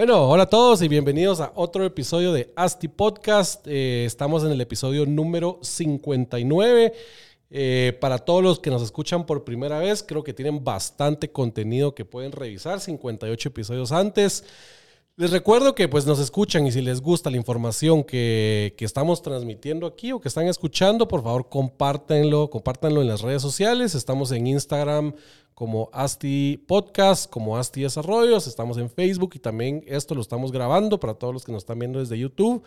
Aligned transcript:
Bueno, 0.00 0.30
hola 0.30 0.44
a 0.44 0.48
todos 0.48 0.80
y 0.80 0.88
bienvenidos 0.88 1.40
a 1.40 1.52
otro 1.54 1.84
episodio 1.84 2.32
de 2.32 2.54
ASTI 2.56 2.88
Podcast. 2.88 3.66
Eh, 3.66 4.06
estamos 4.06 4.42
en 4.42 4.50
el 4.50 4.58
episodio 4.62 5.04
número 5.04 5.58
59. 5.60 6.94
Eh, 7.50 7.98
para 8.00 8.16
todos 8.16 8.42
los 8.42 8.60
que 8.60 8.70
nos 8.70 8.80
escuchan 8.80 9.26
por 9.26 9.44
primera 9.44 9.78
vez, 9.78 10.02
creo 10.02 10.24
que 10.24 10.32
tienen 10.32 10.64
bastante 10.64 11.30
contenido 11.30 11.94
que 11.94 12.06
pueden 12.06 12.32
revisar, 12.32 12.80
58 12.80 13.50
episodios 13.50 13.92
antes. 13.92 14.42
Les 15.20 15.32
recuerdo 15.32 15.74
que 15.74 15.86
pues 15.86 16.06
nos 16.06 16.18
escuchan 16.18 16.66
y 16.66 16.72
si 16.72 16.80
les 16.80 17.02
gusta 17.02 17.28
la 17.28 17.36
información 17.36 18.04
que, 18.04 18.72
que, 18.78 18.86
estamos 18.86 19.20
transmitiendo 19.20 19.86
aquí 19.86 20.12
o 20.12 20.18
que 20.22 20.28
están 20.28 20.46
escuchando, 20.46 21.06
por 21.08 21.22
favor 21.22 21.50
compártanlo, 21.50 22.48
compártanlo 22.48 23.02
en 23.02 23.08
las 23.08 23.20
redes 23.20 23.42
sociales. 23.42 23.94
Estamos 23.94 24.32
en 24.32 24.46
Instagram 24.46 25.12
como 25.52 25.90
Asti 25.92 26.64
Podcast, 26.66 27.30
como 27.30 27.58
Asti 27.58 27.82
Desarrollos, 27.82 28.46
estamos 28.46 28.78
en 28.78 28.88
Facebook 28.88 29.32
y 29.34 29.40
también 29.40 29.84
esto 29.86 30.14
lo 30.14 30.22
estamos 30.22 30.52
grabando 30.52 30.98
para 30.98 31.12
todos 31.12 31.34
los 31.34 31.44
que 31.44 31.52
nos 31.52 31.64
están 31.64 31.80
viendo 31.80 31.98
desde 31.98 32.18
YouTube. 32.18 32.62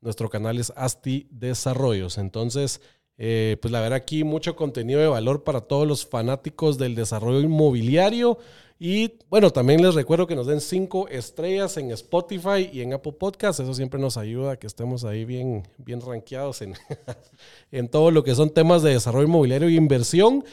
Nuestro 0.00 0.30
canal 0.30 0.58
es 0.58 0.72
Asti 0.76 1.26
Desarrollos. 1.32 2.18
Entonces, 2.18 2.82
eh, 3.18 3.56
pues 3.60 3.72
la 3.72 3.80
verdad 3.80 3.96
aquí 3.96 4.22
mucho 4.22 4.54
contenido 4.54 5.00
de 5.00 5.08
valor 5.08 5.42
para 5.42 5.62
todos 5.62 5.88
los 5.88 6.06
fanáticos 6.06 6.78
del 6.78 6.94
desarrollo 6.94 7.40
inmobiliario. 7.40 8.38
Y 8.78 9.14
bueno, 9.30 9.50
también 9.50 9.82
les 9.82 9.94
recuerdo 9.94 10.26
que 10.26 10.36
nos 10.36 10.46
den 10.46 10.60
cinco 10.60 11.08
estrellas 11.08 11.78
en 11.78 11.90
Spotify 11.92 12.68
y 12.70 12.82
en 12.82 12.92
Apple 12.92 13.12
Podcasts. 13.12 13.60
Eso 13.60 13.72
siempre 13.72 13.98
nos 13.98 14.18
ayuda 14.18 14.52
a 14.52 14.56
que 14.58 14.66
estemos 14.66 15.04
ahí 15.04 15.24
bien, 15.24 15.66
bien 15.78 16.00
rankeados 16.00 16.60
en, 16.60 16.74
en 17.72 17.88
todo 17.88 18.10
lo 18.10 18.22
que 18.22 18.34
son 18.34 18.50
temas 18.50 18.82
de 18.82 18.90
desarrollo 18.90 19.28
inmobiliario 19.28 19.68
e 19.68 19.72
inversión 19.72 20.44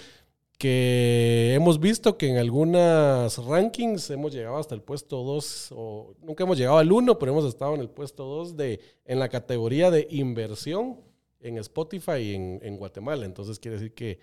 que 0.57 1.51
hemos 1.55 1.77
visto 1.79 2.17
que 2.17 2.29
en 2.29 2.37
algunas 2.37 3.37
rankings 3.37 4.09
hemos 4.11 4.33
llegado 4.33 4.57
hasta 4.57 4.75
el 4.75 4.81
puesto 4.81 5.21
2, 5.21 5.73
o 5.75 6.15
nunca 6.21 6.45
hemos 6.45 6.57
llegado 6.57 6.77
al 6.77 6.89
1, 6.89 7.19
pero 7.19 7.33
hemos 7.33 7.43
estado 7.43 7.75
en 7.75 7.81
el 7.81 7.89
puesto 7.89 8.23
2 8.23 8.55
de, 8.55 8.79
en 9.03 9.19
la 9.19 9.27
categoría 9.27 9.91
de 9.91 10.07
inversión 10.09 11.01
en 11.41 11.57
Spotify 11.57 12.19
y 12.19 12.35
en, 12.35 12.77
Guatemala. 12.77 13.25
Entonces 13.25 13.59
quiere 13.59 13.75
decir 13.75 13.93
que, 13.93 14.19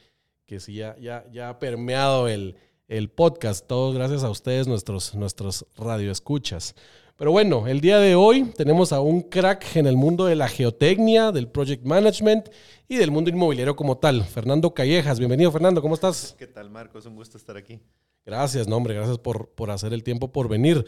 que 0.47 0.61
sí, 0.61 0.77
ya, 0.77 0.97
ya, 0.98 1.27
ya 1.31 1.51
ha 1.51 1.59
permeado 1.59 2.27
el, 2.27 2.56
el 2.91 3.09
podcast. 3.09 3.67
Todos 3.67 3.95
gracias 3.95 4.25
a 4.25 4.31
ustedes, 4.31 4.67
nuestros, 4.67 5.15
nuestros 5.15 5.65
radioescuchas. 5.77 6.75
Pero 7.17 7.31
bueno, 7.31 7.69
el 7.69 7.81
día 7.81 7.99
de 7.99 8.17
hoy 8.17 8.45
tenemos 8.57 8.93
a 8.93 9.01
un 9.01 9.23
crack 9.23 9.77
en 9.77 9.87
el 9.87 9.97
mundo 9.97 10.27
de 10.27 10.35
la 10.35 10.49
geotecnia, 10.49 11.31
del 11.31 11.49
project 11.49 11.85
management 11.85 12.49
y 12.89 12.97
del 12.97 13.13
mundo 13.13 13.31
inmobiliario 13.31 13.77
como 13.77 13.99
tal. 13.99 14.25
Fernando 14.25 14.75
Callejas, 14.75 15.19
bienvenido 15.19 15.53
Fernando, 15.53 15.81
¿cómo 15.81 15.95
estás? 15.95 16.35
¿Qué 16.37 16.49
tal 16.49 16.69
Marco? 16.69 16.99
Es 16.99 17.07
un 17.07 17.15
gusto 17.15 17.39
estar 17.39 17.57
aquí. 17.57 17.79
Gracias, 18.27 18.67
no 18.67 18.77
hombre, 18.77 18.95
gracias 18.95 19.19
por, 19.19 19.51
por 19.51 19.71
hacer 19.71 19.93
el 19.93 20.03
tiempo 20.03 20.33
por 20.33 20.49
venir. 20.49 20.85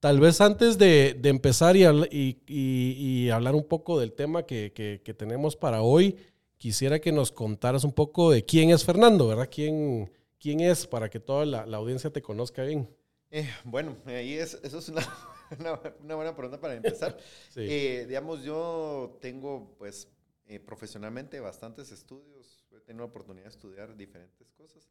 Tal 0.00 0.20
vez 0.20 0.40
antes 0.40 0.78
de, 0.78 1.14
de 1.20 1.28
empezar 1.28 1.76
y, 1.76 1.84
y, 1.84 2.38
y, 2.48 3.30
hablar 3.30 3.54
un 3.54 3.64
poco 3.64 4.00
del 4.00 4.14
tema 4.14 4.44
que, 4.44 4.72
que, 4.72 5.02
que, 5.04 5.14
tenemos 5.14 5.54
para 5.54 5.82
hoy, 5.82 6.16
quisiera 6.58 6.98
que 6.98 7.12
nos 7.12 7.30
contaras 7.30 7.84
un 7.84 7.92
poco 7.92 8.30
de 8.30 8.44
quién 8.44 8.70
es 8.70 8.84
Fernando, 8.84 9.28
¿verdad? 9.28 9.48
¿Quién, 9.50 10.10
quién 10.42 10.60
es 10.60 10.86
para 10.86 11.08
que 11.08 11.20
toda 11.20 11.46
la, 11.46 11.64
la 11.64 11.76
audiencia 11.76 12.10
te 12.10 12.20
conozca 12.20 12.64
bien? 12.64 12.88
Eh, 13.30 13.48
bueno, 13.64 13.96
ahí 14.04 14.34
es, 14.34 14.58
eso 14.62 14.78
es 14.78 14.88
una 14.88 15.02
una, 16.02 16.14
buena 16.16 16.34
pregunta 16.34 16.60
para 16.60 16.74
empezar. 16.74 17.16
Eh, 17.56 18.06
digamos, 18.08 18.42
yo 18.42 19.18
tengo, 19.20 19.74
pues, 19.78 20.08
eh, 20.46 20.58
profesionalmente 20.58 21.38
bastantes 21.40 21.92
estudios. 21.92 22.66
He 22.72 22.80
tenido 22.80 23.04
la 23.04 23.10
oportunidad 23.10 23.44
de 23.44 23.50
estudiar 23.50 23.96
diferentes 23.96 24.50
cosas. 24.52 24.90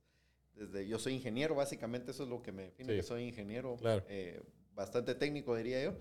Desde, 0.54 0.88
yo 0.88 1.00
soy 1.00 1.14
ingeniero, 1.14 1.56
básicamente 1.56 2.12
eso 2.12 2.24
es 2.24 2.30
lo 2.30 2.42
que 2.42 2.52
me 2.52 2.64
define, 2.64 2.96
que 2.96 3.04
soy 3.04 3.24
ingeniero. 3.24 3.78
Bastante 4.74 5.16
técnico, 5.16 5.56
diría 5.56 5.84
yo. 5.84 5.94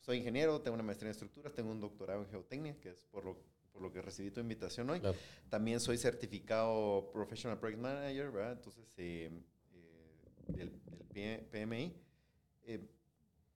soy 0.00 0.18
ingeniero, 0.18 0.60
tengo 0.60 0.74
una 0.74 0.82
maestría 0.82 1.08
en 1.08 1.12
estructuras, 1.12 1.52
tengo 1.52 1.70
un 1.70 1.80
doctorado 1.80 2.22
en 2.22 2.28
geotecnia, 2.28 2.78
que 2.80 2.90
es 2.90 3.04
por 3.04 3.24
lo, 3.24 3.36
por 3.72 3.82
lo 3.82 3.92
que 3.92 4.02
recibí 4.02 4.30
tu 4.30 4.40
invitación 4.40 4.90
hoy. 4.90 5.00
También 5.48 5.80
soy 5.80 5.98
certificado 5.98 7.10
Professional 7.12 7.58
Project 7.58 7.80
Manager, 7.80 8.30
¿verdad? 8.30 8.52
Entonces, 8.52 8.84
del, 8.96 9.42
del 11.12 11.40
PMI 11.50 12.02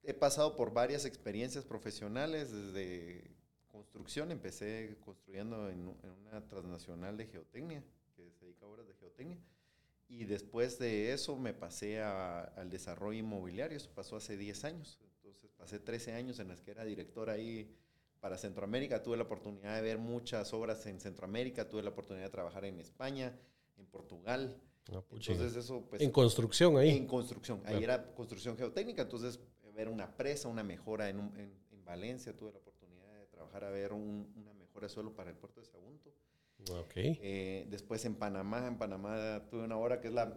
he 0.07 0.15
pasado 0.15 0.55
por 0.55 0.73
varias 0.73 1.05
experiencias 1.05 1.65
profesionales, 1.65 2.53
desde 2.53 3.29
construcción, 3.69 4.31
empecé 4.31 4.97
construyendo 5.05 5.69
en, 5.69 5.89
una 6.29 6.47
transnacional 6.49 7.17
de 7.17 7.27
geotecnia, 7.27 7.83
que 8.15 8.31
se 8.31 8.45
dedica 8.45 8.65
a 8.65 8.69
obras 8.69 8.87
de 8.87 8.95
geotecnia, 8.95 9.39
y 10.09 10.25
después 10.25 10.79
de 10.79 11.13
eso 11.13 11.37
me 11.37 11.53
pasé 11.53 12.01
al 12.01 12.71
desarrollo 12.71 13.19
inmobiliario, 13.19 13.77
eso 13.77 13.91
pasó 13.93 14.17
hace 14.17 14.37
10 14.37 14.65
años, 14.65 15.01
entonces 15.17 15.51
pasé 15.57 15.81
13 15.81 16.13
años 16.13 16.39
en 16.39 16.49
las 16.49 16.61
que 16.61 16.71
era 16.71 16.85
director 16.85 17.29
ahí 17.29 17.77
para 18.21 18.39
Centroamérica, 18.39 19.03
tuve 19.03 19.17
la 19.17 19.25
oportunidad 19.25 19.77
de 19.77 19.83
ver 19.83 19.99
muchas 19.99 20.53
obras 20.53 20.85
en 20.87 21.01
Centroamérica, 21.01 21.69
tuve 21.69 21.83
la 21.83 21.91
oportunidad 21.91 22.25
de 22.25 22.31
trabajar 22.31 22.65
en 22.65 22.81
España, 22.81 23.39
en 23.77 23.87
Portugal, 23.87 24.57
ah, 24.93 25.03
entonces 25.11 25.57
eso 25.57 25.85
pues... 25.89 26.03
En 26.03 26.11
construcción 26.11 26.77
ahí. 26.77 26.91
En 26.91 27.07
construcción, 27.07 27.63
ahí 27.65 27.83
era 27.85 28.15
construcción 28.15 28.57
geotécnica, 28.57 29.03
entonces 29.03 29.39
ver 29.77 29.89
una 29.89 30.17
presa, 30.17 30.49
una 30.49 30.65
mejora 30.65 31.09
en, 31.09 31.19
en, 31.37 31.67
Valencia, 31.85 32.37
tuve 32.37 32.51
la 32.51 32.59
oportunidad 32.59 33.15
de 33.15 33.27
trabajar 33.27 33.63
a 33.63 33.71
ver 33.71 33.93
una 33.93 34.53
mejora 34.55 34.89
de 34.89 34.93
suelo 34.93 35.15
para 35.15 35.31
el 35.31 35.37
puerto 35.37 35.61
de 35.61 35.67
Sagunto. 35.67 36.13
Okay. 36.69 37.19
Eh, 37.23 37.67
después 37.71 38.05
en 38.05 38.17
Panamá, 38.17 38.67
en 38.67 38.77
Panamá 38.77 39.43
tuve 39.51 39.63
una 39.63 39.77
hora 39.77 40.01
que 40.01 40.09
es 40.09 40.15
la, 40.15 40.33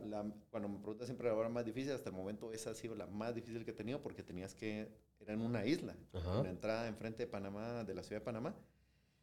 cuando 0.51 0.69
me 0.69 0.77
preguntas 0.77 1.07
siempre 1.07 1.27
la 1.27 1.33
hora 1.33 1.49
más 1.49 1.65
difícil, 1.65 1.93
hasta 1.93 2.09
el 2.09 2.15
momento 2.15 2.51
esa 2.53 2.71
ha 2.71 2.75
sido 2.75 2.95
la 2.95 3.07
más 3.07 3.33
difícil 3.33 3.65
que 3.65 3.71
he 3.71 3.73
tenido 3.73 4.01
porque 4.01 4.21
tenías 4.21 4.53
que, 4.53 4.89
era 5.19 5.33
en 5.33 5.41
una 5.41 5.65
isla, 5.65 5.95
la 6.13 6.49
entrada 6.49 6.87
enfrente 6.87 7.23
de 7.23 7.27
Panamá, 7.27 7.83
de 7.83 7.95
la 7.95 8.03
ciudad 8.03 8.21
de 8.21 8.25
Panamá. 8.25 8.55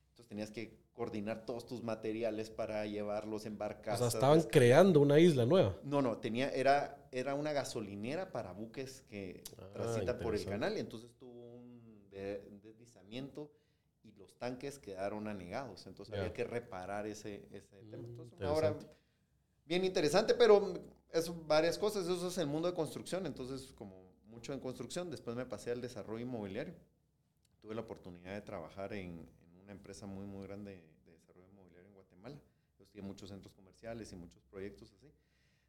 Entonces 0.09 0.29
tenías 0.29 0.51
que 0.51 0.79
coordinar 0.95 1.45
todos 1.45 1.67
tus 1.67 1.83
materiales 1.83 2.49
para 2.49 2.87
llevarlos 2.87 3.45
en 3.45 3.59
barcas. 3.59 4.01
O 4.01 4.11
sea, 4.11 4.19
estaban 4.19 4.43
creando 4.43 5.01
una 5.01 5.19
isla 5.19 5.45
nueva. 5.45 5.77
No, 5.85 6.01
no, 6.01 6.17
tenía, 6.19 6.49
era, 6.51 7.07
era 7.13 7.35
una 7.35 7.53
gasolinera 7.53 8.33
para 8.33 8.53
buques 8.53 9.03
que 9.03 9.45
ah, 9.59 9.69
transitan 9.75 10.19
por 10.19 10.35
el 10.35 10.45
canal. 10.47 10.77
Y 10.77 10.81
entonces 10.81 11.15
tuvo 11.19 11.57
un 11.57 12.61
deslizamiento 12.63 13.53
y 13.66 13.66
los 14.27 14.37
tanques 14.37 14.79
quedaron 14.79 15.29
anegados. 15.29 15.87
Entonces 15.87 16.15
había 16.15 16.33
que 16.33 16.45
reparar 16.45 17.07
ese, 17.07 17.47
ese 17.53 17.77
tema. 17.91 18.03
Mm, 18.03 18.11
entonces, 18.11 18.43
ahora, 18.43 18.77
bien 19.65 19.85
interesante, 19.85 20.35
pero 20.35 20.75
es 21.13 21.31
varias 21.47 21.79
cosas. 21.79 22.07
Eso 22.07 22.27
es 22.27 22.39
el 22.39 22.49
mundo 22.49 22.69
de 22.69 22.75
construcción. 22.75 23.25
Entonces, 23.27 23.73
como 23.73 24.13
mucho 24.27 24.53
en 24.53 24.61
construcción, 24.61 25.11
después 25.11 25.37
me 25.37 25.47
pasé 25.47 25.71
al 25.71 25.81
desarrollo 25.81 26.25
inmobiliario. 26.25 26.75
Tuve 27.61 27.75
la 27.75 27.83
oportunidad 27.83 28.35
de 28.35 28.43
trabajar 28.43 28.93
en 28.93 29.29
una 29.63 29.73
empresa 29.73 30.07
muy, 30.07 30.27
muy 30.27 30.47
grande 30.47 30.83
de 31.05 31.13
desarrollo 31.13 31.49
inmobiliario 31.49 31.89
en 31.89 31.95
Guatemala. 31.95 32.37
Yo 32.79 32.87
tiene 32.87 33.07
muchos 33.07 33.29
centros 33.29 33.55
comerciales 33.55 34.13
y 34.13 34.17
muchos 34.17 34.43
proyectos 34.45 34.93
así. 34.93 35.13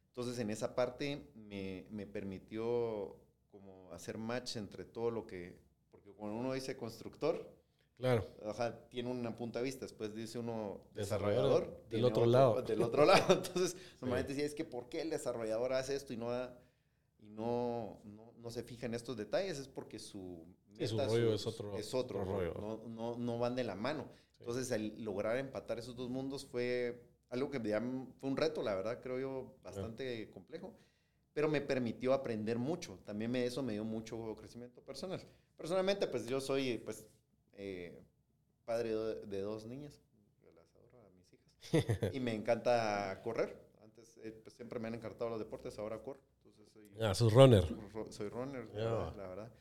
Entonces, 0.08 0.38
en 0.40 0.50
esa 0.50 0.74
parte 0.74 1.30
me, 1.36 1.86
me 1.90 2.06
permitió 2.06 3.16
como 3.52 3.92
hacer 3.92 4.18
match 4.18 4.56
entre 4.56 4.84
todo 4.84 5.12
lo 5.12 5.26
que, 5.26 5.56
porque 5.92 6.10
cuando 6.12 6.36
uno 6.36 6.54
dice 6.54 6.76
constructor, 6.76 7.57
Claro. 7.98 8.24
tiene 8.90 9.10
una 9.10 9.36
punta 9.36 9.58
de 9.58 9.64
vista, 9.64 9.84
después 9.84 10.14
dice 10.14 10.38
uno 10.38 10.80
desarrollador. 10.94 11.82
del 11.90 12.04
otro, 12.04 12.26
lado. 12.26 12.62
Del 12.62 12.80
otro 12.80 13.04
lado. 13.04 13.24
Entonces, 13.34 13.76
normalmente 14.00 14.34
decía, 14.34 14.46
es 14.46 14.54
que 14.54 14.64
¿por 14.64 14.88
qué 14.88 15.02
el 15.02 15.10
desarrollador 15.10 15.72
hace 15.72 15.96
esto 15.96 16.12
y 16.12 16.16
no, 16.16 16.32
y 17.18 17.26
no, 17.26 18.00
no, 18.04 18.32
no, 18.36 18.50
se 18.50 18.62
fija 18.62 18.86
en 18.86 18.94
estos 18.94 19.16
detalles? 19.16 19.58
Es 19.58 19.66
porque 19.66 19.98
su 19.98 20.46
su 20.86 20.96
rollo 20.96 21.34
es 21.34 21.44
otro, 21.44 21.76
es 21.76 21.92
otro, 21.92 22.24
rollo. 22.24 22.54
No, 22.54 22.82
no, 22.86 23.18
no, 23.18 23.38
van 23.40 23.56
de 23.56 23.64
la 23.64 23.74
mano. 23.74 24.08
Entonces, 24.38 24.70
el 24.70 25.02
lograr 25.02 25.36
empatar 25.36 25.80
esos 25.80 25.96
dos 25.96 26.08
mundos 26.08 26.46
fue 26.46 27.02
algo 27.30 27.50
que 27.50 27.58
fue 27.58 28.30
un 28.30 28.36
reto, 28.36 28.62
la 28.62 28.76
verdad, 28.76 29.00
creo 29.02 29.18
yo, 29.18 29.56
bastante 29.64 30.30
complejo, 30.30 30.72
pero 31.32 31.48
me 31.48 31.60
permitió 31.60 32.12
aprender 32.12 32.58
mucho. 32.58 33.00
También 33.04 33.32
me, 33.32 33.44
eso 33.44 33.60
me 33.60 33.72
dio 33.72 33.84
mucho 33.84 34.36
crecimiento 34.36 34.80
personal. 34.82 35.20
Personalmente, 35.56 36.06
pues 36.06 36.26
yo 36.26 36.40
soy 36.40 36.78
pues, 36.78 37.04
eh, 37.58 38.02
padre 38.64 38.94
de, 39.26 39.40
dos 39.42 39.66
niñas, 39.66 40.00
las 40.54 40.74
adoro 40.74 41.06
a 41.06 41.10
mis 41.10 41.32
hijas, 41.32 42.14
y 42.14 42.20
me 42.20 42.34
encanta 42.34 43.20
correr. 43.22 43.54
Antes 43.82 44.18
eh, 44.24 44.32
pues, 44.42 44.54
siempre 44.54 44.78
me 44.78 44.88
han 44.88 44.94
encantado 44.94 45.28
los 45.28 45.38
deportes, 45.38 45.78
ahora 45.78 46.02
corro. 46.02 46.20
Entonces 46.38 46.72
soy, 46.72 46.90
ah, 47.00 47.14
sos 47.14 47.32
runner. 47.32 47.64
Soy 48.10 48.28
runner, 48.30 48.66
la 48.74 49.28
verdad. 49.28 49.52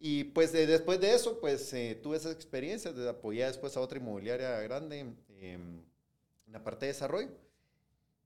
Y 0.00 0.24
pues 0.24 0.52
después 0.52 1.00
de 1.00 1.12
eso, 1.12 1.40
pues 1.40 1.72
eh, 1.72 1.98
tuve 2.00 2.16
esa 2.16 2.30
experiencia, 2.30 2.92
de 2.92 3.08
apoyé 3.08 3.44
después 3.44 3.76
a 3.76 3.80
otra 3.80 3.98
inmobiliaria 3.98 4.60
grande 4.60 5.00
em, 5.00 5.16
en 6.46 6.52
la 6.52 6.62
parte 6.62 6.86
de 6.86 6.92
desarrollo. 6.92 7.30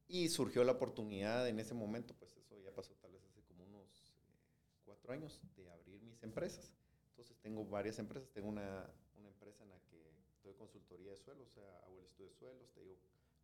Y 0.06 0.28
surgió 0.28 0.62
la 0.64 0.72
oportunidad 0.72 1.48
en 1.48 1.58
ese 1.58 1.72
momento, 1.72 2.14
pues 2.18 2.36
eso 2.36 2.60
ya 2.62 2.70
pasó 2.74 2.92
tal 3.00 3.12
vez 3.12 3.24
hace 3.24 3.40
como 3.44 3.64
unos 3.64 3.88
eh, 4.20 4.36
cuatro 4.84 5.14
años, 5.14 5.40
de 5.56 5.70
abrir 5.70 6.02
mis 6.02 6.22
empresas. 6.22 6.74
Entonces 7.08 7.38
tengo 7.40 7.64
varias 7.64 7.98
empresas, 7.98 8.30
tengo 8.32 8.48
una, 8.48 8.90
una 9.18 9.28
empresa 9.28 9.62
en 9.62 9.70
la 9.70 9.78
que 9.90 9.96
doy 10.42 10.50
consultoría 10.62 11.10
de 11.10 11.16
suelos, 11.16 11.48
o 11.48 11.50
sea, 11.50 11.78
hago 11.84 11.98
el 11.98 12.06
estudio 12.06 12.30
de 12.30 12.36
suelos, 12.36 12.70
te 12.72 12.80
digo 12.80 12.96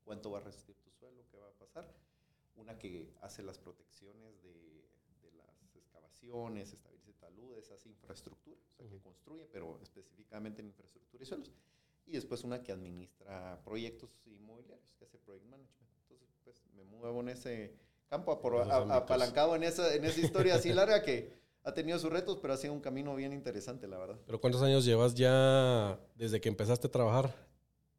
cuánto 0.04 0.30
va 0.30 0.38
a 0.38 0.42
resistir 0.42 0.76
tu 0.76 0.90
suelo, 0.90 1.24
qué 1.30 1.36
va 1.36 1.48
a 1.48 1.58
pasar. 1.58 1.86
Una 2.56 2.78
que 2.78 3.12
hace 3.22 3.42
las 3.42 3.58
protecciones 3.58 4.42
de, 4.42 4.54
de 5.22 5.32
las 5.36 5.74
excavaciones, 5.74 6.72
estabiliza 6.72 6.98
taludes, 7.18 7.70
hace 7.70 7.88
infraestructura, 7.88 8.60
o 8.70 8.76
sea, 8.76 8.88
que 8.88 9.00
construye, 9.00 9.44
pero 9.52 9.78
específicamente 9.82 10.60
en 10.60 10.68
infraestructura 10.68 11.22
y 11.22 11.26
suelos. 11.26 11.52
Y 12.06 12.12
después 12.12 12.44
una 12.44 12.62
que 12.62 12.72
administra 12.72 13.60
proyectos 13.64 14.10
inmobiliarios, 14.26 14.94
que 14.94 15.04
hace 15.04 15.18
project 15.18 15.46
management. 15.46 15.90
Entonces, 16.02 16.28
pues 16.44 16.64
me 16.74 16.84
muevo 16.84 17.20
en 17.20 17.28
ese 17.28 17.74
campo, 18.08 18.32
apalancado 18.32 19.54
en 19.56 19.64
esa, 19.64 19.94
en 19.94 20.04
esa 20.04 20.20
historia 20.20 20.54
así 20.54 20.72
larga 20.72 21.02
que 21.02 21.32
ha 21.68 21.74
tenido 21.74 21.98
sus 21.98 22.10
retos, 22.10 22.38
pero 22.40 22.54
ha 22.54 22.56
sido 22.56 22.72
un 22.72 22.80
camino 22.80 23.14
bien 23.14 23.32
interesante, 23.32 23.86
la 23.86 23.98
verdad. 23.98 24.18
¿Pero 24.26 24.40
cuántos 24.40 24.62
años 24.62 24.84
llevas 24.84 25.14
ya 25.14 26.00
desde 26.16 26.40
que 26.40 26.48
empezaste 26.48 26.86
a 26.86 26.90
trabar? 26.90 27.34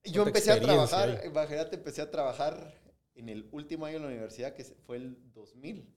Yo 0.04 0.24
empecé 0.24 0.52
a 0.52 0.60
trabajar, 0.60 1.22
imagínate, 1.26 1.76
empecé 1.76 2.02
a 2.02 2.10
trabajar 2.10 2.74
en 3.14 3.30
el 3.30 3.48
último 3.52 3.86
año 3.86 3.98
de 3.98 4.02
la 4.02 4.08
universidad, 4.08 4.54
que 4.54 4.64
fue 4.64 4.98
el 4.98 5.18
2000. 5.34 5.88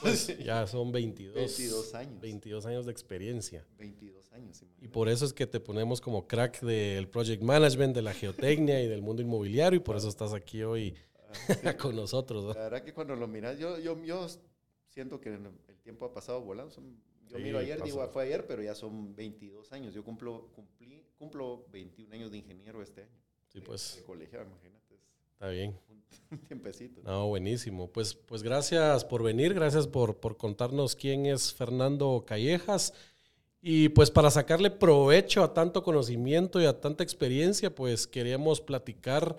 Pues 0.00 0.36
ya 0.44 0.66
son 0.66 0.90
22, 0.90 1.34
22 1.34 1.94
años. 1.94 2.20
22 2.20 2.66
años 2.66 2.86
de 2.86 2.92
experiencia. 2.92 3.64
22 3.78 4.32
años. 4.32 4.62
Imagínate. 4.62 4.84
Y 4.84 4.88
por 4.88 5.08
eso 5.08 5.24
es 5.24 5.32
que 5.32 5.46
te 5.46 5.60
ponemos 5.60 6.00
como 6.00 6.26
crack 6.26 6.60
del 6.62 7.08
project 7.08 7.42
management, 7.42 7.94
de 7.94 8.02
la 8.02 8.14
geotecnia 8.14 8.82
y 8.82 8.88
del 8.88 9.02
mundo 9.02 9.22
inmobiliario 9.22 9.76
y 9.76 9.80
por 9.80 9.96
eso 9.96 10.08
estás 10.08 10.32
aquí 10.32 10.64
hoy 10.64 10.96
ah, 11.64 11.76
con 11.78 11.94
nosotros. 11.94 12.56
La 12.56 12.62
verdad 12.62 12.82
que 12.82 12.92
cuando 12.92 13.14
lo 13.14 13.28
miras, 13.28 13.58
yo, 13.60 13.78
yo, 13.78 14.02
yo 14.02 14.26
siento 14.88 15.20
que 15.20 15.38
tiempo 15.86 16.04
ha 16.04 16.12
pasado 16.12 16.40
volando. 16.40 16.74
yo 17.28 17.38
miro 17.38 17.60
ayer, 17.60 17.80
digo, 17.80 18.04
fue 18.08 18.24
ayer, 18.24 18.44
pero 18.44 18.60
ya 18.60 18.74
son 18.74 19.14
22 19.14 19.72
años. 19.72 19.94
Yo 19.94 20.02
cumplo, 20.02 20.48
cumplí, 20.52 21.06
cumplo 21.16 21.64
21 21.70 22.12
años 22.12 22.32
de 22.32 22.38
ingeniero 22.38 22.82
este 22.82 23.02
año. 23.02 23.18
Sí, 23.46 23.60
pues. 23.60 23.94
De 23.96 24.02
colegio, 24.02 24.42
imagínate. 24.42 24.98
Está 25.32 25.48
bien. 25.48 25.78
Un 26.32 26.38
tiempecito. 26.40 27.02
No, 27.04 27.28
buenísimo. 27.28 27.88
Pues, 27.88 28.14
pues 28.16 28.42
gracias 28.42 29.04
por 29.04 29.22
venir, 29.22 29.54
gracias 29.54 29.86
por, 29.86 30.16
por 30.16 30.36
contarnos 30.36 30.96
quién 30.96 31.24
es 31.26 31.54
Fernando 31.54 32.24
Callejas. 32.26 32.92
Y 33.62 33.88
pues 33.90 34.10
para 34.10 34.30
sacarle 34.30 34.70
provecho 34.72 35.44
a 35.44 35.54
tanto 35.54 35.84
conocimiento 35.84 36.60
y 36.60 36.66
a 36.66 36.80
tanta 36.80 37.04
experiencia, 37.04 37.72
pues 37.72 38.08
queríamos 38.08 38.60
platicar 38.60 39.38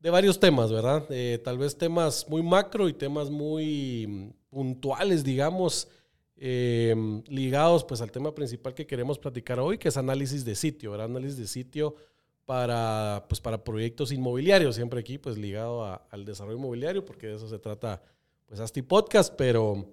de 0.00 0.10
varios 0.10 0.40
temas, 0.40 0.72
¿verdad? 0.72 1.04
Eh, 1.10 1.38
tal 1.44 1.58
vez 1.58 1.76
temas 1.76 2.26
muy 2.28 2.42
macro 2.42 2.88
y 2.88 2.94
temas 2.94 3.28
muy 3.28 4.32
puntuales, 4.50 5.24
digamos, 5.24 5.88
eh, 6.36 6.94
ligados 7.26 7.84
pues 7.84 8.00
al 8.00 8.12
tema 8.12 8.34
principal 8.34 8.74
que 8.74 8.86
queremos 8.86 9.18
platicar 9.18 9.58
hoy, 9.58 9.78
que 9.78 9.88
es 9.88 9.96
análisis 9.96 10.44
de 10.44 10.54
sitio, 10.54 10.92
¿verdad? 10.92 11.06
Análisis 11.06 11.36
de 11.36 11.46
sitio 11.46 11.96
para, 12.44 13.26
pues, 13.28 13.40
para 13.40 13.62
proyectos 13.62 14.12
inmobiliarios, 14.12 14.76
siempre 14.76 15.00
aquí 15.00 15.18
pues 15.18 15.36
ligado 15.36 15.84
al 16.08 16.24
desarrollo 16.24 16.56
inmobiliario, 16.56 17.04
porque 17.04 17.26
de 17.26 17.34
eso 17.36 17.48
se 17.48 17.58
trata 17.58 18.02
pues 18.46 18.60
Asti 18.60 18.80
Podcast, 18.80 19.34
pero 19.36 19.84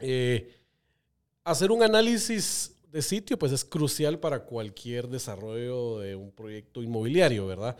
eh, 0.00 0.50
hacer 1.44 1.70
un 1.70 1.82
análisis 1.82 2.74
de 2.90 3.02
sitio 3.02 3.38
pues 3.38 3.52
es 3.52 3.64
crucial 3.64 4.18
para 4.18 4.44
cualquier 4.44 5.08
desarrollo 5.08 5.98
de 5.98 6.16
un 6.16 6.30
proyecto 6.30 6.82
inmobiliario, 6.82 7.46
¿verdad? 7.46 7.76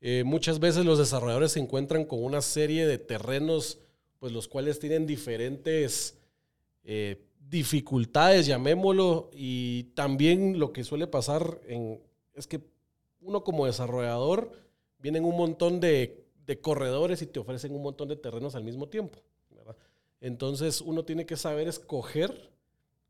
Eh, 0.00 0.22
muchas 0.24 0.60
veces 0.60 0.84
los 0.84 0.98
desarrolladores 0.98 1.52
se 1.52 1.60
encuentran 1.60 2.04
con 2.04 2.22
una 2.22 2.42
serie 2.42 2.86
de 2.86 2.98
terrenos 2.98 3.78
pues 4.20 4.32
los 4.32 4.46
cuales 4.46 4.78
tienen 4.78 5.06
diferentes 5.06 6.16
eh, 6.84 7.26
dificultades, 7.48 8.46
llamémoslo, 8.46 9.30
y 9.32 9.84
también 9.94 10.60
lo 10.60 10.72
que 10.72 10.84
suele 10.84 11.08
pasar 11.08 11.60
es 12.34 12.46
que 12.46 12.60
uno 13.20 13.42
como 13.42 13.66
desarrollador, 13.66 14.52
vienen 14.98 15.24
un 15.24 15.36
montón 15.36 15.80
de, 15.80 16.16
corredores 16.62 17.22
y 17.22 17.26
te 17.26 17.38
ofrecen 17.38 17.72
un 17.72 17.82
montón 17.82 18.08
de 18.08 18.16
terrenos 18.16 18.56
al 18.56 18.64
mismo 18.64 18.88
tiempo. 18.88 19.20
Entonces 20.20 20.80
uno 20.80 21.04
tiene 21.04 21.24
que 21.24 21.36
saber 21.36 21.68
escoger 21.68 22.50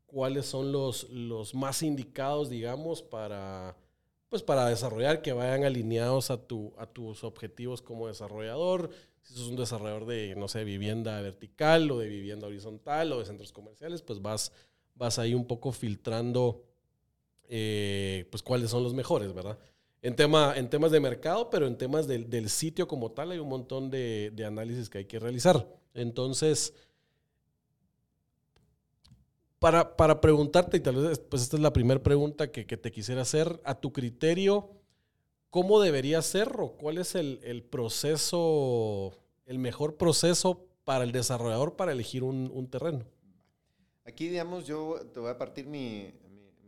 cuáles 0.05 0.45
son 0.45 0.71
los, 0.71 1.09
los 1.09 1.55
más 1.55 1.81
indicados, 1.81 2.49
digamos, 2.49 3.01
para, 3.01 3.75
pues 4.29 4.43
para 4.43 4.67
desarrollar, 4.67 5.23
que 5.23 5.33
vayan 5.33 5.63
alineados 5.63 6.29
a, 6.29 6.37
tu, 6.37 6.71
a 6.77 6.85
tus 6.85 7.23
objetivos 7.23 7.81
como 7.81 8.07
desarrollador. 8.07 8.91
Si 9.21 9.35
sos 9.35 9.47
un 9.47 9.55
desarrollador 9.55 10.05
de, 10.05 10.35
no 10.35 10.47
sé, 10.47 10.63
vivienda 10.63 11.21
vertical 11.21 11.89
o 11.91 11.99
de 11.99 12.07
vivienda 12.07 12.47
horizontal 12.47 13.11
o 13.13 13.19
de 13.19 13.25
centros 13.25 13.51
comerciales, 13.51 14.01
pues 14.01 14.21
vas, 14.21 14.51
vas 14.95 15.19
ahí 15.19 15.33
un 15.33 15.45
poco 15.45 15.71
filtrando 15.71 16.63
eh, 17.47 18.27
pues 18.31 18.43
cuáles 18.43 18.69
son 18.69 18.83
los 18.83 18.93
mejores, 18.93 19.33
¿verdad? 19.33 19.57
en, 20.01 20.15
tema, 20.15 20.53
en 20.55 20.69
temas 20.69 20.91
de 20.91 20.99
mercado, 20.99 21.49
pero 21.49 21.67
en 21.67 21.77
temas 21.77 22.07
del, 22.07 22.29
del 22.29 22.49
sitio 22.49 22.87
como 22.87 23.11
tal 23.11 23.31
hay 23.31 23.39
un 23.39 23.49
montón 23.49 23.89
de, 23.89 24.31
de, 24.33 24.45
análisis 24.45 24.89
que 24.89 24.99
hay 24.99 25.05
que 25.05 25.19
realizar. 25.19 25.67
Entonces, 25.93 26.73
para, 29.59 29.95
para, 29.95 30.19
preguntarte, 30.21 30.77
y 30.77 30.79
tal 30.79 30.95
vez 30.95 31.19
pues 31.19 31.43
esta 31.43 31.57
es 31.57 31.61
la 31.61 31.73
primera 31.73 32.01
pregunta 32.01 32.51
que, 32.51 32.65
que, 32.65 32.77
te 32.77 32.91
quisiera 32.91 33.21
hacer, 33.21 33.61
a 33.63 33.75
tu 33.79 33.93
criterio, 33.93 34.71
¿cómo 35.51 35.79
debería 35.79 36.21
ser 36.23 36.51
o 36.57 36.71
cuál 36.71 36.97
es 36.97 37.13
el, 37.13 37.39
el 37.43 37.61
proceso, 37.61 39.11
el 39.45 39.59
mejor 39.59 39.97
proceso 39.97 40.65
para 40.83 41.03
el 41.03 41.11
desarrollador 41.11 41.75
para 41.75 41.91
elegir 41.91 42.23
un, 42.23 42.49
un 42.51 42.67
terreno? 42.67 43.05
Aquí, 44.05 44.27
digamos, 44.27 44.65
yo 44.65 44.99
te 45.13 45.19
voy 45.19 45.29
a 45.29 45.37
partir 45.37 45.67
mi, 45.67 46.11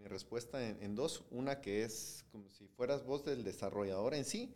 respuesta 0.04 0.64
en, 0.64 0.96
dos. 0.96 1.24
Una 1.32 1.62
que 1.62 1.84
es 1.84 2.24
como 2.32 2.50
si 2.50 2.68
fueras 2.68 3.04
vos 3.04 3.26
del 3.26 3.44
desarrollador 3.44 4.14
en 4.14 4.26
sí. 4.26 4.54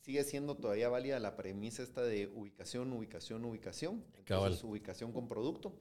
Sigue 0.00 0.24
siendo 0.24 0.56
todavía 0.56 0.88
válida 0.88 1.20
la 1.20 1.36
premisa 1.36 1.84
esta 1.84 2.02
de 2.02 2.26
ubicación, 2.34 2.92
ubicación, 2.92 3.44
ubicación. 3.44 4.04
Entonces, 4.18 4.64
ubicación 4.64 5.12
con 5.12 5.28
producto. 5.28 5.72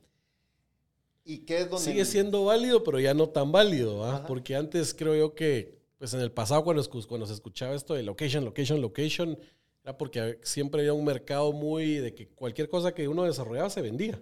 ¿Y 1.25 1.39
qué 1.39 1.61
es 1.61 1.69
donde...? 1.69 1.85
Sigue 1.85 2.05
siendo 2.05 2.45
válido, 2.45 2.83
pero 2.83 2.99
ya 2.99 3.15
no 3.15 3.29
tan 3.29 3.51
válido, 3.51 4.05
¿ah? 4.05 4.23
Porque 4.27 4.55
antes 4.55 4.93
creo 4.93 5.15
yo 5.15 5.33
que, 5.33 5.80
pues 6.01 6.15
en 6.15 6.21
el 6.21 6.31
pasado 6.31 6.63
cuando, 6.63 6.83
cuando 7.07 7.27
se 7.27 7.33
escuchaba 7.33 7.75
esto 7.75 7.93
de 7.93 8.01
location, 8.01 8.43
location, 8.43 8.81
location, 8.81 9.37
era 9.83 9.95
porque 9.99 10.39
siempre 10.41 10.81
había 10.81 10.93
un 10.93 11.05
mercado 11.05 11.53
muy 11.53 11.97
de 11.97 12.15
que 12.15 12.27
cualquier 12.27 12.69
cosa 12.69 12.91
que 12.91 13.07
uno 13.07 13.23
desarrollaba 13.23 13.69
se 13.69 13.83
vendía 13.83 14.19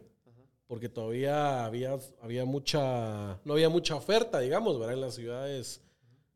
porque 0.68 0.90
todavía 0.90 1.64
había, 1.64 1.98
había 2.22 2.44
mucha, 2.44 3.40
no 3.46 3.54
había 3.54 3.70
mucha 3.70 3.96
oferta, 3.96 4.42
digamos, 4.42 4.78
¿verdad? 4.78 4.96
En 4.96 5.02
las 5.02 5.16
ciudades 5.16 5.82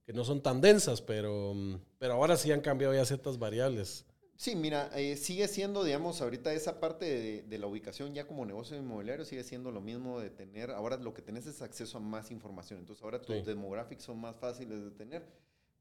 que 0.05 0.13
no 0.13 0.23
son 0.23 0.39
tan 0.39 0.61
densas, 0.61 1.01
pero, 1.01 1.53
pero 1.99 2.13
ahora 2.13 2.37
sí 2.37 2.49
han 2.53 2.61
cambiado 2.61 2.93
ya 2.93 3.03
ciertas 3.03 3.37
variables. 3.37 4.05
Sí, 4.43 4.57
mira, 4.57 4.89
eh, 4.93 5.15
sigue 5.15 5.47
siendo, 5.47 5.85
digamos, 5.85 6.21
ahorita 6.21 6.53
esa 6.53 6.81
parte 6.81 7.05
de, 7.05 7.43
de, 7.43 7.57
la 7.57 7.65
ubicación 7.65 8.13
ya 8.13 8.27
como 8.27 8.45
negocio 8.45 8.75
inmobiliario 8.75 9.23
sigue 9.23 9.41
siendo 9.41 9.71
lo 9.71 9.79
mismo 9.79 10.19
de 10.19 10.29
tener, 10.29 10.71
ahora 10.71 10.97
lo 10.97 11.13
que 11.13 11.21
tenés 11.21 11.47
es 11.47 11.61
acceso 11.61 11.97
a 11.97 12.01
más 12.01 12.29
información, 12.29 12.79
entonces 12.79 13.01
ahora 13.05 13.21
tus 13.21 13.45
demográficos 13.45 14.03
son 14.03 14.19
más 14.19 14.35
fáciles 14.35 14.83
de 14.83 14.91
tener. 14.91 15.25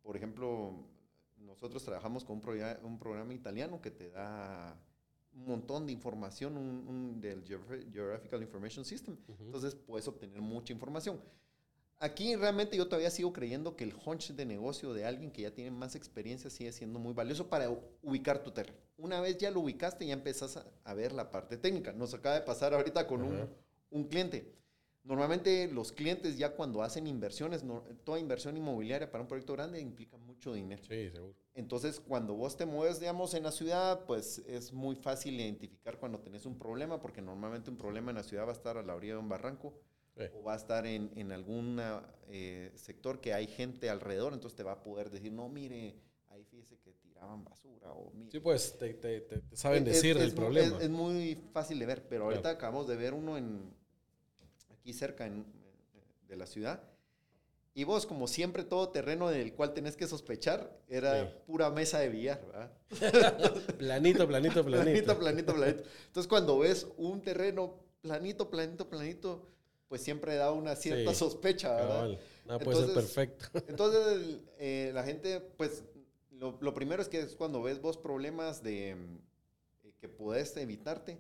Por 0.01 0.17
ejemplo, 0.17 0.77
nosotros 1.39 1.83
trabajamos 1.83 2.25
con 2.25 2.37
un, 2.37 2.77
un 2.85 2.99
programa 3.01 3.35
italiano 3.35 3.83
que 3.83 3.91
te 3.91 4.11
da 4.11 4.81
un 5.35 5.45
montón 5.45 5.85
de 5.85 5.93
información 5.93 6.57
un, 6.57 7.21
del 7.21 7.43
Geographical 7.45 8.43
Information 8.43 8.85
System. 8.85 9.17
Entonces 9.41 9.75
puedes 9.75 10.07
obtener 10.07 10.41
mucha 10.41 10.73
información. 10.73 11.21
Aquí 12.03 12.35
realmente 12.35 12.77
yo 12.77 12.87
todavía 12.89 13.11
sigo 13.11 13.33
creyendo 13.33 13.77
que 13.77 13.85
el 13.85 13.95
hunch 14.05 14.33
de 14.33 14.45
negocio 14.45 14.93
de 14.93 15.05
alguien 15.05 15.31
que 15.31 15.43
ya 15.43 15.53
tiene 15.53 15.71
más 15.71 15.95
experiencia 15.95 16.51
sigue 16.51 16.73
siendo 16.73 16.99
muy 16.99 17.15
valioso 17.15 17.49
para 17.49 17.71
ubicar 18.03 18.43
tu 18.43 18.51
terreno. 18.51 18.79
Una 18.99 19.21
vez 19.21 19.39
ya 19.39 19.51
lo 19.51 19.61
ubicaste, 19.61 20.05
ya 20.07 20.13
empezás 20.13 20.59
a, 20.85 20.95
ver 20.95 21.13
la 21.13 21.31
parte 21.31 21.57
técnica. 21.57 21.93
Nos 21.93 22.13
acaba 22.13 22.35
de 22.35 22.41
pasar 22.43 22.75
ahorita 22.75 23.07
con 23.07 23.23
un, 23.23 23.49
un 23.91 24.05
cliente 24.05 24.53
Normalmente 25.05 25.67
los 25.67 25.91
clientes 25.91 26.39
ya 26.39 26.55
cuando 26.55 26.83
hacen 26.83 27.09
inversiones, 27.09 27.65
toda 28.05 28.21
inversión 28.21 28.57
inmobiliaria 28.57 29.11
para 29.11 29.23
un 29.23 29.29
proyecto 29.29 29.55
grande 29.55 29.81
implica 29.81 30.17
mucho 30.17 30.53
dinero. 30.53 30.83
Sí, 30.85 31.11
seguro. 31.11 31.35
Entonces, 31.55 31.99
cuando 31.99 32.35
vos 32.35 32.57
te 32.57 32.67
mueves, 32.67 33.01
digamos, 33.01 33.35
en 33.35 33.43
la 33.43 33.51
ciudad, 33.51 34.05
pues 34.07 34.39
es 34.47 34.73
muy 34.73 34.95
fácil 34.95 35.35
identificar 35.35 35.99
cuando 35.99 36.21
tenés 36.21 36.47
un 36.47 36.57
problema, 36.57 37.01
porque 37.01 37.21
normalmente 37.21 37.69
un 37.69 37.77
problema 37.77 38.13
en 38.13 38.19
la 38.19 38.23
ciudad 38.23 38.45
va 38.45 38.51
a 38.51 38.55
estar 38.55 38.79
a 38.79 38.83
la 38.83 38.95
orilla 38.95 39.15
de 39.15 39.19
un 39.19 39.29
barranco 39.29 39.75
o 40.35 40.43
va 40.43 40.55
a 40.55 40.57
estar 40.57 40.87
en, 40.87 41.11
en 41.17 41.33
algún 41.33 41.81
eh, 42.29 42.73
sector 42.75 43.21
que 43.21 43.33
hay 43.35 43.47
gente 43.47 43.91
alrededor, 43.91 44.33
entonces 44.33 44.57
te 44.57 44.63
va 44.63 44.73
a 44.73 44.83
poder 44.83 45.11
decir, 45.11 45.33
no, 45.33 45.49
mire, 45.49 45.97
ahí 46.29 46.45
fíjese 46.45 46.79
que 46.79 46.93
tiraban 46.93 47.45
basura 47.45 47.93
o 47.93 48.13
Sí, 48.31 48.41
pues 48.41 48.79
te, 48.79 48.95
te, 48.95 49.21
te 49.21 49.57
saben 49.57 49.85
decir 49.85 50.17
el 50.17 50.35
problema. 50.35 50.81
Es, 50.81 50.91
muy 50.91 51.39
fácil 51.53 51.79
de 51.79 51.87
ver, 51.87 52.07
pero 52.09 52.25
ahorita 52.25 52.51
acabamos 52.51 52.87
de 52.89 52.97
ver 52.97 53.15
uno 53.15 53.37
en 53.37 53.75
aquí 54.71 54.93
cerca 54.93 55.31
de 56.29 56.37
la 56.37 56.47
ciudad, 56.47 56.83
Y 57.75 57.85
vos, 57.85 58.05
como 58.05 58.27
siempre, 58.27 58.65
todo 58.65 58.91
terreno 58.91 59.31
del 59.31 59.55
cual 59.55 59.73
tenés 59.73 59.97
que 59.97 60.07
sospechar 60.07 60.79
era 60.89 61.43
pura 61.47 61.71
mesa 61.71 62.01
de 62.01 62.09
billar, 62.11 62.45
¿verdad? 62.47 62.73
planito, 63.79 64.27
planito, 64.27 64.65
planito. 64.65 64.83
Planito, 64.85 65.19
planito, 65.19 65.55
planito. 65.55 65.83
Entonces, 66.07 66.29
cuando 66.29 66.59
ves 66.59 66.87
un 66.99 67.23
terreno 67.23 67.79
planito, 68.03 68.51
planito, 68.51 68.91
planito, 68.91 69.49
pues 69.93 70.01
siempre 70.01 70.37
da 70.37 70.53
una 70.53 70.75
cierta 70.75 71.13
sospecha, 71.13 71.77
¿verdad? 71.77 72.19
No, 72.47 72.59
puede 72.61 72.87
ser 72.87 72.95
perfecto. 72.95 73.45
Entonces, 73.69 74.39
eh, 74.59 74.91
la 74.95 75.05
gente, 75.05 75.39
pues, 75.59 75.85
lo, 76.31 76.57
lo, 76.63 76.73
primero 76.73 77.03
es 77.03 77.11
que 77.11 77.21
es 77.21 77.37
cuando 77.37 77.61
ves 77.61 77.79
vos 77.83 77.99
problemas 77.99 78.63
de 78.63 78.93
eh, 78.93 79.93
que 80.01 80.09
puedes 80.09 80.57
evitarte, 80.57 81.19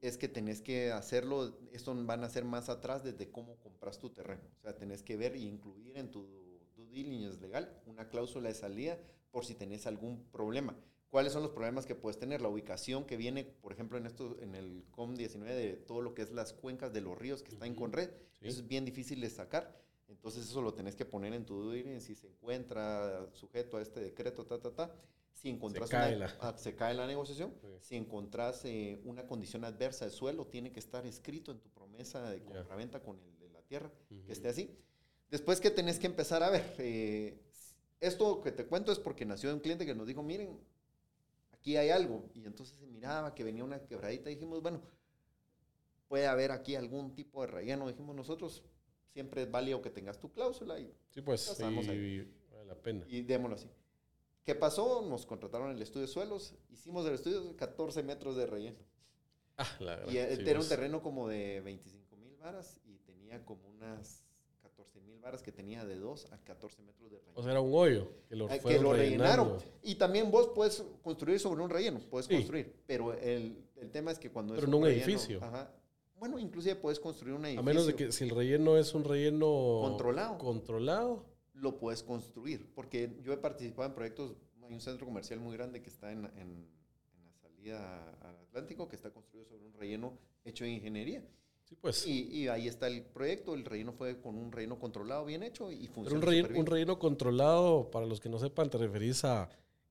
es 0.00 0.16
que 0.16 0.28
tenés 0.28 0.62
que 0.62 0.92
hacerlo, 0.92 1.58
esto 1.72 1.94
van 1.94 2.24
a 2.24 2.30
ser 2.30 2.46
más 2.46 2.70
atrás 2.70 3.04
desde 3.04 3.30
cómo 3.30 3.56
compras 3.56 3.98
tu 3.98 4.08
terreno. 4.08 4.40
O 4.60 4.62
sea, 4.62 4.74
tenés 4.78 5.02
que 5.02 5.18
ver 5.18 5.36
y 5.36 5.46
incluir 5.46 5.98
en 5.98 6.10
tu 6.10 6.26
due 6.74 6.86
diligence 6.86 7.38
legal 7.38 7.70
una 7.84 8.08
cláusula 8.08 8.48
de 8.48 8.54
salida 8.54 8.98
por 9.30 9.44
si 9.44 9.54
tenés 9.54 9.86
algún 9.86 10.24
problema. 10.32 10.74
¿Cuáles 11.10 11.32
son 11.32 11.42
los 11.42 11.52
problemas 11.52 11.86
que 11.86 11.94
puedes 11.94 12.18
tener? 12.18 12.40
La 12.40 12.48
ubicación 12.48 13.04
que 13.04 13.16
viene, 13.16 13.44
por 13.44 13.72
ejemplo, 13.72 13.96
en 13.96 14.06
esto, 14.06 14.36
en 14.40 14.54
el 14.54 14.84
COM19 14.90 15.44
de 15.44 15.72
todo 15.74 16.02
lo 16.02 16.14
que 16.14 16.22
es 16.22 16.32
las 16.32 16.52
cuencas 16.52 16.92
de 16.92 17.00
los 17.00 17.16
ríos 17.16 17.42
que 17.42 17.52
están 17.52 17.74
con 17.74 17.92
red, 17.92 18.10
eso 18.40 18.60
es 18.60 18.66
bien 18.66 18.84
difícil 18.84 19.20
de 19.20 19.30
sacar. 19.30 19.80
Entonces 20.08 20.48
eso 20.48 20.62
lo 20.62 20.74
tenés 20.74 20.94
que 20.94 21.04
poner 21.04 21.32
en 21.32 21.44
tu 21.44 21.70
diligence 21.70 22.06
si 22.06 22.14
se 22.14 22.28
encuentra 22.28 23.26
sujeto 23.32 23.76
a 23.76 23.82
este 23.82 24.00
decreto, 24.00 24.44
ta, 24.44 24.58
ta, 24.58 24.70
ta 24.70 24.94
si 25.36 25.50
encontrás 25.50 25.88
se 25.88 25.96
cae, 25.96 26.16
la... 26.16 26.26
Ah, 26.40 26.54
se 26.56 26.74
cae 26.74 26.94
la 26.94 27.06
negociación. 27.06 27.52
Si 27.80 27.94
encontrás 27.94 28.64
eh, 28.64 29.00
una 29.04 29.26
condición 29.26 29.64
adversa 29.64 30.06
de 30.06 30.10
suelo, 30.10 30.46
tiene 30.46 30.72
que 30.72 30.80
estar 30.80 31.06
escrito 31.06 31.52
en 31.52 31.60
tu 31.60 31.68
promesa 31.68 32.30
de 32.30 32.42
compraventa 32.42 33.00
con 33.00 33.20
el 33.20 33.38
de 33.38 33.50
la 33.50 33.60
tierra, 33.62 33.92
que 34.26 34.32
esté 34.32 34.48
así. 34.48 34.74
Después 35.30 35.60
que 35.60 35.70
tenés 35.70 35.98
que 35.98 36.06
empezar 36.06 36.42
a 36.42 36.50
ver, 36.50 36.74
eh, 36.78 37.38
esto 38.00 38.40
que 38.40 38.52
te 38.52 38.64
cuento 38.64 38.92
es 38.92 38.98
porque 38.98 39.26
nació 39.26 39.50
de 39.50 39.56
un 39.56 39.60
cliente 39.60 39.84
que 39.84 39.94
nos 39.94 40.06
dijo, 40.06 40.22
miren, 40.22 40.58
aquí 41.66 41.76
hay 41.76 41.90
algo. 41.90 42.30
Y 42.32 42.46
entonces 42.46 42.78
se 42.78 42.86
miraba 42.86 43.34
que 43.34 43.42
venía 43.42 43.64
una 43.64 43.80
quebradita 43.80 44.30
y 44.30 44.34
dijimos, 44.34 44.62
bueno, 44.62 44.80
puede 46.06 46.28
haber 46.28 46.52
aquí 46.52 46.76
algún 46.76 47.16
tipo 47.16 47.40
de 47.40 47.48
relleno. 47.48 47.88
Dijimos 47.88 48.14
nosotros, 48.14 48.62
siempre 49.12 49.42
es 49.42 49.50
válido 49.50 49.82
que 49.82 49.90
tengas 49.90 50.20
tu 50.20 50.32
cláusula 50.32 50.78
y... 50.78 50.94
Sí, 51.10 51.22
pues, 51.22 51.58
y, 51.58 51.62
vale 52.52 52.66
la 52.66 52.76
pena. 52.76 53.04
Y 53.08 53.22
démoslo 53.22 53.56
así. 53.56 53.68
¿Qué 54.44 54.54
pasó? 54.54 55.02
Nos 55.02 55.26
contrataron 55.26 55.72
el 55.72 55.82
estudio 55.82 56.06
de 56.06 56.12
suelos. 56.12 56.54
Hicimos 56.68 57.04
el 57.06 57.14
estudio 57.14 57.40
de 57.40 57.56
14 57.56 58.04
metros 58.04 58.36
de 58.36 58.46
relleno. 58.46 58.78
Ah, 59.56 59.76
la 59.80 59.96
verdad. 59.96 60.12
Y 60.12 60.18
era 60.18 60.36
un 60.36 60.56
pues. 60.58 60.68
terreno 60.68 61.02
como 61.02 61.26
de 61.26 61.62
25 61.62 62.16
mil 62.16 62.36
varas 62.36 62.80
y 62.84 62.98
tenía 62.98 63.44
como 63.44 63.66
unas 63.70 64.24
14 64.24 64.24
mil 64.24 64.25
varas 65.26 65.42
que 65.42 65.50
tenía 65.50 65.84
de 65.84 65.96
2 65.96 66.28
a 66.30 66.38
14 66.38 66.82
metros 66.82 67.10
de 67.10 67.18
relleno. 67.18 67.32
O 67.34 67.42
sea, 67.42 67.50
era 67.50 67.60
un 67.60 67.74
hoyo 67.74 68.08
que 68.28 68.36
lo, 68.36 68.48
eh, 68.48 68.60
que 68.64 68.78
lo 68.78 68.92
rellenaron. 68.92 69.58
Y 69.82 69.96
también 69.96 70.30
vos 70.30 70.50
puedes 70.54 70.84
construir 71.02 71.40
sobre 71.40 71.62
un 71.62 71.68
relleno, 71.68 71.98
puedes 72.08 72.28
construir. 72.28 72.72
Pero 72.86 73.12
el, 73.12 73.58
el, 73.76 73.90
tema 73.90 74.12
es 74.12 74.20
que 74.20 74.30
cuando 74.30 74.54
pero 74.54 74.68
es 74.68 74.72
un, 74.72 74.82
un 74.82 74.86
edificio. 74.86 75.42
Ajá, 75.42 75.68
bueno, 76.20 76.38
inclusive 76.38 76.76
puedes 76.76 77.00
construir 77.00 77.34
un 77.34 77.44
edificio. 77.44 77.60
A 77.60 77.64
menos 77.64 77.86
de 77.88 77.96
que 77.96 78.12
si 78.12 78.22
el 78.22 78.30
relleno 78.30 78.78
es 78.78 78.94
un 78.94 79.02
relleno 79.02 79.80
controlado. 79.82 80.38
Controlado 80.38 81.26
lo 81.54 81.76
puedes 81.76 82.04
construir. 82.04 82.72
Porque 82.72 83.18
yo 83.22 83.32
he 83.32 83.36
participado 83.36 83.88
en 83.88 83.94
proyectos, 83.94 84.36
hay 84.62 84.74
un 84.74 84.80
centro 84.80 85.06
comercial 85.06 85.40
muy 85.40 85.56
grande 85.56 85.82
que 85.82 85.90
está 85.90 86.12
en, 86.12 86.24
en, 86.36 86.68
la 87.24 87.32
salida 87.32 88.16
al 88.20 88.36
Atlántico, 88.48 88.88
que 88.88 88.94
está 88.94 89.10
construido 89.10 89.44
sobre 89.46 89.64
un 89.64 89.74
relleno 89.74 90.16
hecho 90.44 90.62
de 90.62 90.70
ingeniería. 90.70 91.24
Sí, 91.68 91.76
pues. 91.80 92.06
Y, 92.06 92.28
y, 92.30 92.48
ahí 92.48 92.68
está 92.68 92.86
el 92.86 93.02
proyecto. 93.02 93.54
El 93.54 93.64
relleno 93.64 93.92
fue 93.92 94.20
con 94.20 94.36
un 94.36 94.52
relleno 94.52 94.78
controlado 94.78 95.24
bien 95.24 95.42
hecho 95.42 95.70
y 95.72 95.88
funciona. 95.88 96.08
Pero 96.08 96.16
un 96.16 96.22
relleno, 96.22 96.60
un 96.60 96.66
relleno 96.66 96.98
controlado, 96.98 97.90
para 97.90 98.06
los 98.06 98.20
que 98.20 98.28
no 98.28 98.38
sepan, 98.38 98.70
te 98.70 98.78
referís 98.78 99.24
a 99.24 99.48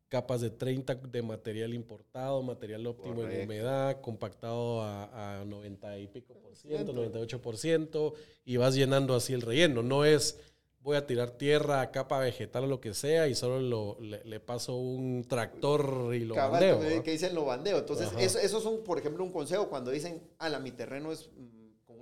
capas 0.08 0.40
de 0.40 0.52
30 0.52 0.96
de 0.96 1.22
material 1.22 1.74
importado, 1.74 2.42
material 2.44 2.88
óptimo 2.88 3.24
en 3.24 3.44
humedad, 3.44 4.00
compactado 4.00 4.82
a, 4.82 5.42
a 5.42 5.46
90 5.46 6.00
y 6.00 6.08
pico 6.08 6.34
por 6.36 6.56
ciento, 6.56 6.94
98 6.94 7.42
por 7.42 7.58
ciento, 7.58 8.14
y 8.46 8.56
vas 8.56 8.76
llenando 8.76 9.14
así 9.14 9.34
el 9.34 9.42
relleno. 9.42 9.84
No 9.84 10.06
es 10.06 10.40
voy 10.86 10.98
a 10.98 11.08
tirar 11.08 11.32
tierra, 11.32 11.90
capa 11.90 12.20
vegetal 12.20 12.66
o 12.66 12.68
lo 12.68 12.80
que 12.80 12.94
sea 12.94 13.28
y 13.28 13.34
solo 13.34 13.98
le, 14.00 14.40
paso 14.40 14.76
un 14.76 15.26
tractor 15.28 16.14
y 16.14 16.20
lo 16.20 16.36
bandeo. 16.36 16.80
Que, 16.80 17.02
que 17.02 17.12
dicen 17.12 17.34
lo 17.34 17.44
bandeo. 17.44 17.80
Entonces, 17.80 18.10
eso, 18.20 18.38
eso, 18.38 18.60
es, 18.60 18.66
un, 18.66 18.84
por 18.84 19.00
ejemplo, 19.00 19.24
un 19.24 19.32
consejo 19.32 19.68
cuando 19.68 19.90
dicen, 19.90 20.22
ala, 20.38 20.60
mi 20.60 20.72
terreno 20.72 21.12
es 21.12 21.32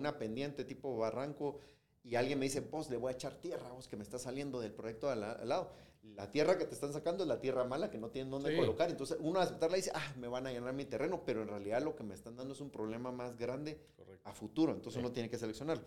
una 0.03 0.19
pendiente 0.19 0.65
tipo 0.65 0.98
barranco 0.98 1.60
y 2.03 2.15
alguien 2.15 2.38
me 2.38 2.45
dice, 2.45 2.60
vos 2.60 2.89
le 2.89 2.98
voy 2.98 3.13
a 3.13 3.15
echar 3.15 3.36
tierra, 3.36 3.72
vos 3.72 3.88
que 3.88 3.95
me 3.95 4.03
está 4.03 4.19
saliendo 4.19 4.60
del 4.60 4.74
proyecto 4.74 5.10
al, 5.10 5.22
lado. 5.48 5.72
La 6.15 6.29
tierra 6.29 6.57
que 6.57 6.65
te 6.65 6.74
están 6.74 6.91
sacando 6.91 7.24
es 7.24 7.29
la 7.29 7.39
tierra 7.39 7.63
mala 7.63 7.89
que 7.89 7.98
no 7.98 8.10
tienen 8.10 8.29
dónde 8.29 8.53
colocar. 8.57 8.89
Entonces, 8.89 9.17
uno 9.22 9.39
a 9.39 9.43
aceptarla 9.43 9.77
dice, 9.77 9.91
ah, 9.95 10.13
me 10.17 10.27
van 10.27 10.45
a 10.45 10.51
llenar 10.51 10.74
mi 10.74 10.83
terreno, 10.83 11.24
pero 11.25 11.41
en 11.41 11.48
realidad 11.48 11.81
lo 11.81 11.95
que 11.95 12.03
me 12.03 12.13
están 12.13 12.36
dando 12.36 12.53
es 12.53 12.60
un 12.60 12.69
problema 12.69 13.13
más 13.13 13.38
grande 13.38 13.79
a 14.25 14.33
futuro. 14.33 14.74
Entonces, 14.74 15.00
uno 15.00 15.13
tiene 15.13 15.29
que 15.29 15.38
seleccionarlo. 15.38 15.86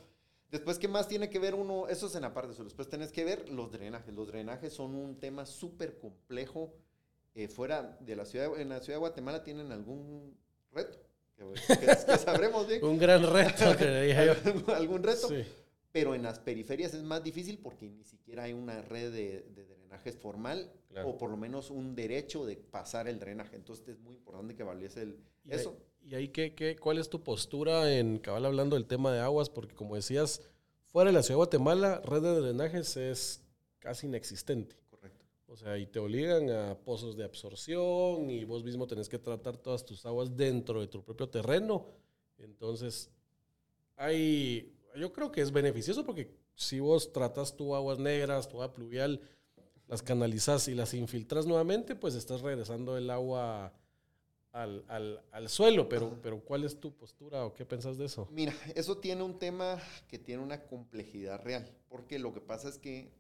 Después, 0.51 0.79
¿qué 0.79 0.89
más 0.89 1.07
tiene 1.07 1.29
que 1.29 1.39
ver 1.39 1.55
uno? 1.55 1.87
Eso 1.89 2.07
es 2.07 2.15
en 2.15 2.23
la 2.23 2.33
parte 2.33 2.53
eso. 2.53 2.65
Después 2.65 2.89
tenés 2.89 3.13
que 3.13 3.23
ver 3.23 3.51
los 3.51 3.71
drenajes. 3.71 4.15
Los 4.15 4.29
drenajes 4.29 4.73
son 4.73 4.95
un 4.95 5.21
tema 5.21 5.45
súper 5.45 5.99
complejo. 5.99 6.73
Eh, 7.35 7.49
fuera 7.49 7.99
de 8.01 8.17
la 8.17 8.25
ciudad, 8.25 8.59
en 8.59 8.71
la 8.71 8.81
ciudad 8.81 8.97
de 8.97 9.01
Guatemala 9.01 9.45
tienen 9.45 9.71
algún 9.71 10.35
reto. 10.73 11.06
Que, 11.37 12.17
sabremos 12.19 12.67
bien. 12.67 12.85
un 12.85 12.99
gran 12.99 13.23
reto, 13.23 13.65
algún 14.75 15.03
reto. 15.03 15.29
Pero 15.93 16.15
en 16.15 16.23
las 16.23 16.39
periferias 16.39 16.95
es 16.95 17.03
más 17.03 17.23
difícil 17.23 17.59
porque 17.59 17.89
ni 17.89 18.05
siquiera 18.05 18.45
hay 18.45 18.53
una 18.53 18.83
red 18.83 19.13
de, 19.13 19.47
drenajes 19.55 20.17
formal 20.17 20.71
o 21.05 21.17
por 21.17 21.31
lo 21.31 21.37
menos 21.37 21.71
un 21.71 21.95
derecho 21.95 22.45
de 22.45 22.57
pasar 22.57 23.09
el 23.09 23.19
drenaje. 23.19 23.57
Entonces 23.57 23.89
es 23.89 23.99
muy 24.01 24.15
importante 24.15 24.55
que 24.55 24.63
valiese 24.63 25.03
el, 25.03 25.19
eso. 25.49 25.77
¿Y 26.03 26.15
ahí 26.15 26.29
qué, 26.29 26.55
qué, 26.55 26.77
cuál 26.77 26.99
es 26.99 27.09
tu 27.09 27.23
postura 27.23 27.93
en 27.93 28.19
cabal 28.19 28.47
hablando 28.47 28.77
del 28.77 28.87
tema 28.87 29.13
de 29.13 29.21
aguas? 29.21 29.51
Porque 29.51 29.75
como 29.75 29.97
decías, 29.97 30.43
fuera 30.87 31.11
de 31.11 31.15
la 31.15 31.23
ciudad 31.23 31.35
de 31.35 31.45
Guatemala, 31.45 32.01
red 32.05 32.23
de 32.23 32.41
drenajes 32.41 32.97
es 32.97 33.43
casi 33.79 34.07
inexistente. 34.07 34.77
O 35.49 35.57
sea, 35.57 35.79
y 35.79 35.87
te 35.87 36.01
obligan 36.01 36.51
a 36.51 36.77
pozos 36.77 37.17
de 37.17 37.25
absorción 37.25 38.29
y 38.31 38.45
vos 38.45 38.65
mismo 38.65 38.87
tenés 38.87 39.09
que 39.09 39.19
tratar 39.19 39.57
todas 39.57 39.85
tus 39.85 40.05
aguas 40.05 40.37
dentro 40.37 40.81
de 40.81 40.89
tu 40.89 41.03
propio 41.05 41.29
terreno. 41.29 41.87
Entonces, 42.39 43.11
hay, 43.97 44.77
yo 44.97 45.13
creo 45.13 45.31
que 45.31 45.41
es 45.41 45.53
beneficioso 45.53 46.05
porque 46.05 46.35
si 46.55 46.81
vos 46.81 47.13
tratas 47.13 47.57
tu 47.57 47.75
aguas 47.77 47.99
negras, 47.99 48.49
tu 48.49 48.57
agua 48.57 48.73
pluvial, 48.73 49.21
las 49.87 50.03
canalizas 50.03 50.67
y 50.67 50.75
las 50.75 50.95
infiltras 50.95 51.47
nuevamente, 51.47 51.95
pues 51.95 52.17
estás 52.17 52.41
regresando 52.41 52.97
el 52.97 53.09
agua 53.09 53.73
al, 54.51 54.85
al, 54.89 55.23
al 55.31 55.49
suelo, 55.49 55.89
pero, 55.89 56.19
pero 56.23 56.41
¿cuál 56.41 56.65
es 56.65 56.81
tu 56.81 56.93
postura 56.93 57.45
o 57.45 57.55
qué 57.55 57.65
pensás 57.65 57.99
de 57.99 58.07
eso? 58.07 58.27
Mira, 58.33 58.55
eso 58.75 58.97
tiene 58.99 59.23
un 59.23 59.39
tema 59.39 59.81
que 60.09 60.19
tiene 60.19 60.43
una 60.43 60.67
complejidad 60.67 61.41
real, 61.43 61.71
porque 61.89 62.19
lo 62.19 62.33
que 62.35 62.41
pasa 62.41 62.69
es 62.69 62.79
que 62.79 63.13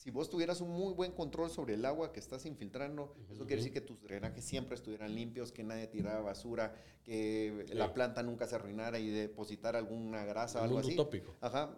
si 0.00 0.10
vos 0.10 0.30
tuvieras 0.30 0.62
un 0.62 0.70
muy 0.70 0.94
buen 0.94 1.12
control 1.12 1.50
sobre 1.50 1.74
el 1.74 1.84
agua 1.84 2.10
que 2.10 2.20
estás 2.20 2.46
infiltrando, 2.46 3.14
eso 3.30 3.44
quiere 3.44 3.56
decir 3.56 3.70
que 3.70 3.82
tus 3.82 4.00
drenajes 4.00 4.42
siempre 4.42 4.74
estuvieran 4.74 5.14
limpios, 5.14 5.52
que 5.52 5.62
nadie 5.62 5.88
tirara 5.88 6.22
basura, 6.22 6.74
que 7.04 7.66
la 7.74 7.92
planta 7.92 8.22
nunca 8.22 8.46
se 8.46 8.54
arruinara 8.54 8.98
y 8.98 9.10
depositara 9.10 9.78
alguna 9.78 10.24
grasa 10.24 10.62
o 10.62 10.64
algo 10.64 10.78
así. 10.78 10.94
Utópico. 10.94 11.36
Ajá. 11.42 11.76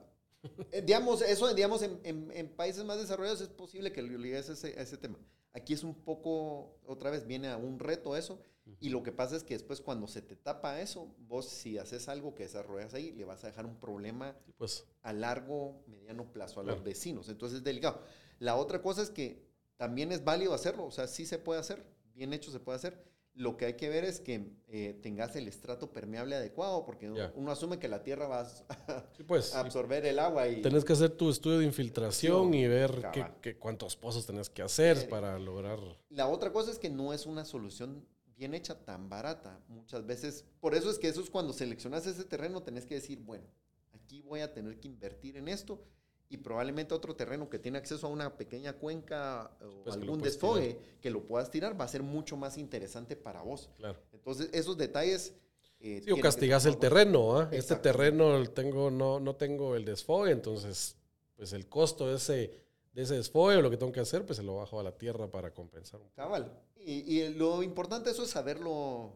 Eh, 0.71 0.83
digamos, 0.83 1.21
eso, 1.23 1.52
digamos, 1.52 1.83
en, 1.83 2.00
en, 2.05 2.49
países 2.50 2.85
más 2.85 2.99
desarrollados 2.99 3.41
es 3.41 3.49
posible 3.49 3.91
que 3.91 4.02
le 4.02 4.38
ese 4.38 4.97
tema. 4.99 5.19
Aquí 5.52 5.73
es 5.73 5.83
un 5.83 5.95
poco, 5.95 6.79
otra 6.87 7.11
vez 7.11 7.26
viene 7.26 7.49
a 7.49 7.57
un 7.57 7.81
reto 7.81 8.17
eso, 8.17 8.41
y 8.81 8.90
lo 8.90 9.02
que 9.02 9.12
pasa 9.12 9.37
es 9.37 9.42
que 9.42 9.54
después 9.54 9.81
cuando 9.81 10.07
se 10.07 10.23
te 10.23 10.37
tapa 10.37 10.81
eso, 10.81 11.14
vos 11.28 11.49
si 11.49 11.78
haces 11.78 12.09
algo 12.09 12.35
que 12.35 12.45
desarrollas 12.45 12.95
ahí, 12.95 13.12
le 13.12 13.25
vas 13.25 13.42
a 13.45 13.49
dejar 13.49 13.66
un 13.66 13.76
problema 13.76 14.37
pues. 14.57 14.85
a 15.02 15.12
largo, 15.12 15.83
mediano 15.87 16.33
plazo 16.33 16.61
a 16.61 16.64
los 16.64 16.83
vecinos. 16.83 17.28
Entonces 17.28 17.59
es 17.59 17.64
delicado. 17.64 18.02
La 18.38 18.57
otra 18.57 18.83
cosa 18.83 19.02
es 19.02 19.11
que 19.11 19.45
también 19.76 20.12
es 20.12 20.25
válido 20.25 20.54
hacerlo, 20.54 20.85
o 20.87 20.90
sea, 20.90 21.09
sí 21.09 21.26
se 21.26 21.38
puede 21.38 21.61
hacer, 21.61 21.85
bien 22.14 22.33
hecho 22.33 22.50
se 22.50 22.61
puede 22.61 22.76
hacer. 22.76 23.02
Lo 23.35 23.57
que 23.57 23.64
hay 23.64 23.75
que 23.75 23.88
ver 23.88 24.04
es 24.04 24.21
que 24.21 24.52
eh, 24.69 24.99
tengas 25.02 25.35
el 25.37 25.49
estrato 25.49 25.90
permeable 25.90 26.37
adecuado, 26.37 26.85
porque 26.85 27.11
uno 27.11 27.50
asume 27.50 27.78
que 27.78 27.88
la 27.88 28.02
tierra 28.02 28.28
va 28.28 28.42
a 28.42 29.07
pues, 29.26 29.54
absorber 29.54 30.04
el 30.04 30.19
agua. 30.19 30.49
y 30.49 30.61
Tenés 30.61 30.85
que 30.85 30.92
hacer 30.92 31.11
tu 31.11 31.31
estudio 31.31 31.59
de 31.61 31.64
infiltración 31.64 32.52
y 32.52 32.66
ver 32.69 33.11
qué, 33.40 33.57
cuántos 33.57 33.97
pozos 33.97 34.26
tenés 34.26 34.50
que 34.50 34.61
hacer 34.61 34.99
eh, 34.99 35.07
para 35.09 35.38
lograr... 35.38 35.78
La 36.11 36.28
otra 36.28 36.52
cosa 36.52 36.71
es 36.71 36.78
que 36.78 36.90
no 36.90 37.14
es 37.14 37.25
una 37.25 37.47
solución 37.47 38.07
bien 38.37 38.55
hecha, 38.55 38.85
tan 38.85 39.09
barata. 39.09 39.61
Muchas 39.69 40.07
veces, 40.07 40.45
por 40.61 40.75
eso 40.75 40.91
es 40.91 40.99
que 40.99 41.09
eso 41.09 41.21
es 41.21 41.31
cuando 41.31 41.53
seleccionas 41.53 42.07
ese 42.07 42.25
terreno, 42.25 42.62
tenés 42.62 42.87
que 42.87 42.95
decir, 42.95 43.21
bueno, 43.21 43.45
aquí 43.93 44.23
voy 44.23 44.41
a 44.41 44.53
tener 44.53 44.79
que 44.79 44.89
invertir 44.89 45.37
en 45.37 45.49
esto 45.49 45.83
y 46.29 46.39
probablemente 46.39 46.95
otro 46.95 47.15
terreno 47.15 47.51
que 47.51 47.59
tiene 47.59 47.77
acceso 47.77 48.07
a 48.07 48.11
una 48.11 48.37
pequeña 48.37 48.73
cuenca 48.73 49.51
o 49.61 49.83
pues 49.85 49.97
algún 49.97 50.21
desfogue 50.23 50.79
que 51.01 51.11
lo 51.11 51.25
puedas 51.27 51.51
tirar 51.51 51.79
va 51.79 51.85
a 51.85 51.89
ser 51.89 52.03
mucho 52.03 52.39
más 52.39 52.57
interesante 52.57 53.17
para 53.17 53.43
vos. 53.43 53.69
Claro. 53.77 53.99
Entonces, 54.12 54.49
esos 54.53 54.79
detalles... 54.79 55.35
Eh, 55.79 56.05
o 56.11 56.17
castigas 56.19 56.65
el 56.65 56.79
terreno, 56.79 57.51
Este 57.51 57.77
terreno 57.77 58.49
tengo, 58.51 58.91
no, 58.91 59.21
no 59.21 59.35
tengo 59.35 59.77
el 59.77 59.85
desfogue, 59.85 60.31
entonces, 60.31 60.97
pues 61.37 61.53
el 61.53 61.69
costo 61.69 62.15
ese 62.15 62.62
de 62.93 63.03
ese 63.03 63.15
desfogue 63.15 63.57
o 63.57 63.63
lo 63.63 63.71
que 63.71 63.77
tengo 63.77 63.93
que 63.93 64.01
hacer, 64.01 64.25
pues 64.27 64.37
se 64.37 64.43
lo 64.43 64.57
bajo 64.57 64.79
a 64.79 64.83
la 64.83 64.93
tierra 64.93 65.31
para 65.31 65.53
compensar. 65.53 66.01
Cabal. 66.15 66.53
Y, 66.77 67.21
y 67.21 67.35
lo 67.35 67.63
importante 67.63 68.11
eso 68.11 68.25
es 68.25 68.31
saberlo 68.31 69.13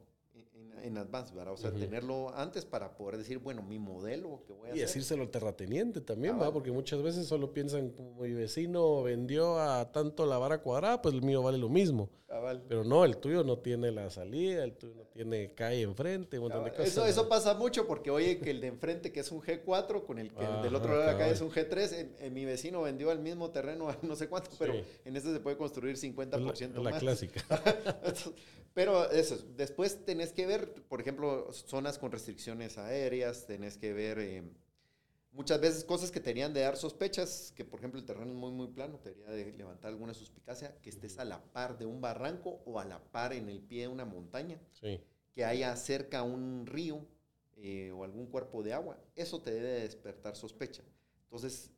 en 0.87 0.99
advance, 0.99 1.35
¿verdad? 1.35 1.53
O 1.53 1.57
sea, 1.57 1.73
tenerlo 1.73 2.35
antes 2.35 2.65
para 2.65 2.97
poder 2.97 3.19
decir, 3.19 3.39
bueno, 3.39 3.63
mi 3.63 3.79
modelo 3.79 4.43
que 4.47 4.53
voy 4.53 4.71
a 4.71 4.75
y 4.75 4.79
decírselo 4.79 5.23
al 5.23 5.31
terrateniente 5.31 6.01
también, 6.01 6.41
¿va? 6.41 6.53
Porque 6.53 6.71
muchas 6.71 7.03
veces 7.03 7.27
solo 7.27 7.53
piensan, 7.53 7.91
como 7.91 8.23
mi 8.23 8.33
vecino 8.33 9.03
vendió 9.03 9.59
a 9.59 9.91
tanto 9.91 10.27
la 10.27 10.39
vara 10.39 10.63
cuadrada, 10.63 11.03
pues 11.03 11.15
el 11.15 11.23
mío 11.23 11.43
vale 11.43 11.59
lo 11.59 11.69
mismo. 11.69 12.09
Cabal. 12.27 12.63
Pero 12.69 12.85
no, 12.85 13.05
el 13.05 13.17
tuyo 13.19 13.43
no 13.43 13.59
tiene 13.59 13.91
la 13.91 14.11
salida, 14.11 14.63
el 14.65 14.77
tuyo 14.77 14.95
no 14.95 15.06
tiene 15.17 15.53
calle 15.55 15.83
enfrente, 15.83 16.39
un 16.39 16.45
montón 16.45 16.65
de 16.65 16.71
cosas. 16.71 16.87
Eso, 16.89 17.07
eso 17.07 17.29
pasa 17.29 17.55
mucho 17.55 17.87
porque, 17.87 18.11
oye, 18.11 18.39
que 18.39 18.51
el 18.51 18.61
de 18.61 18.69
enfrente, 18.69 19.13
que 19.13 19.21
es 19.21 19.33
un 19.33 19.41
G4, 19.43 20.05
con 20.05 20.19
el 20.19 20.33
que 20.33 20.47
del 20.63 20.75
otro 20.75 20.91
lado 20.91 21.01
de 21.01 21.07
la 21.07 21.19
calle 21.19 21.33
es 21.33 21.41
un 21.41 21.51
G3, 21.51 22.31
mi 22.31 22.45
vecino 22.45 22.83
vendió 22.83 23.11
al 23.11 23.19
mismo 23.19 23.51
terreno 23.51 23.89
a 23.89 23.99
no 24.03 24.15
sé 24.17 24.29
cuánto, 24.29 24.51
pero 24.59 24.75
en 25.05 25.17
este 25.17 25.33
se 25.33 25.41
puede 25.41 25.57
construir 25.57 25.97
50% 25.97 26.53
es 26.53 26.75
la, 26.75 26.91
la 26.91 26.99
clásica. 26.99 27.43
pero 28.75 29.11
eso, 29.11 29.39
después 29.57 30.05
tenés 30.05 30.33
que 30.33 30.47
ver 30.47 30.77
por 30.89 31.01
ejemplo, 31.01 31.53
zonas 31.53 31.99
con 31.99 32.13
restricciones 32.13 32.79
aéreas, 32.79 33.47
tenés 33.47 33.77
que 33.77 33.93
ver 33.93 34.19
eh, 34.19 34.43
muchas 35.37 35.61
veces 35.61 35.85
cosas 35.85 36.11
que 36.11 36.19
tenían 36.19 36.55
de 36.55 36.63
dar 36.63 36.77
sospechas, 36.77 37.53
que 37.55 37.65
por 37.65 37.79
ejemplo 37.79 38.01
el 38.01 38.07
terreno 38.07 38.33
es 38.33 38.37
muy, 38.37 38.51
muy 38.51 38.69
plano, 38.69 38.99
te 38.99 39.15
de 39.15 39.53
levantar 39.53 39.91
alguna 39.91 40.15
suspicacia, 40.15 40.75
que 40.81 40.89
estés 40.89 41.19
a 41.19 41.25
la 41.25 41.45
par 41.53 41.77
de 41.79 41.85
un 41.85 42.01
barranco 42.01 42.63
o 42.65 42.81
a 42.81 42.85
la 42.85 42.99
par 43.13 43.35
en 43.35 43.49
el 43.49 43.61
pie 43.61 43.83
de 43.83 43.89
una 43.89 44.07
montaña, 44.07 44.59
que 45.33 45.45
haya 45.45 45.77
cerca 45.77 46.23
un 46.23 46.67
río 46.67 47.07
eh, 47.57 47.93
o 47.93 48.03
algún 48.03 48.27
cuerpo 48.27 48.63
de 48.63 48.73
agua, 48.73 48.99
eso 49.15 49.41
te 49.41 49.53
debe 49.53 49.81
despertar 49.81 50.37
sospecha. 50.37 50.83
Entonces, 51.25 51.71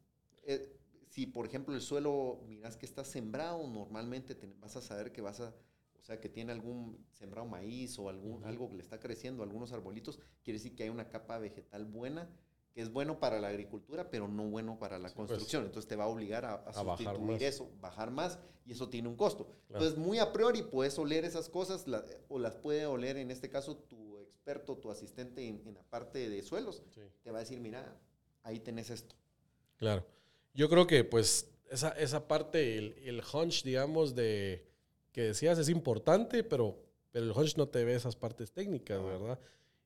eh, 0.44 0.78
si 1.08 1.26
por 1.26 1.44
ejemplo 1.44 1.74
el 1.74 1.80
suelo 1.80 2.44
miras 2.46 2.76
que 2.76 2.86
está 2.86 3.04
sembrado, 3.04 3.66
normalmente 3.66 4.36
vas 4.60 4.76
a 4.76 4.80
saber 4.80 5.12
que 5.12 5.20
vas 5.20 5.40
a 5.40 5.52
o 6.00 6.04
sea, 6.04 6.20
que 6.20 6.30
tiene 6.30 6.52
algún 6.52 7.04
sembrado 7.12 7.46
maíz 7.46 7.98
o 7.98 8.08
algún, 8.08 8.42
algo 8.44 8.70
que 8.70 8.76
le 8.76 8.82
está 8.82 8.98
creciendo, 8.98 9.42
algunos 9.42 9.72
arbolitos, 9.72 10.18
quiere 10.42 10.58
decir 10.58 10.74
que 10.74 10.84
hay 10.84 10.88
una 10.88 11.10
capa 11.10 11.38
vegetal 11.38 11.84
buena, 11.84 12.30
que 12.72 12.82
es 12.82 12.92
bueno 12.92 13.18
para 13.18 13.40
la 13.40 13.48
agricultura, 13.48 14.10
pero 14.10 14.28
no 14.28 14.44
bueno 14.48 14.78
para 14.78 14.98
la 14.98 15.08
pues. 15.08 15.14
construcción. 15.14 15.64
Entonces 15.64 15.88
te 15.88 15.96
va 15.96 16.04
a 16.04 16.08
obligar 16.08 16.44
a, 16.44 16.54
a, 16.54 16.72
sustituir 16.72 17.42
eso, 17.42 17.70
bajar 17.80 18.10
más, 18.10 18.38
y 18.64 18.72
eso 18.72 18.88
tiene 18.88 19.08
un 19.08 19.16
costo. 19.16 19.48
Entonces, 19.70 19.96
muy 19.96 20.18
a 20.18 20.32
priori 20.32 20.62
puedes 20.62 20.98
oler 20.98 21.24
esas 21.24 21.48
cosas, 21.48 21.86
o 22.28 22.38
las 22.38 22.54
puede 22.56 22.84
oler, 22.86 23.16
en 23.16 23.30
este 23.30 23.48
caso, 23.48 23.76
tu 23.76 24.18
experto, 24.18 24.76
tu 24.76 24.90
asistente 24.90 25.46
en, 25.46 25.74
la 25.74 25.82
parte 25.82 26.28
de 26.28 26.42
suelos, 26.42 26.82
te 27.22 27.30
va 27.30 27.38
a 27.38 27.40
decir, 27.40 27.60
mira, 27.60 27.98
ahí 28.42 28.60
tenés 28.60 28.90
esto. 28.90 29.14
Claro. 29.76 30.04
Yo 30.52 30.68
creo 30.68 30.86
que, 30.86 31.04
pues, 31.04 31.50
esa, 31.70 31.90
esa 31.90 32.28
parte, 32.28 32.76
el, 32.76 32.94
el 33.04 33.22
hunch, 33.32 33.62
digamos, 33.62 34.14
de 34.14 34.66
que 35.12 35.22
decías 35.22 35.58
es 35.58 35.68
importante, 35.68 36.44
pero, 36.44 36.78
pero 37.10 37.24
el 37.24 37.32
hunch 37.32 37.56
no 37.56 37.68
te 37.68 37.84
ve 37.84 37.94
esas 37.94 38.16
partes 38.16 38.52
técnicas, 38.52 39.02
¿verdad? 39.02 39.38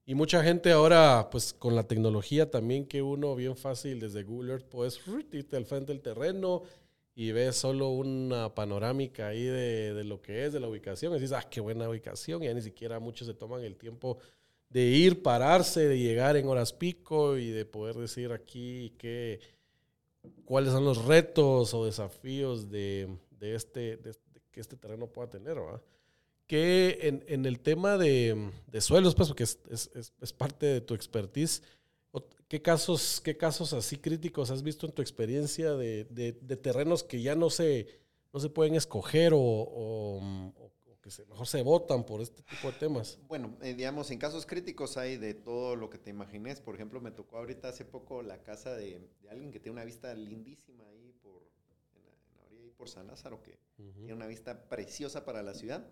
Y 0.05 0.15
mucha 0.15 0.43
gente 0.43 0.73
ahora, 0.73 1.29
pues 1.31 1.53
con 1.53 1.77
la 1.77 1.87
tecnología 1.87 2.51
también 2.51 2.87
que 2.87 3.03
uno 3.03 3.37
bien 3.37 3.57
fácil 3.57 4.01
desde 4.01 4.25
Google 4.25 4.53
Earth 4.53 4.67
puedes 4.67 5.01
irte 5.33 5.57
al 5.57 5.65
frente 5.65 5.93
del 5.93 6.03
terreno 6.03 6.63
y 7.15 7.31
ves 7.31 7.57
solo 7.57 7.91
una 7.91 8.55
panorámica 8.55 9.29
ahí 9.29 9.45
de, 9.45 9.95
de, 9.95 10.05
lo 10.05 10.21
que 10.21 10.45
es, 10.45 10.53
de 10.53 10.61
la 10.61 10.69
ubicación. 10.69 11.13
Y 11.13 11.21
dices, 11.21 11.37
ah, 11.39 11.47
qué 11.49 11.61
buena 11.61 11.89
ubicación. 11.89 12.43
Y 12.43 12.47
ya 12.47 12.55
ni 12.55 12.63
siquiera 12.63 12.99
muchos 12.99 13.29
se 13.29 13.35
toman 13.35 13.63
el 13.63 13.77
tiempo 13.77 14.19
de 14.71 14.85
ir, 14.87 15.23
pararse, 15.23 15.87
de 15.87 15.99
llegar 15.99 16.37
en 16.37 16.49
horas 16.49 16.73
pico 16.73 17.37
y 17.37 17.51
de 17.51 17.67
poder 17.67 17.95
decir 17.97 18.33
aquí 18.33 18.95
qué, 18.99 19.41
cuáles 20.45 20.73
son 20.73 20.85
los 20.85 21.05
retos 21.05 21.75
o 21.75 21.85
desafíos 21.85 22.71
de, 22.71 23.09
de 23.39 23.55
este, 23.55 23.99
de, 23.99 24.15
que 24.51 24.61
este 24.61 24.77
terreno 24.77 25.07
pueda 25.07 25.29
tener, 25.29 25.57
¿verdad? 25.57 25.83
Que 26.47 26.99
en, 27.03 27.25
en 27.29 27.47
el 27.47 27.61
tema 27.61 27.97
de, 27.97 28.51
de, 28.67 28.81
suelos, 28.81 29.15
pues, 29.15 29.29
porque 29.29 29.45
es, 29.45 29.59
es, 29.71 30.13
es, 30.21 30.33
parte 30.33 30.67
de 30.67 30.81
tu 30.81 30.95
expertise, 30.95 31.63
¿qué 32.53 32.61
casos, 32.61 33.23
¿qué 33.25 33.35
casos 33.35 33.73
así 33.73 33.97
críticos 33.97 34.51
has 34.51 34.63
visto 34.63 34.87
en 34.87 34.93
tu 34.93 35.01
experiencia 35.01 35.73
de, 35.73 36.05
de, 36.11 36.33
de 36.33 36.57
terrenos 36.59 37.03
que 37.03 37.23
ya 37.23 37.35
no 37.35 37.49
se, 37.49 37.87
no 38.31 38.41
se 38.41 38.51
pueden 38.51 38.75
escoger 38.75 39.33
o, 39.33 39.41
o, 39.41 40.53
que 41.01 41.11
se, 41.11 41.25
mejor 41.25 41.47
se 41.47 41.63
votan 41.63 42.05
por 42.05 42.21
este 42.21 42.43
tipo 42.43 42.71
de 42.71 42.79
temas? 42.79 43.19
Bueno, 43.27 43.57
eh, 43.63 43.73
digamos, 43.75 44.11
en 44.11 44.19
casos 44.19 44.45
críticos 44.45 44.99
hay 44.99 45.17
de 45.17 45.33
todo 45.33 45.77
lo 45.77 45.89
que 45.89 45.97
te 45.97 46.11
imagines. 46.11 46.61
Por 46.61 46.75
ejemplo, 46.75 47.01
me 47.01 47.11
tocó 47.11 47.39
ahorita 47.39 47.69
hace 47.69 47.87
poco 47.87 48.23
la 48.23 48.43
casa 48.43 48.75
de, 48.75 49.01
de 49.23 49.31
alguien 49.31 49.51
que 49.51 49.59
tiene 49.59 49.73
una 49.73 49.85
vista 49.85 50.15
lindísima 50.15 50.87
ahí 50.89 51.13
por, 51.23 51.43
en 51.97 52.05
la, 52.05 52.13
en 52.13 52.37
la 52.37 52.45
orilla 52.45 52.65
ahí 52.65 52.71
por 52.71 52.89
San 52.89 53.07
Lázaro, 53.07 53.43
que 53.43 53.59
tiene 53.77 54.13
una 54.13 54.27
vista 54.27 54.69
preciosa 54.69 55.25
para 55.25 55.43
la 55.43 55.55
ciudad, 55.55 55.85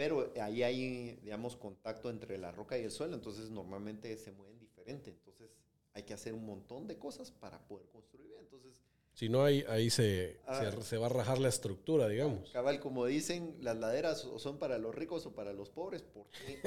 pero 0.00 0.32
ahí 0.40 0.62
hay, 0.62 1.18
digamos, 1.22 1.56
contacto 1.56 2.08
entre 2.08 2.38
la 2.38 2.50
roca 2.50 2.78
y 2.78 2.84
el 2.84 2.90
suelo, 2.90 3.14
entonces 3.14 3.50
normalmente 3.50 4.16
se 4.16 4.32
mueven 4.32 4.58
diferente, 4.58 5.10
entonces 5.10 5.50
hay 5.92 6.04
que 6.04 6.14
hacer 6.14 6.32
un 6.32 6.46
montón 6.46 6.86
de 6.86 6.96
cosas 6.96 7.30
para 7.30 7.58
poder 7.68 7.86
construir. 7.90 8.32
Entonces, 8.40 8.72
si 9.12 9.28
no, 9.28 9.44
ahí, 9.44 9.62
ahí 9.68 9.90
se, 9.90 10.40
ah. 10.46 10.72
se, 10.80 10.96
va 10.96 11.04
a 11.04 11.10
rajar 11.10 11.38
la 11.38 11.50
estructura, 11.50 12.08
digamos. 12.08 12.48
Cabal, 12.48 12.80
como 12.80 13.04
dicen, 13.04 13.58
las 13.60 13.76
laderas 13.76 14.26
son 14.38 14.58
para 14.58 14.78
los 14.78 14.94
ricos 14.94 15.26
o 15.26 15.34
para 15.34 15.52
los 15.52 15.68
pobres, 15.68 16.02
porque 16.02 16.62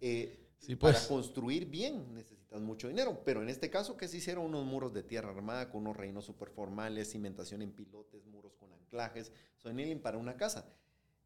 eh, 0.00 0.36
para 0.80 0.94
pues. 0.94 1.06
construir 1.06 1.66
bien 1.66 2.12
necesitas 2.12 2.60
mucho 2.60 2.88
dinero. 2.88 3.20
Pero 3.24 3.40
en 3.40 3.50
este 3.50 3.70
caso, 3.70 3.96
que 3.96 4.08
se 4.08 4.16
hicieron 4.16 4.46
unos 4.46 4.66
muros 4.66 4.92
de 4.92 5.04
tierra 5.04 5.30
armada 5.30 5.70
con 5.70 5.82
unos 5.82 5.96
reinos 5.96 6.24
super 6.24 6.50
formales, 6.50 7.12
cimentación 7.12 7.62
en 7.62 7.70
pilotes, 7.70 8.26
muros 8.26 8.56
con 8.56 8.72
anclajes, 8.72 9.30
son 9.58 9.76
para 10.02 10.18
una 10.18 10.36
casa. 10.36 10.74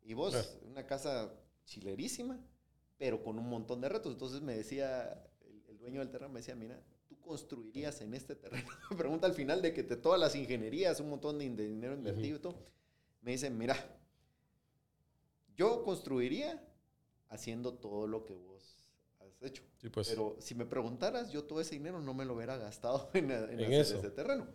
Y 0.08 0.14
vos, 0.14 0.58
una 0.64 0.86
casa 0.86 1.30
chilerísima, 1.66 2.40
pero 2.96 3.22
con 3.22 3.38
un 3.38 3.46
montón 3.48 3.82
de 3.82 3.90
retos. 3.90 4.10
Entonces 4.10 4.40
me 4.40 4.56
decía, 4.56 5.22
el, 5.68 5.78
dueño 5.78 6.00
del 6.00 6.08
terreno 6.08 6.32
me 6.32 6.40
decía, 6.40 6.56
mira, 6.56 6.82
tú 7.06 7.20
construirías 7.20 8.00
en 8.00 8.14
este 8.14 8.34
terreno. 8.34 8.68
me 8.90 8.96
pregunta 8.96 9.26
al 9.26 9.34
final 9.34 9.60
de 9.60 9.74
que 9.74 9.82
te, 9.82 9.96
todas 9.96 10.18
las 10.18 10.34
ingenierías, 10.34 10.98
un 11.00 11.10
montón 11.10 11.38
de, 11.38 11.50
dinero 11.50 11.92
invertido 11.92 12.38
y 12.38 12.40
todo. 12.40 12.56
Me 13.20 13.32
dice, 13.32 13.50
mira, 13.50 13.76
yo 15.54 15.84
construiría 15.84 16.66
haciendo 17.28 17.74
todo 17.74 18.06
lo 18.06 18.24
que 18.24 18.32
vos 18.32 18.78
hecho. 19.40 19.62
Pues. 19.92 20.08
Pero 20.08 20.36
si 20.40 20.54
me 20.54 20.66
preguntaras, 20.66 21.30
yo 21.30 21.44
todo 21.44 21.60
ese 21.60 21.74
dinero 21.74 22.00
no 22.00 22.14
me 22.14 22.24
lo 22.24 22.34
hubiera 22.34 22.56
gastado 22.56 23.10
en, 23.14 23.30
en, 23.30 23.72
ese 23.72 23.96
terreno. 24.10 24.46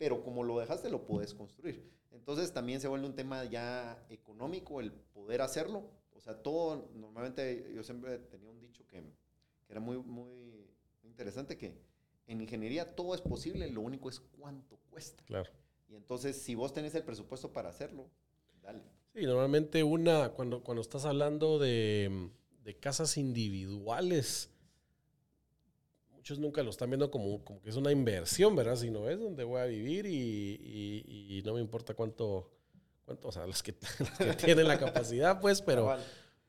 Pero 0.00 0.24
como 0.24 0.42
lo 0.42 0.58
dejaste, 0.58 0.88
lo 0.88 1.04
puedes 1.04 1.34
construir. 1.34 1.92
Entonces 2.10 2.54
también 2.54 2.80
se 2.80 2.88
vuelve 2.88 3.06
un 3.06 3.14
tema 3.14 3.44
ya 3.44 4.02
económico 4.08 4.80
el 4.80 4.92
poder 4.92 5.42
hacerlo. 5.42 5.90
O 6.16 6.20
sea, 6.20 6.42
todo, 6.42 6.88
normalmente 6.94 7.70
yo 7.74 7.82
siempre 7.82 8.18
tenía 8.18 8.48
un 8.48 8.58
dicho 8.60 8.86
que, 8.86 9.02
que 9.02 9.72
era 9.72 9.80
muy, 9.80 9.98
muy 9.98 10.66
interesante, 11.02 11.58
que 11.58 11.76
en 12.26 12.40
ingeniería 12.40 12.96
todo 12.96 13.14
es 13.14 13.20
posible, 13.20 13.70
lo 13.70 13.82
único 13.82 14.08
es 14.08 14.20
cuánto 14.20 14.78
cuesta. 14.88 15.22
Claro. 15.26 15.50
Y 15.86 15.96
entonces, 15.96 16.40
si 16.40 16.54
vos 16.54 16.72
tenés 16.72 16.94
el 16.94 17.02
presupuesto 17.02 17.52
para 17.52 17.68
hacerlo, 17.68 18.08
dale. 18.62 18.80
Sí, 19.12 19.26
normalmente 19.26 19.84
una, 19.84 20.30
cuando, 20.30 20.64
cuando 20.64 20.80
estás 20.80 21.04
hablando 21.04 21.58
de 21.58 22.30
de 22.64 22.76
casas 22.76 23.16
individuales. 23.16 24.50
Muchos 26.30 26.38
nunca 26.38 26.62
lo 26.62 26.70
están 26.70 26.88
viendo 26.90 27.10
como, 27.10 27.44
como 27.44 27.60
que 27.60 27.70
es 27.70 27.76
una 27.76 27.90
inversión, 27.90 28.54
¿verdad? 28.54 28.76
Si 28.76 28.88
no 28.88 29.08
es 29.10 29.18
donde 29.18 29.42
voy 29.42 29.60
a 29.60 29.64
vivir 29.64 30.06
y, 30.06 31.42
no 31.44 31.54
me 31.54 31.60
importa 31.60 31.94
cuánto, 31.94 32.48
cuánto, 33.04 33.26
o 33.26 33.32
sea, 33.32 33.48
los 33.48 33.62
que, 33.64 33.72
tienen 34.36 34.68
la 34.68 34.78
capacidad, 34.78 35.40
pues, 35.40 35.60
pero, 35.66 35.96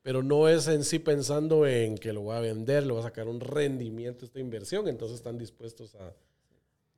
pero 0.04 0.22
no 0.22 0.48
es 0.48 0.68
en 0.68 0.84
sí 0.84 1.00
pensando 1.00 1.66
en 1.66 1.98
que 1.98 2.14
lo 2.14 2.22
voy 2.22 2.36
a 2.36 2.42
vender, 2.42 2.86
lo 2.86 2.94
voy 2.94 3.02
a 3.02 3.08
sacar 3.08 3.28
un 3.28 3.40
rendimiento 3.40 4.24
esta 4.24 4.40
inversión, 4.40 4.88
entonces 4.88 5.18
están 5.18 5.40
dispuestos 5.40 5.96
a, 5.96 6.14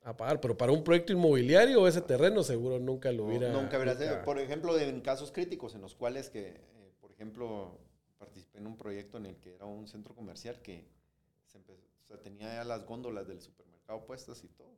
a 0.04 0.17
pagar. 0.17 0.41
Pero 0.41 0.58
para 0.58 0.74
un 0.74 0.84
proyecto 0.84 1.13
inmobiliario, 1.13 1.88
ese 1.88 2.02
terreno 2.02 2.43
seguro 2.43 2.80
nunca 2.80 3.13
lo 3.13 3.28
hubiera. 3.28 3.50
nunca 3.54 3.78
hubiera 3.78 4.26
Por 4.26 4.39
ejemplo, 4.39 4.78
en 4.78 5.00
casos 5.00 5.32
críticos 5.32 5.74
en 5.74 5.80
los 5.80 5.96
cuales 5.96 6.30
que, 6.30 6.50
eh, 6.50 6.91
por 7.00 7.13
ejemplo, 7.13 7.80
participé 8.17 8.58
en 8.58 8.67
un 8.67 8.76
proyecto 8.76 9.19
en 9.19 9.28
el 9.28 9.38
que 9.38 9.56
era 9.56 9.65
un 9.67 9.88
centro 9.88 10.13
comercial 10.13 10.62
que 10.62 10.86
se 11.46 11.60
o 12.04 12.08
sea, 12.08 12.22
tenía 12.22 12.54
ya 12.54 12.63
las 12.63 12.86
góndolas 12.86 13.28
del 13.28 13.42
supermercado 13.42 14.06
puestas 14.06 14.44
y 14.44 14.48
todo. 14.50 14.74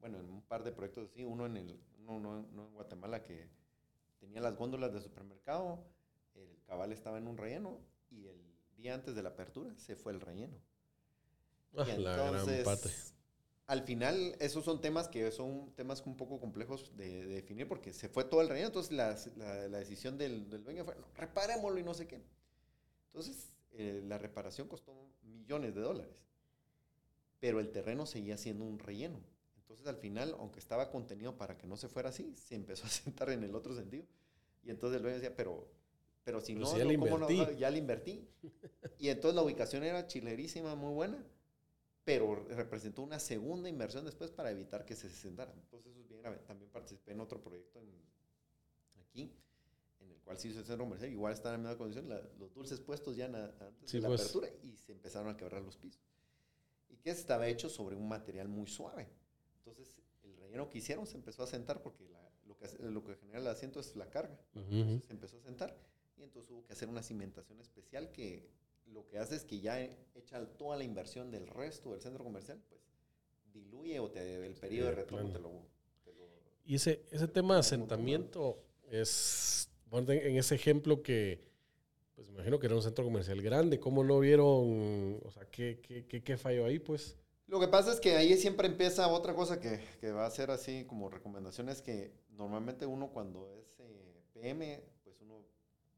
Bueno, 0.00 0.18
en 0.18 0.30
un 0.30 0.42
par 0.42 0.64
de 0.64 0.72
proyectos 0.72 1.10
así, 1.10 1.24
uno 1.24 1.46
en, 1.46 1.56
el, 1.56 1.80
uno, 2.06 2.38
en 2.38 2.74
Guatemala 2.74 3.22
que 3.22 3.48
tenía 4.18 4.40
las 4.40 4.56
góndolas 4.56 4.92
del 4.92 5.02
supermercado, 5.02 5.84
el 6.34 6.62
cabal 6.66 6.92
estaba 6.92 7.18
en 7.18 7.26
un 7.26 7.36
relleno 7.36 7.80
y 8.10 8.26
el 8.26 8.40
día 8.76 8.94
antes 8.94 9.14
de 9.14 9.22
la 9.22 9.30
apertura 9.30 9.74
se 9.76 9.96
fue 9.96 10.12
el 10.12 10.20
relleno. 10.20 10.56
Ah, 11.76 11.84
la 11.98 12.28
entonces, 12.28 13.14
al 13.66 13.82
final, 13.82 14.36
esos 14.40 14.64
son 14.64 14.80
temas 14.80 15.08
que 15.08 15.30
son 15.30 15.72
temas 15.74 16.02
un 16.04 16.16
poco 16.16 16.38
complejos 16.38 16.94
de, 16.96 17.26
definir 17.26 17.66
porque 17.66 17.92
se 17.92 18.08
fue 18.08 18.24
todo 18.24 18.42
el 18.42 18.48
relleno. 18.48 18.68
Entonces, 18.68 18.92
la, 18.92 19.16
la, 19.68 19.78
decisión 19.78 20.18
del, 20.18 20.50
del, 20.50 20.62
dueño 20.62 20.84
fue, 20.84 20.94
no, 20.96 21.06
reparémoslo 21.14 21.78
y 21.78 21.82
no 21.82 21.94
sé 21.94 22.06
qué. 22.06 22.22
Entonces, 23.06 23.54
eh, 23.72 24.02
la 24.04 24.18
reparación 24.18 24.68
costó 24.68 24.92
millones 25.22 25.74
de 25.74 25.80
dólares, 25.80 26.14
pero 27.44 27.60
el 27.60 27.70
terreno 27.70 28.06
seguía 28.06 28.38
siendo 28.38 28.64
un 28.64 28.78
relleno. 28.78 29.20
Entonces 29.58 29.86
al 29.86 29.96
final, 29.96 30.34
aunque 30.38 30.60
estaba 30.60 30.90
contenido 30.90 31.36
para 31.36 31.58
que 31.58 31.66
no 31.66 31.76
se 31.76 31.88
fuera 31.90 32.08
así, 32.08 32.34
se 32.36 32.54
empezó 32.54 32.86
a 32.86 32.88
sentar 33.18 33.28
en 33.28 33.44
el 33.44 33.54
otro 33.54 33.74
sentido. 33.76 34.06
Y 34.62 34.70
entonces 34.70 34.96
el 34.96 35.02
dueño 35.02 35.16
decía, 35.18 35.36
pero, 35.36 35.68
pero 36.22 36.40
si 36.40 36.54
no, 36.54 36.74
ya, 36.74 36.86
le 36.86 36.98
¿cómo 36.98 37.18
no? 37.18 37.30
invertí. 37.30 37.58
ya 37.58 37.68
le 37.70 37.76
invertí. 37.78 38.26
y 38.98 39.08
entonces 39.10 39.34
la 39.36 39.42
ubicación 39.42 39.84
era 39.84 40.06
chilerísima, 40.06 40.74
muy 40.74 40.94
buena, 40.94 41.22
pero 42.02 42.34
representó 42.48 43.02
una 43.02 43.18
segunda 43.20 43.68
inversión 43.68 44.06
después 44.06 44.30
para 44.30 44.50
evitar 44.50 44.86
que 44.86 44.96
se 44.96 45.10
sentara. 45.10 45.52
Entonces 45.52 45.90
eso 45.92 46.00
es 46.00 46.08
bien 46.08 46.22
grave. 46.22 46.38
También 46.46 46.70
participé 46.70 47.12
en 47.12 47.20
otro 47.20 47.42
proyecto 47.42 47.78
en, 47.78 47.90
aquí, 49.02 49.30
en 50.00 50.10
el 50.12 50.18
cual 50.22 50.38
se 50.38 50.48
hizo 50.48 50.60
el 50.60 50.64
centro 50.64 50.84
comercial. 50.86 51.12
Igual 51.12 51.34
estaba 51.34 51.56
en 51.56 51.62
la 51.62 51.68
misma 51.68 51.78
condición, 51.78 52.08
la- 52.08 52.22
los 52.38 52.54
dulces 52.54 52.80
puestos 52.80 53.14
ya 53.16 53.28
na- 53.28 53.52
antes 53.60 53.90
Sí, 53.90 53.98
de 53.98 54.02
la 54.04 54.08
pues. 54.08 54.22
apertura 54.22 54.48
y 54.62 54.76
se 54.78 54.92
empezaron 54.92 55.28
a 55.28 55.36
quebrar 55.36 55.60
los 55.60 55.76
pisos. 55.76 56.00
Que 57.04 57.10
estaba 57.10 57.46
hecho 57.46 57.68
sobre 57.68 57.94
un 57.94 58.08
material 58.08 58.48
muy 58.48 58.66
suave. 58.66 59.06
Entonces, 59.58 59.94
el 60.24 60.36
relleno 60.38 60.68
que 60.68 60.78
hicieron 60.78 61.06
se 61.06 61.16
empezó 61.16 61.42
a 61.42 61.46
sentar 61.46 61.80
porque 61.82 62.04
la- 62.08 62.30
lo, 62.46 62.56
que, 62.58 62.66
lo 62.82 63.04
que 63.04 63.14
genera 63.16 63.38
el 63.38 63.46
asiento 63.46 63.78
es 63.78 63.94
la 63.94 64.08
carga. 64.10 64.36
Entonces, 64.54 65.04
se 65.06 65.12
empezó 65.12 65.36
a 65.36 65.40
sentar 65.42 65.76
y 66.18 66.22
entonces 66.22 66.50
hubo 66.50 66.64
que 66.64 66.72
hacer 66.72 66.88
una 66.88 67.02
cimentación 67.02 67.60
especial 67.60 68.10
que 68.10 68.48
lo 68.86 69.06
que 69.06 69.18
hace 69.18 69.36
es 69.36 69.44
que 69.44 69.60
ya 69.60 69.80
echa 70.14 70.44
toda 70.56 70.76
la 70.76 70.84
inversión 70.84 71.30
del 71.30 71.46
resto 71.46 71.92
del 71.92 72.00
centro 72.00 72.24
comercial, 72.24 72.60
pues 72.68 72.80
diluye 73.52 73.98
o 74.00 74.10
te, 74.10 74.44
el 74.46 74.54
periodo 74.54 74.88
de 74.90 74.94
retorno 74.96 75.30
te 75.32 75.38
lo, 75.38 75.50
te 76.04 76.12
lo- 76.12 76.28
Y 76.66 76.74
ese, 76.76 77.04
ese 77.10 77.28
tema 77.28 77.54
de 77.54 77.60
asentamiento 77.60 78.62
es, 78.90 79.68
en 79.92 80.36
ese 80.36 80.54
ejemplo 80.54 81.02
que, 81.02 81.40
pues 82.14 82.28
me 82.28 82.34
imagino 82.34 82.58
que 82.58 82.66
era 82.66 82.76
un 82.76 82.82
centro 82.82 83.04
comercial 83.04 83.40
grande, 83.42 83.80
¿cómo 83.80 84.04
no 84.04 84.20
vieron, 84.20 85.20
o 85.24 85.30
sea, 85.30 85.48
qué, 85.50 85.80
qué, 85.82 86.06
qué, 86.06 86.22
qué 86.22 86.36
falló 86.36 86.64
ahí, 86.66 86.78
pues? 86.78 87.16
Lo 87.46 87.60
que 87.60 87.68
pasa 87.68 87.92
es 87.92 88.00
que 88.00 88.16
ahí 88.16 88.36
siempre 88.36 88.66
empieza 88.68 89.06
otra 89.08 89.34
cosa 89.34 89.60
que, 89.60 89.80
que 90.00 90.12
va 90.12 90.24
a 90.26 90.30
ser 90.30 90.50
así 90.50 90.84
como 90.86 91.10
recomendación 91.10 91.68
es 91.68 91.82
que 91.82 92.14
normalmente 92.30 92.86
uno 92.86 93.08
cuando 93.08 93.50
es 93.50 93.78
eh, 93.80 94.22
PM, 94.32 94.82
pues 95.02 95.20
uno 95.20 95.42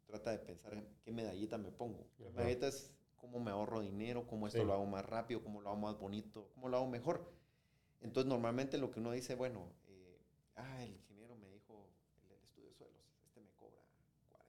trata 0.07 0.33
de 0.33 0.39
pensar 0.39 0.75
en 0.75 0.87
qué 1.05 1.13
medallita 1.13 1.57
me 1.59 1.71
pongo. 1.71 2.09
¿Qué 2.17 2.25
Ajá. 2.25 2.33
medallita 2.39 2.67
es 2.67 2.93
cómo 3.17 3.39
me 3.39 3.51
ahorro 3.53 3.81
dinero, 3.81 4.27
cómo 4.27 4.47
esto 4.49 4.61
Sí. 4.61 4.67
lo 4.67 4.73
hago 4.73 4.87
más 4.87 5.05
rápido, 5.07 5.43
cómo 5.43 5.61
lo 5.61 5.71
hago 5.71 5.79
más 5.79 5.99
bonito, 5.99 6.49
cómo 6.55 6.69
lo 6.69 6.79
hago 6.79 6.87
mejor. 6.89 7.31
Entonces 8.01 8.29
normalmente 8.29 8.77
lo 8.79 8.91
que 8.91 8.99
uno 9.01 9.13
dice, 9.13 9.35
bueno, 9.37 9.73
eh, 9.89 10.19
ah, 10.57 10.83
el 10.85 10.93
ingeniero 10.95 11.37
me 11.37 11.49
dijo, 11.49 11.89
el 12.23 12.29
del 12.29 12.41
estudio 12.43 12.69
de 12.69 12.75
suelos, 12.75 13.03
este 13.25 13.41
me 13.41 13.51
cobra 13.55 13.83
40, 13.97 14.45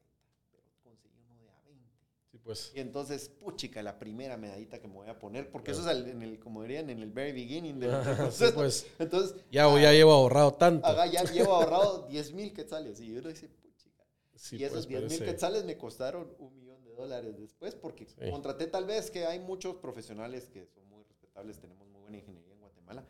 pero 0.51 0.63
conseguí 0.83 1.15
uno 1.29 1.43
de 1.43 1.49
a 1.49 1.61
20. 1.63 1.89
Sí, 2.31 2.36
pues. 2.47 2.71
Y 2.73 2.79
entonces, 2.79 3.29
puchica, 3.29 3.83
la 3.83 3.99
primera 3.99 4.37
medallita 4.37 4.79
que 4.79 4.87
me 4.87 4.95
voy 4.95 5.07
a 5.09 5.19
poner, 5.19 5.51
porque 5.51 5.71
Claro. 5.73 5.89
eso 5.91 5.99
es 6.01 6.07
en 6.13 6.21
el, 6.23 6.39
como 6.39 6.63
dirían, 6.63 6.89
en 6.89 6.99
el 7.03 7.11
very 7.11 7.31
beginning 7.33 7.79
del, 7.79 7.91
Sí, 8.03 8.09
proceso. 8.15 8.53
pues. 8.55 8.87
Entonces, 8.99 9.35
Ya, 9.51 9.67
ya 9.79 9.91
llevo 9.91 10.13
ahorrado 10.13 10.53
tanto. 10.53 10.87
ya 11.11 11.23
llevo 11.25 11.53
ahorrado 11.55 12.07
10 12.07 12.33
mil 12.33 12.53
quetzales. 12.53 12.99
Y 13.01 13.15
uno 13.15 13.29
dice, 13.29 13.47
puchica. 13.49 14.03
Sí, 14.35 14.55
y 14.57 14.63
esos 14.63 14.87
pues, 14.87 15.01
10 15.07 15.11
mil 15.11 15.23
quetzales 15.29 15.65
me 15.65 15.77
costaron 15.77 16.33
un 16.39 16.55
millón 16.57 16.83
de 16.83 16.91
dólares 16.93 17.37
después, 17.37 17.75
porque 17.75 18.05
Sí. 18.07 18.31
contraté 18.31 18.65
tal 18.67 18.85
vez 18.85 19.11
que 19.11 19.25
hay 19.25 19.39
muchos 19.39 19.75
profesionales 19.75 20.47
que 20.47 20.65
son 20.67 20.87
muy 20.89 21.03
respetables, 21.03 21.59
tenemos 21.59 21.87
muy 21.89 22.01
buena 22.01 22.17
ingeniería 22.17 22.53
en 22.53 22.59
Guatemala, 22.61 23.05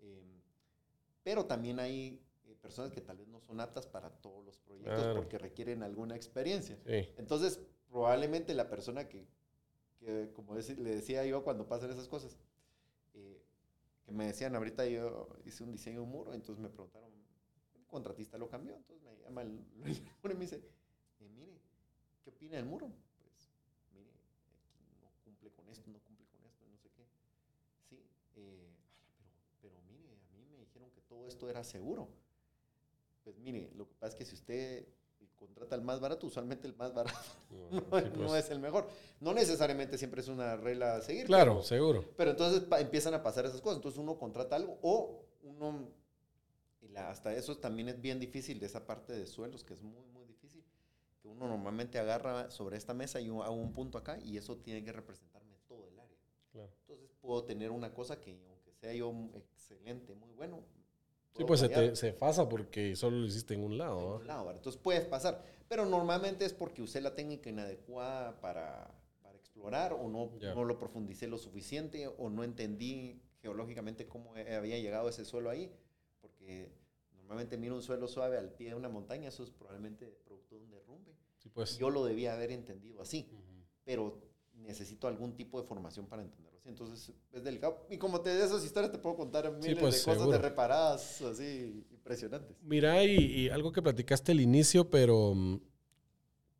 eh, 0.00 0.40
pero 1.22 1.44
también 1.44 1.78
hay 1.78 2.20
eh, 2.46 2.56
personas 2.62 2.90
que 2.92 3.00
tal 3.00 3.18
vez 3.18 3.28
no 3.28 3.40
son 3.40 3.60
aptas 3.60 3.86
para 3.86 4.08
todos 4.10 4.44
los 4.44 4.58
proyectos 4.58 4.94
Claro. 4.94 5.14
porque 5.16 5.36
requieren 5.38 5.82
alguna 5.82 6.16
experiencia. 6.16 6.78
Sí, 6.86 7.08
Entonces, 7.18 7.60
probablemente 7.90 8.54
la 8.54 8.68
persona 8.68 9.08
que, 9.08 9.26
que, 9.98 10.30
como 10.34 10.54
le 10.54 10.94
decía 10.94 11.24
yo 11.24 11.42
cuando 11.42 11.66
pasan 11.66 11.90
esas 11.90 12.08
cosas, 12.08 12.38
eh, 13.14 13.42
que 14.04 14.12
me 14.12 14.26
decían, 14.26 14.54
ahorita 14.54 14.86
yo 14.86 15.28
hice 15.44 15.64
un 15.64 15.72
diseño 15.72 16.00
de 16.00 16.04
un 16.04 16.10
muro, 16.10 16.34
entonces 16.34 16.62
me 16.62 16.68
preguntaron, 16.68 17.10
el 17.74 17.86
contratista 17.86 18.38
lo 18.38 18.48
cambió, 18.48 18.76
entonces 18.76 19.02
me 19.04 19.16
llama 19.18 19.42
el 19.42 19.64
y 20.24 20.34
me 20.34 20.40
dice, 20.40 20.62
eh, 21.20 21.28
mire, 21.28 21.58
¿qué 22.22 22.30
opina 22.30 22.56
del 22.56 22.66
muro? 22.66 22.92
Pues, 23.22 23.50
mire, 23.94 24.10
aquí 24.10 24.96
no 25.00 25.10
cumple 25.24 25.50
con 25.50 25.68
esto, 25.68 25.90
no 25.90 25.98
cumple 26.00 26.26
con 26.26 26.44
esto, 26.44 26.66
no 26.68 26.78
sé 26.78 26.90
qué. 26.90 27.06
Sí, 27.88 27.96
eh, 28.36 28.70
pero, 29.60 29.74
pero 29.74 29.82
mire, 29.90 30.16
a 30.30 30.36
mí 30.36 30.46
me 30.50 30.58
dijeron 30.58 30.90
que 30.90 31.00
todo 31.02 31.26
esto 31.26 31.48
era 31.48 31.64
seguro. 31.64 32.08
Pues 33.24 33.36
mire, 33.38 33.70
lo 33.74 33.86
que 33.86 33.94
pasa 33.94 34.12
es 34.12 34.14
que 34.14 34.24
si 34.24 34.34
usted 34.34 34.88
contrata 35.38 35.74
el 35.76 35.82
más 35.82 36.00
barato, 36.00 36.26
usualmente 36.26 36.66
el 36.66 36.74
más 36.76 36.92
barato 36.92 37.18
no, 37.50 37.70
no, 37.70 37.80
sí, 37.80 38.06
no 38.16 38.26
pues. 38.28 38.44
es 38.44 38.50
el 38.50 38.58
mejor. 38.58 38.88
No 39.20 39.32
necesariamente 39.32 39.96
siempre 39.98 40.20
es 40.20 40.28
una 40.28 40.56
regla 40.56 40.96
a 40.96 41.00
seguir. 41.00 41.26
Claro, 41.26 41.52
pero- 41.54 41.62
seguro. 41.64 42.04
Pero, 42.16 42.30
entonces 42.32 42.64
empiezan 42.78 43.14
a 43.14 43.22
pasar 43.22 43.46
esas 43.46 43.60
cosas. 43.60 43.76
Entonces 43.76 43.98
uno 43.98 44.18
contrata 44.18 44.56
algo 44.56 44.78
o 44.82 45.24
uno, 45.42 45.88
y 46.80 46.88
la- 46.88 47.10
hasta 47.10 47.32
eso 47.34 47.56
también 47.58 47.88
es 47.88 48.00
bien 48.00 48.18
difícil 48.20 48.58
de 48.60 48.66
esa 48.66 48.86
parte 48.86 49.12
de 49.12 49.26
suelos, 49.26 49.64
que 49.64 49.74
es 49.74 49.82
muy, 49.82 50.04
muy 50.12 50.24
difícil. 50.26 50.64
Que 51.22 51.28
uno 51.28 51.48
normalmente 51.48 51.98
agarra 51.98 52.50
sobre 52.50 52.76
esta 52.76 52.94
mesa 52.94 53.20
y 53.20 53.28
hago 53.28 53.52
un 53.52 53.72
punto 53.72 53.98
acá 53.98 54.18
y 54.22 54.36
eso 54.36 54.56
tiene 54.58 54.84
que 54.84 54.92
representarme 54.92 55.56
todo 55.66 55.88
el 55.88 55.98
área. 55.98 56.16
Claro. 56.52 56.70
Entonces 56.80 57.10
puedo 57.20 57.44
tener 57.44 57.70
una 57.70 57.92
cosa 57.92 58.20
que 58.20 58.40
aunque 58.48 58.72
sea 58.72 58.92
yo 58.92 59.12
excelente, 59.34 60.14
muy 60.14 60.32
bueno. 60.34 60.62
Sí, 61.38 61.44
pues 61.44 61.60
se, 61.60 61.68
te, 61.68 61.96
se 61.96 62.12
fasa 62.12 62.48
porque 62.48 62.96
solo 62.96 63.18
lo 63.18 63.26
hiciste 63.26 63.54
en 63.54 63.64
un 63.64 63.72
en 63.72 63.78
lado. 63.78 64.16
un 64.16 64.22
¿va? 64.22 64.26
lado. 64.26 64.50
Entonces 64.50 64.80
puede 64.80 65.00
pasar. 65.02 65.42
Pero 65.68 65.86
normalmente 65.86 66.44
es 66.44 66.52
porque 66.52 66.82
usé 66.82 67.00
la 67.00 67.14
técnica 67.14 67.48
inadecuada 67.50 68.40
para, 68.40 68.90
para 69.22 69.36
explorar 69.36 69.92
o 69.92 70.08
no, 70.08 70.30
no 70.40 70.64
lo 70.64 70.78
profundicé 70.78 71.26
lo 71.28 71.38
suficiente 71.38 72.06
o 72.06 72.28
no 72.30 72.42
entendí 72.42 73.22
geológicamente 73.40 74.06
cómo 74.08 74.34
había 74.34 74.78
llegado 74.78 75.08
ese 75.08 75.24
suelo 75.24 75.50
ahí. 75.50 75.70
Porque 76.20 76.72
normalmente 77.12 77.56
miro 77.58 77.74
un 77.74 77.82
suelo 77.82 78.08
suave 78.08 78.38
al 78.38 78.50
pie 78.50 78.70
de 78.70 78.74
una 78.74 78.88
montaña, 78.88 79.28
eso 79.28 79.42
es 79.42 79.50
probablemente 79.50 80.06
producto 80.24 80.56
de 80.56 80.62
un 80.62 80.70
derrumbe. 80.70 81.12
Sí, 81.36 81.50
pues. 81.50 81.78
Yo 81.78 81.90
lo 81.90 82.04
debía 82.04 82.32
haber 82.32 82.50
entendido 82.50 83.00
así, 83.02 83.30
pero 83.84 84.18
necesito 84.54 85.06
algún 85.06 85.36
tipo 85.36 85.60
de 85.60 85.66
formación 85.66 86.06
para 86.06 86.22
entenderlo 86.22 86.47
así. 86.47 86.47
Entonces 86.68 87.12
es 87.32 87.42
delicado. 87.44 87.86
Y 87.90 87.96
como 87.98 88.20
te 88.20 88.30
de 88.30 88.44
esas 88.44 88.64
historias 88.64 88.92
te 88.92 88.98
puedo 88.98 89.16
contar 89.16 89.50
miles 89.52 89.78
pues, 89.80 89.94
de 89.96 90.00
cosas 90.02 90.18
seguro. 90.18 90.30
de 90.32 90.38
reparadas 90.38 91.20
así 91.22 91.84
impresionantes. 91.90 92.56
Mira, 92.62 93.02
y, 93.04 93.16
y 93.16 93.48
algo 93.48 93.72
que 93.72 93.82
platicaste 93.82 94.32
al 94.32 94.40
inicio, 94.40 94.88
pero 94.90 95.34
mm, 95.34 95.60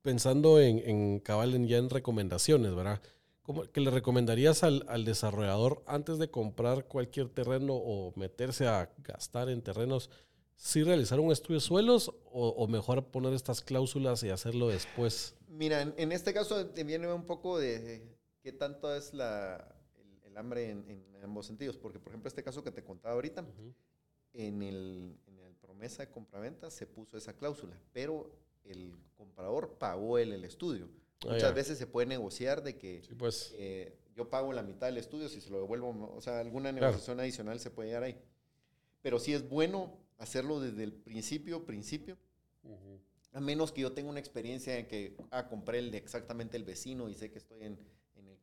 pensando 0.02 0.60
en, 0.60 0.78
en 0.78 1.20
cabal 1.20 1.54
en- 1.54 1.66
ya 1.66 1.78
en 1.78 1.90
recomendaciones, 1.90 2.74
¿verdad? 2.74 3.00
¿Cómo, 3.42 3.62
¿Qué 3.64 3.80
le 3.80 3.90
recomendarías 3.90 4.62
al, 4.62 4.84
al 4.88 5.04
desarrollador 5.04 5.82
antes 5.86 6.18
de 6.18 6.30
comprar 6.30 6.84
cualquier 6.86 7.28
terreno 7.28 7.74
o 7.74 8.12
meterse 8.16 8.66
a 8.66 8.90
gastar 8.98 9.48
en 9.48 9.62
terrenos? 9.62 10.10
¿Sí 10.56 10.82
realizar 10.82 11.20
un 11.20 11.30
estudio 11.32 11.60
de 11.60 11.66
suelos 11.66 12.08
o, 12.32 12.48
o 12.48 12.66
mejor 12.68 13.04
poner 13.06 13.32
estas 13.32 13.62
cláusulas 13.62 14.22
y 14.22 14.30
hacerlo 14.30 14.68
después? 14.68 15.34
Mira, 15.48 15.80
en, 15.82 15.94
en 15.96 16.12
este 16.12 16.34
caso 16.34 16.66
te 16.66 16.84
viene 16.84 17.10
un 17.12 17.24
poco 17.24 17.58
de 17.58 18.02
qué 18.42 18.52
tanto 18.52 18.94
es 18.94 19.14
la, 19.14 19.66
hambre 20.38 20.70
en, 20.70 20.84
en 20.88 21.24
ambos 21.24 21.46
sentidos. 21.46 21.76
Porque, 21.76 21.98
por 21.98 22.08
ejemplo, 22.10 22.28
este 22.28 22.42
caso 22.42 22.62
que 22.62 22.70
te 22.70 22.82
contaba 22.84 23.14
ahorita, 23.14 23.42
Ujú. 23.42 23.74
en 24.34 24.62
el, 24.62 25.18
en 25.26 25.38
el 25.38 25.54
promesa 25.54 26.04
de 26.04 26.10
compraventa 26.10 26.70
se 26.70 26.86
puso 26.86 27.16
esa 27.16 27.34
cláusula, 27.36 27.78
pero 27.92 28.30
el 28.64 28.94
comprador 29.16 29.78
pagó 29.78 30.18
el, 30.18 30.32
el 30.32 30.44
estudio. 30.44 30.88
Ah, 31.22 31.26
Muchas 31.32 31.42
ya. 31.42 31.52
veces 31.52 31.78
se 31.78 31.86
puede 31.86 32.06
negociar 32.06 32.62
de 32.62 32.76
que 32.76 33.02
Sí, 33.02 33.14
pues. 33.14 33.52
eh, 33.56 33.96
yo 34.14 34.28
pago 34.30 34.52
la 34.52 34.62
mitad 34.62 34.86
del 34.86 34.98
estudio 34.98 35.28
si 35.28 35.40
se 35.40 35.50
lo 35.50 35.58
devuelvo, 35.58 36.12
o 36.14 36.20
sea, 36.20 36.40
alguna 36.40 36.70
Claro. 36.70 36.86
negociación 36.86 37.20
adicional 37.20 37.58
se 37.60 37.70
puede 37.70 37.88
llegar 37.88 38.02
ahí. 38.04 38.16
Pero 39.02 39.18
sí 39.18 39.32
es 39.32 39.48
bueno 39.48 39.96
hacerlo 40.18 40.60
desde 40.60 40.82
el 40.84 40.92
principio, 40.92 41.64
principio, 41.64 42.16
Ujú. 42.64 43.00
a 43.32 43.40
menos 43.40 43.72
que 43.72 43.80
yo 43.82 43.92
tenga 43.92 44.10
una 44.10 44.18
experiencia 44.20 44.76
en 44.78 44.86
que, 44.88 45.16
ah, 45.30 45.48
compré 45.48 45.78
el 45.78 45.90
de 45.90 45.98
exactamente 45.98 46.56
el 46.56 46.64
vecino 46.64 47.08
y 47.08 47.14
sé 47.14 47.30
que 47.30 47.38
estoy 47.38 47.62
en, 47.62 47.78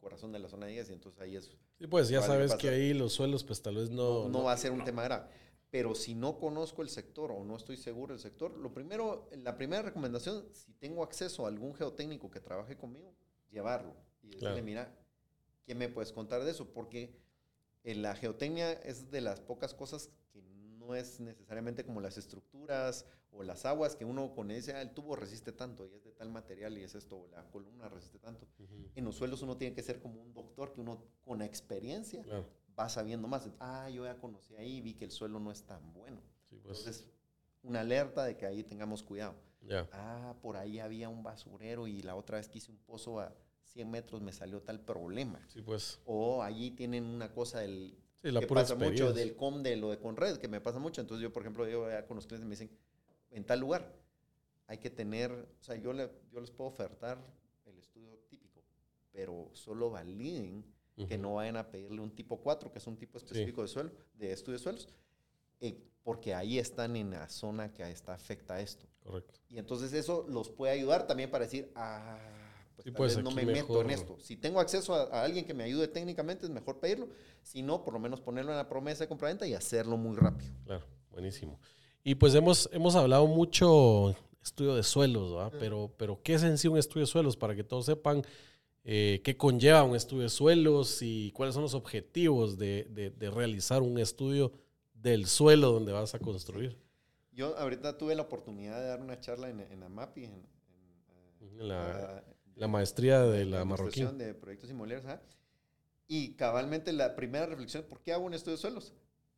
corazón 0.06 0.32
de 0.32 0.38
la 0.38 0.48
zona 0.48 0.68
10 0.68 0.90
y 0.92 0.94
entonces 0.94 1.20
ahí 1.20 1.36
es, 1.36 1.46
Sí, 1.80 1.88
pues 1.88 2.10
ya 2.10 2.22
sabes 2.22 2.54
que 2.56 2.70
ahí 2.70 2.94
los 2.94 3.14
suelos, 3.14 3.44
pues 3.44 3.60
tal 3.64 3.76
vez 3.78 3.90
no. 3.90 4.24
no, 4.26 4.30
no 4.30 4.44
va 4.44 4.52
a 4.54 4.58
ser 4.58 4.72
un 4.72 4.84
tema 4.84 5.02
grave. 5.04 5.26
Pero 5.72 5.96
si 5.96 6.14
no 6.14 6.38
conozco 6.38 6.84
el 6.84 6.90
sector 6.90 7.32
o 7.32 7.44
no 7.44 7.58
estoy 7.58 7.76
seguro 7.76 8.14
del 8.14 8.22
sector, 8.22 8.56
lo 8.56 8.72
primero, 8.72 9.28
la 9.44 9.58
primera 9.58 9.82
recomendación, 9.82 10.46
si 10.54 10.74
tengo 10.74 11.02
acceso 11.04 11.46
a 11.46 11.50
algún 11.50 11.74
geotécnico 11.74 12.30
que 12.30 12.40
trabaje 12.40 12.78
conmigo, 12.78 13.16
llevarlo 13.50 13.96
y 14.22 14.28
decirle, 14.28 14.50
Claro. 14.52 14.64
mira, 14.64 14.96
¿qué 15.66 15.74
me 15.74 15.90
puedes 15.90 16.12
contar 16.14 16.44
de 16.44 16.52
eso? 16.52 16.72
Porque 16.72 17.18
eh, 17.84 17.96
la 17.96 18.16
geotecnia 18.16 18.72
es 18.74 19.10
de 19.10 19.22
las 19.22 19.42
pocas 19.42 19.74
cosas 19.74 20.12
que 20.32 20.44
no 20.78 20.94
es 20.94 21.20
necesariamente 21.20 21.84
como 21.84 22.00
las 22.00 22.18
estructuras 22.18 23.06
o 23.38 23.44
las 23.44 23.66
aguas 23.66 23.96
que 23.96 24.06
uno 24.06 24.34
con 24.34 24.50
ese, 24.52 24.74
ah, 24.74 24.82
el 24.82 24.92
tubo 24.92 25.16
resiste 25.16 25.52
tanto 25.52 25.86
y 25.86 25.94
es 25.94 26.04
de 26.04 26.12
tal 26.12 26.30
material 26.30 26.78
y 26.78 26.84
es 26.84 26.96
esto, 26.96 27.18
o 27.18 27.28
la 27.28 27.44
columna 27.52 27.90
resiste 27.90 28.20
tanto. 28.20 28.48
Ujú. 28.60 28.90
En 28.96 29.04
los 29.06 29.16
suelos 29.16 29.42
uno 29.42 29.58
tiene 29.58 29.76
que 29.76 29.84
ser 29.84 30.00
como 30.00 30.22
un 30.22 30.34
doctor 30.34 30.74
que 30.74 30.82
uno 30.82 31.04
con 31.24 31.42
experiencia 31.42 32.22
Claro. 32.24 32.46
va 32.78 32.88
sabiendo 32.90 33.28
más. 33.28 33.50
Ah, 33.60 33.90
yo 33.90 34.06
ya 34.06 34.18
conocí 34.18 34.56
ahí 34.56 34.78
y 34.78 34.82
vi 34.82 34.94
que 34.94 35.06
el 35.06 35.12
suelo 35.12 35.40
no 35.40 35.52
es 35.52 35.64
tan 35.64 35.94
bueno. 35.94 36.22
Sí, 36.50 36.60
pues. 36.64 36.80
Entonces, 36.80 37.08
una 37.64 37.82
alerta 37.82 38.24
de 38.24 38.38
que 38.38 38.46
ahí 38.46 38.64
tengamos 38.64 39.04
cuidado. 39.04 39.36
ya. 39.62 39.90
Ah, 39.92 40.36
por 40.42 40.58
ahí 40.58 40.80
había 40.80 41.10
un 41.10 41.24
basurero 41.24 41.88
y 41.88 42.02
la 42.04 42.16
otra 42.16 42.38
vez 42.38 42.48
que 42.48 42.60
hice 42.60 42.72
un 42.72 42.78
pozo 42.78 43.20
a 43.20 43.34
100 43.64 43.90
metros 43.90 44.22
me 44.22 44.32
salió 44.32 44.62
tal 44.62 44.80
problema. 44.80 45.44
Sí, 45.50 45.62
pues. 45.62 46.00
O 46.06 46.44
allí 46.44 46.72
tienen 46.72 47.04
una 47.04 47.34
cosa 47.34 47.60
del... 47.60 47.98
Sí, 48.22 48.32
la 48.32 48.40
que 48.40 48.48
pasa 48.48 48.76
mucho 48.76 49.12
del 49.14 49.36
com 49.36 49.62
de 49.64 49.76
lo 49.76 49.90
de 49.92 49.98
Conred, 50.00 50.38
que 50.38 50.48
me 50.48 50.62
pasa 50.62 50.80
mucho. 50.80 51.02
Entonces 51.02 51.22
yo, 51.24 51.34
por 51.34 51.42
ejemplo, 51.44 51.68
yo 51.68 51.90
ya 51.90 52.06
con 52.06 52.16
los 52.16 52.26
clientes 52.28 52.48
me 52.48 52.52
dicen, 52.52 52.70
en 53.36 53.44
tal 53.46 53.60
lugar 53.60 53.94
hay 54.68 54.78
que 54.80 54.90
tener, 54.90 55.32
o 55.32 55.64
sea, 55.64 55.76
yo, 55.76 55.94
le- 55.94 56.10
yo 56.32 56.40
les 56.40 56.50
puedo 56.52 56.70
ofertar 56.70 57.18
el 57.66 57.78
estudio 57.78 58.18
típico, 58.30 58.64
pero 59.12 59.50
solo 59.54 59.90
validen 59.92 60.66
que 60.96 61.04
Ujú. 61.16 61.18
no 61.22 61.34
vayan 61.36 61.58
a 61.58 61.70
pedirle 61.70 62.00
un 62.02 62.16
tipo 62.16 62.40
4, 62.42 62.72
que 62.72 62.80
es 62.80 62.88
un 62.88 62.98
tipo 62.98 63.18
específico 63.18 63.62
de 63.62 63.68
suelo, 63.68 63.92
de 64.14 64.32
estudio 64.32 64.58
de 64.58 64.64
suelos, 64.64 64.88
eh, 65.60 65.78
porque 66.04 66.34
ahí 66.34 66.58
están 66.58 66.96
en 66.96 67.12
la 67.12 67.28
zona 67.30 67.72
que 67.74 67.84
está 67.92 68.14
afecta 68.14 68.56
a 68.56 68.62
esto. 68.62 68.86
Correcto. 69.04 69.40
Y 69.50 69.58
entonces 69.58 69.92
eso 69.94 70.26
los 70.30 70.50
puede 70.50 70.72
ayudar 70.74 71.06
también 71.06 71.30
para 71.30 71.44
decir, 71.46 71.72
ah, 71.76 72.18
pues 72.76 72.86
Sí, 72.86 72.92
tal 72.92 72.98
pues, 72.98 73.16
vez 73.16 73.24
no 73.24 73.32
me 73.32 73.46
meto 73.46 73.54
mejor- 73.68 73.86
en 73.86 73.92
esto. 73.92 74.20
Si 74.20 74.38
tengo 74.38 74.60
acceso 74.60 74.94
a, 74.96 75.04
a 75.04 75.24
alguien 75.24 75.46
que 75.46 75.54
me 75.54 75.64
ayude 75.64 75.88
técnicamente, 75.88 76.46
es 76.46 76.52
mejor 76.52 76.80
pedirlo. 76.80 77.10
Si 77.44 77.62
no, 77.62 77.84
por 77.84 77.94
lo 77.94 78.00
menos 78.00 78.22
ponerlo 78.22 78.52
en 78.52 78.58
la 78.58 78.68
promesa 78.70 79.04
de 79.04 79.08
compraventa 79.08 79.46
y 79.48 79.54
hacerlo 79.54 79.98
muy 79.98 80.16
rápido. 80.16 80.52
Claro, 80.66 80.86
buenísimo. 81.12 81.60
Y 82.06 82.16
pues 82.16 82.36
hemos, 82.36 82.70
hemos 82.72 82.96
hablado 82.96 83.26
mucho 83.28 84.16
estudio 84.42 84.76
de 84.76 84.84
suelos, 84.84 85.34
¿verdad? 85.34 85.54
Pero, 85.60 85.92
pero 85.98 86.22
¿qué 86.24 86.36
es 86.36 86.44
en 86.44 86.58
sí 86.60 86.68
un 86.68 86.78
estudio 86.78 87.02
de 87.08 87.12
suelos? 87.12 87.36
Para 87.36 87.56
que 87.56 87.64
todos 87.64 87.86
sepan 87.88 88.22
eh, 88.84 89.22
qué 89.24 89.36
conlleva 89.36 89.82
un 89.84 89.96
estudio 89.96 90.22
de 90.24 90.30
suelos 90.30 91.02
y 91.02 91.32
cuáles 91.32 91.56
son 91.56 91.64
los 91.64 91.74
objetivos 91.74 92.60
de, 92.60 92.84
de- 92.92 93.10
de 93.10 93.32
realizar 93.32 93.82
un 93.82 93.98
estudio 93.98 94.52
del 94.94 95.26
suelo 95.26 95.72
donde 95.72 95.94
vas 95.94 96.14
a 96.14 96.20
construir. 96.20 96.78
Yo 97.32 97.58
ahorita 97.58 97.98
tuve 97.98 98.14
la 98.16 98.22
oportunidad 98.22 98.80
de 98.80 98.88
dar 98.88 99.02
una 99.02 99.20
charla 99.20 99.50
en, 99.50 99.60
en 99.62 99.82
AMAPI, 99.84 100.26
en, 100.26 100.34
en, 101.42 101.60
En 101.60 101.68
la, 101.68 102.18
ah, 102.20 102.24
la 102.56 102.68
maestría 102.68 103.22
de 103.24 103.46
la 103.46 103.62
Administración 103.62 104.06
marroquín. 104.10 104.18
de 104.28 104.34
proyectos 104.36 104.70
inmobiliarios. 104.70 105.06
ajá. 105.12 105.22
Y 106.08 106.36
cabalmente 106.36 106.94
la 106.94 107.16
primera 107.16 107.48
reflexión, 107.48 107.84
¿por 107.90 108.00
qué 108.02 108.14
hago 108.14 108.26
un 108.26 108.36
estudio 108.36 108.58
de 108.58 108.62
suelos? 108.62 108.94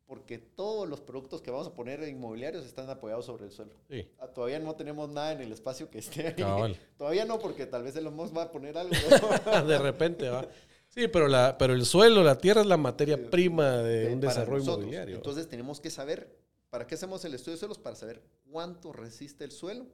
Porque 0.08 0.38
todos 0.38 0.88
los 0.88 1.00
productos 1.02 1.42
que 1.42 1.50
vamos 1.50 1.66
a 1.68 1.74
poner 1.74 2.02
en 2.02 2.16
inmobiliarios 2.16 2.64
están 2.64 2.88
apoyados 2.88 3.26
sobre 3.26 3.44
el 3.44 3.52
suelo. 3.52 3.72
Sí, 3.90 4.10
Ah, 4.18 4.26
Todavía 4.26 4.58
no 4.58 4.74
tenemos 4.74 5.08
nada 5.10 5.32
en 5.32 5.42
el 5.42 5.52
espacio 5.52 5.90
que 5.90 5.98
esté 5.98 6.28
ahí. 6.28 6.34
cabal. 6.34 6.76
Todavía 6.98 7.26
no, 7.26 7.38
porque 7.38 7.66
tal 7.66 7.82
vez 7.82 7.94
el 7.94 8.10
Musk 8.10 8.34
va 8.36 8.44
a 8.44 8.50
poner 8.50 8.76
algo. 8.78 8.94
de 9.68 9.78
repente 9.78 10.30
va. 10.30 10.48
Sí, 10.88 11.06
pero, 11.08 11.28
la, 11.28 11.56
pero 11.58 11.74
el 11.74 11.84
suelo, 11.84 12.22
la 12.24 12.38
tierra 12.38 12.62
es 12.62 12.66
la 12.66 12.78
materia 12.78 13.16
Sí. 13.18 13.24
prima 13.30 13.76
de 13.82 14.06
de- 14.06 14.12
un 14.14 14.20
desarrollo 14.20 14.58
nosotros. 14.60 14.78
inmobiliario. 14.78 15.16
Entonces 15.16 15.46
tenemos 15.46 15.78
que 15.78 15.90
saber, 15.90 16.34
¿para 16.70 16.86
qué 16.86 16.94
hacemos 16.94 17.22
el 17.26 17.34
estudio 17.34 17.52
de 17.56 17.58
suelos? 17.60 17.78
Para 17.78 17.94
saber 17.94 18.22
cuánto 18.50 18.94
resiste 18.94 19.44
el 19.44 19.50
suelo, 19.52 19.84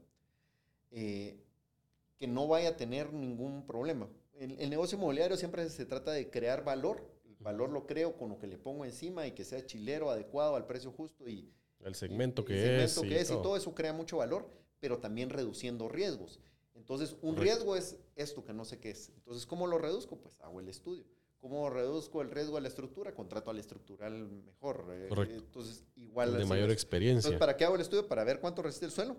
eh, 0.93 1.37
que 2.17 2.29
no 2.29 2.47
vaya 2.47 2.69
a 2.71 2.77
tener 2.77 3.13
ningún 3.13 3.67
problema. 3.67 4.09
El, 4.39 4.59
el 4.61 4.71
negocio 4.71 4.97
inmobiliario 4.97 5.37
siempre 5.37 5.69
se 5.69 5.85
trata 5.85 6.13
de 6.13 6.31
crear 6.31 6.63
valor. 6.65 7.05
Valor 7.45 7.71
lo 7.71 7.87
creo 7.87 8.17
con 8.17 8.31
lo 8.31 8.39
que 8.39 8.47
le 8.49 8.59
pongo 8.59 8.85
encima 8.85 9.27
y 9.27 9.33
que 9.33 9.45
sea 9.45 9.65
chilero, 9.65 10.11
adecuado 10.11 10.57
al 10.57 10.67
precio 10.67 10.91
justo 10.91 11.29
y 11.29 11.53
el 11.85 11.95
segmento 11.95 12.43
y- 12.43 12.45
que 12.47 12.55
el 12.55 12.81
es. 12.81 12.91
segmento 12.93 13.05
y 13.07 13.09
que 13.17 13.21
es 13.23 13.29
y 13.29 13.33
todo. 13.35 13.43
todo 13.43 13.57
eso 13.57 13.75
crea 13.75 13.93
mucho 13.93 14.17
valor, 14.17 14.49
pero 14.81 14.99
también 14.99 15.31
reduciendo 15.31 15.89
riesgos. 15.89 16.41
Entonces, 16.75 17.17
un 17.23 17.37
riesgo 17.37 17.77
es 17.77 17.97
esto 18.17 18.45
que 18.45 18.53
no 18.53 18.65
sé 18.65 18.81
qué 18.81 18.91
es. 18.91 19.11
Entonces, 19.11 19.47
¿cómo 19.47 19.67
lo 19.67 19.79
reduzco? 19.79 20.17
Pues 20.17 20.37
hago 20.41 20.59
el 20.61 20.69
estudio. 20.69 21.05
¿Cómo 21.41 21.69
reduzco 21.71 22.23
el 22.23 22.31
riesgo 22.31 22.57
a 22.57 22.61
la 22.63 22.69
estructura? 22.69 23.15
Contrato 23.15 23.51
al 23.51 23.59
estructural 23.59 24.27
mejor. 24.27 24.87
eh, 24.91 25.07
Correcto. 25.11 25.35
Entonces, 25.37 25.85
igual. 25.97 26.37
de 26.37 26.47
mayor 26.47 26.71
es. 26.71 26.75
experiencia. 26.75 27.19
Entonces, 27.29 27.39
¿para 27.39 27.57
qué 27.57 27.65
hago 27.67 27.75
el 27.75 27.83
estudio? 27.83 28.09
Para 28.09 28.25
ver 28.25 28.41
cuánto 28.41 28.63
resiste 28.63 28.87
el 28.87 28.93
suelo. 28.93 29.17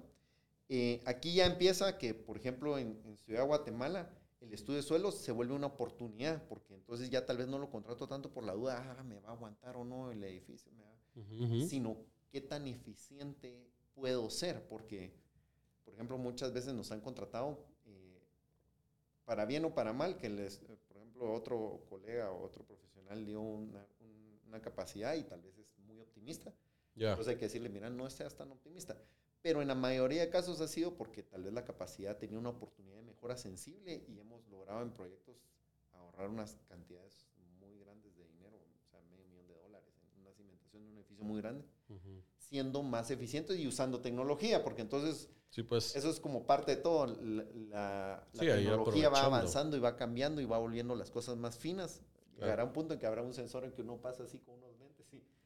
Eh, 0.67 0.99
aquí 1.05 1.35
ya 1.35 1.45
empieza 1.45 1.97
que, 1.99 2.15
por 2.15 2.37
ejemplo, 2.37 2.79
en, 2.79 2.99
en 3.05 3.15
Ciudad 3.17 3.41
de 3.41 3.45
Guatemala, 3.47 4.09
el 4.41 4.53
estudio 4.53 4.77
de 4.77 4.83
suelos 4.83 5.15
se 5.15 5.31
vuelve 5.31 5.53
una 5.53 5.67
oportunidad, 5.67 6.43
porque 6.47 6.73
entonces 6.75 7.09
ya 7.09 7.25
tal 7.25 7.37
vez 7.37 7.47
no 7.47 7.57
lo 7.57 7.69
contrato 7.69 8.07
tanto 8.07 8.31
por 8.31 8.43
la 8.43 8.53
duda, 8.53 8.95
ah, 8.99 9.03
me 9.03 9.19
va 9.19 9.29
a 9.29 9.31
aguantar 9.33 9.75
o 9.77 9.83
no 9.83 10.11
el 10.11 10.23
edificio, 10.23 10.71
me 10.73 10.83
va- 10.83 10.97
ujú. 11.15 11.67
sino 11.67 11.97
qué 12.31 12.41
tan 12.41 12.67
eficiente 12.67 13.67
puedo 13.93 14.29
ser, 14.29 14.67
porque, 14.67 15.13
por 15.83 15.93
ejemplo, 15.93 16.17
muchas 16.17 16.51
veces 16.53 16.73
nos 16.73 16.91
han 16.91 17.01
contratado, 17.01 17.65
eh, 17.85 18.21
para 19.23 19.45
bien 19.45 19.65
o 19.65 19.73
para 19.73 19.93
mal, 19.93 20.17
que 20.17 20.29
les, 20.29 20.61
eh, 20.63 20.77
por 20.87 20.97
ejemplo, 20.97 21.33
otro 21.33 21.85
colega 21.89 22.29
o 22.31 22.43
otro 22.43 22.63
profesional 22.65 23.25
dio 23.25 23.41
una, 23.41 23.87
un- 24.01 24.39
una 24.47 24.61
capacidad 24.61 25.15
y 25.15 25.23
tal 25.23 25.41
vez 25.41 25.57
es 25.57 25.67
muy 25.79 25.99
optimista, 25.99 26.53
entonces 27.11 27.31
hay 27.33 27.37
que 27.39 27.45
decirle, 27.45 27.69
mira, 27.69 27.89
no 27.89 28.09
seas 28.09 28.35
tan 28.35 28.51
optimista. 28.51 28.95
Pero 29.45 29.61
en 29.61 29.67
la 29.67 29.75
mayoría 29.75 30.21
de 30.21 30.29
casos 30.31 30.59
ha 30.59 30.67
sido 30.67 30.95
porque 30.95 31.21
tal 31.21 31.43
vez 31.43 31.53
la 31.53 31.63
capacidad 31.63 32.17
tenía 32.17 32.39
una 32.39 32.49
oportunidad 32.49 32.95
de 32.95 33.03
mejora 33.03 33.37
sensible 33.37 34.03
y 34.07 34.17
hemos 34.17 34.43
logrado 34.47 34.81
en 34.81 34.89
proyectos 34.89 35.37
ahorrar 35.93 36.29
unas 36.29 36.57
cantidades 36.67 37.27
muy 37.59 37.77
grandes 37.77 38.15
de 38.15 38.25
dinero, 38.25 38.57
o 38.57 38.89
sea, 38.89 38.99
medio 39.03 39.23
millón 39.27 39.45
de 39.47 39.53
dólares 39.53 39.93
en 40.15 40.21
una 40.21 40.31
cimentación 40.31 40.83
de 40.83 40.89
un 40.89 40.97
edificio 40.97 41.23
muy 41.23 41.41
grande, 41.41 41.63
siendo 42.39 42.81
más 42.81 43.11
eficientes 43.11 43.59
y 43.59 43.67
usando 43.67 44.01
tecnología, 44.01 44.63
porque 44.63 44.81
entonces 44.81 45.29
Sí, 45.51 45.61
pues. 45.61 45.95
eso 45.95 46.09
es 46.09 46.19
como 46.19 46.47
parte 46.47 46.77
de 46.77 46.81
todo. 46.81 47.05
La, 47.05 48.27
Sí, 48.33 48.47
tecnología 48.47 49.09
va 49.09 49.25
avanzando 49.25 49.77
y 49.77 49.79
va 49.79 49.95
cambiando 49.95 50.41
y 50.41 50.45
va 50.45 50.57
volviendo 50.57 50.95
las 50.95 51.11
cosas 51.11 51.37
más 51.37 51.59
finas. 51.59 52.01
Claro. 52.31 52.45
Llegará 52.47 52.63
un 52.63 52.73
punto 52.73 52.95
en 52.95 52.99
que 52.99 53.05
habrá 53.05 53.21
un 53.21 53.35
sensor 53.35 53.63
en 53.63 53.73
que 53.73 53.83
uno 53.83 54.01
pasa 54.01 54.23
así 54.23 54.39
con 54.39 54.55
unos 54.55 54.74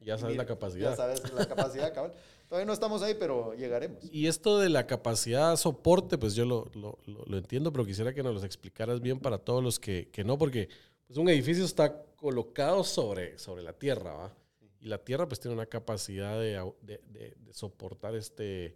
Ya 0.00 0.16
sabes 0.18 0.32
mira, 0.34 0.44
la 0.44 0.48
capacidad. 0.48 0.90
Ya 0.90 0.96
sabes 0.96 1.32
la 1.32 1.46
capacidad, 1.46 1.92
cabal. 1.94 2.12
Todavía 2.48 2.66
no 2.66 2.72
estamos 2.72 3.02
ahí, 3.02 3.14
pero 3.18 3.54
llegaremos. 3.54 4.02
Y 4.10 4.26
esto 4.26 4.58
de 4.58 4.68
la 4.70 4.86
capacidad 4.86 5.54
soporte, 5.56 6.18
pues 6.18 6.34
yo 6.34 6.44
lo, 6.44 6.68
lo- 6.74 6.98
lo- 7.06 7.24
lo 7.24 7.36
entiendo, 7.38 7.70
pero 7.72 7.84
quisiera 7.86 8.12
que 8.12 8.22
nos 8.22 8.34
lo 8.34 8.44
explicaras 8.44 9.00
bien 9.00 9.20
para 9.20 9.38
todos 9.38 9.62
los 9.62 9.78
que, 9.78 10.08
que 10.10 10.24
no, 10.24 10.36
porque 10.38 10.68
pues, 11.06 11.18
un 11.18 11.28
edificio 11.28 11.64
está 11.64 12.02
colocado 12.16 12.82
sobre, 12.82 13.38
sobre 13.38 13.62
la 13.62 13.72
tierra, 13.72 14.12
¿va? 14.14 14.34
Y 14.80 14.86
la 14.86 14.98
tierra 14.98 15.28
pues 15.28 15.38
tiene 15.38 15.54
una 15.54 15.66
capacidad 15.66 16.40
de, 16.40 16.52
de- 16.82 17.00
de- 17.12 17.34
de 17.38 17.52
soportar 17.52 18.14
este, 18.14 18.74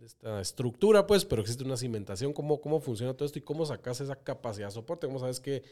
esta 0.00 0.40
estructura, 0.40 1.06
pues, 1.06 1.24
pero 1.24 1.42
existe 1.42 1.64
una 1.64 1.76
cimentación. 1.76 2.32
¿Cómo, 2.32 2.60
¿Cómo 2.60 2.80
funciona 2.80 3.12
todo 3.14 3.26
esto 3.26 3.38
y 3.38 3.42
cómo 3.42 3.66
sacas 3.66 4.00
esa 4.00 4.16
capacidad 4.16 4.68
de 4.68 4.72
soporte? 4.72 5.06
¿Cómo 5.08 5.18
sabes 5.18 5.40
que 5.40 5.64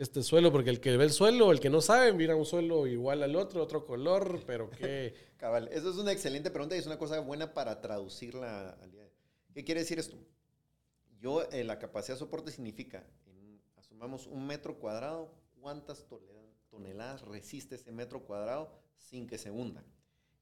este 0.00 0.22
suelo, 0.22 0.50
porque 0.50 0.70
el 0.70 0.80
que 0.80 0.96
ve 0.96 1.04
el 1.04 1.10
suelo, 1.12 1.52
el 1.52 1.60
que 1.60 1.68
no 1.70 1.80
sabe, 1.80 2.12
mira 2.12 2.34
un 2.34 2.46
suelo 2.46 2.86
igual 2.86 3.22
al 3.22 3.36
otro, 3.36 3.62
otro 3.62 3.84
color, 3.84 4.42
pero 4.46 4.70
que... 4.70 5.14
Cabal, 5.36 5.68
eso 5.72 5.90
es 5.90 5.96
una 5.96 6.12
excelente 6.12 6.50
pregunta 6.50 6.74
y 6.74 6.78
es 6.78 6.86
una 6.86 6.98
cosa 6.98 7.20
buena 7.20 7.52
para 7.54 7.80
traducirla 7.80 8.70
al 8.70 8.90
día 8.90 9.02
de 9.02 9.10
¿Qué 9.52 9.64
quiere 9.64 9.80
decir 9.80 9.98
esto? 9.98 10.16
Yo, 11.20 11.42
eh, 11.50 11.64
la 11.64 11.78
capacidad 11.78 12.14
de 12.14 12.20
soporte 12.20 12.50
significa, 12.50 13.06
en- 13.26 13.60
asumamos 13.76 14.26
un 14.26 14.46
metro 14.46 14.78
cuadrado, 14.78 15.34
¿cuántas 15.60 16.06
toneladas 16.70 17.22
resiste 17.22 17.74
ese 17.74 17.92
metro 17.92 18.24
cuadrado 18.24 18.72
sin 18.96 19.26
que 19.26 19.36
se 19.36 19.50
hunda? 19.50 19.84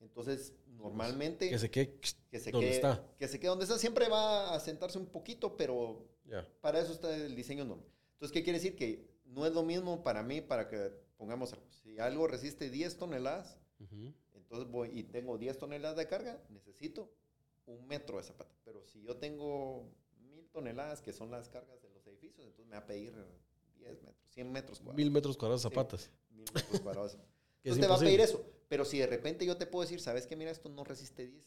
Entonces, 0.00 0.54
normalmente... 0.66 1.50
que 1.50 1.58
se 1.58 1.70
quede 1.70 1.98
que 2.30 2.38
se 2.38 2.52
donde 2.52 2.66
quede, 2.68 2.76
está. 2.76 3.04
Que 3.18 3.26
se 3.26 3.40
quede 3.40 3.48
donde 3.48 3.64
está. 3.64 3.78
Siempre 3.78 4.08
va 4.08 4.54
a 4.54 4.60
sentarse 4.60 4.98
un 4.98 5.06
poquito, 5.06 5.56
pero 5.56 6.06
para 6.60 6.78
eso 6.78 6.92
está 6.92 7.14
el 7.16 7.34
diseño 7.34 7.64
normal. 7.64 7.86
Entonces, 8.12 8.32
¿qué 8.32 8.44
quiere 8.44 8.58
decir? 8.58 8.76
Que 8.76 9.17
no 9.28 9.46
es 9.46 9.52
lo 9.52 9.62
mismo 9.62 10.02
para 10.02 10.22
mí, 10.22 10.40
para 10.40 10.68
que 10.68 10.92
pongamos 11.16 11.52
algo. 11.52 11.66
Si 11.70 11.98
algo 11.98 12.26
resiste 12.26 12.70
10 12.70 12.96
toneladas, 12.98 13.58
entonces 14.34 14.68
voy 14.70 14.90
y 14.98 15.04
tengo 15.04 15.38
10 15.38 15.58
toneladas 15.58 15.96
de 15.96 16.06
carga, 16.08 16.40
necesito 16.50 17.12
un 17.66 17.86
metro 17.86 18.16
de 18.18 18.24
zapata. 18.24 18.54
Pero 18.64 18.84
si 18.86 19.02
yo 19.02 19.16
tengo 19.16 19.88
mil 20.20 20.48
toneladas, 20.50 21.00
que 21.02 21.12
son 21.12 21.30
las 21.30 21.48
cargas 21.48 21.80
de 21.82 21.90
los 21.90 22.06
edificios, 22.06 22.46
entonces 22.46 22.66
me 22.66 22.72
va 22.76 22.82
a 22.82 22.86
pedir 22.86 23.14
10 23.76 24.02
metros, 24.02 24.30
100 24.32 24.52
metros 24.52 24.78
cuadrados. 24.78 24.96
Mil 24.96 25.10
metros 25.10 25.36
cuadrados 25.36 25.62
de 25.62 25.68
Sí. 25.68 25.74
zapatas. 25.74 26.10
Mil 26.30 26.44
metros 26.54 26.80
cuadrados. 26.80 27.18
Entonces 27.64 27.80
te 27.84 27.88
va 27.88 27.96
a 27.96 27.98
pedir 27.98 28.20
eso. 28.20 28.42
Pero 28.68 28.84
si 28.84 28.98
de 28.98 29.06
repente 29.06 29.44
yo 29.44 29.56
te 29.56 29.66
puedo 29.66 29.82
decir, 29.82 30.00
¿sabes 30.00 30.26
qué? 30.26 30.36
Mira, 30.36 30.50
esto 30.50 30.68
no 30.68 30.84
resiste 30.84 31.26
10, 31.26 31.44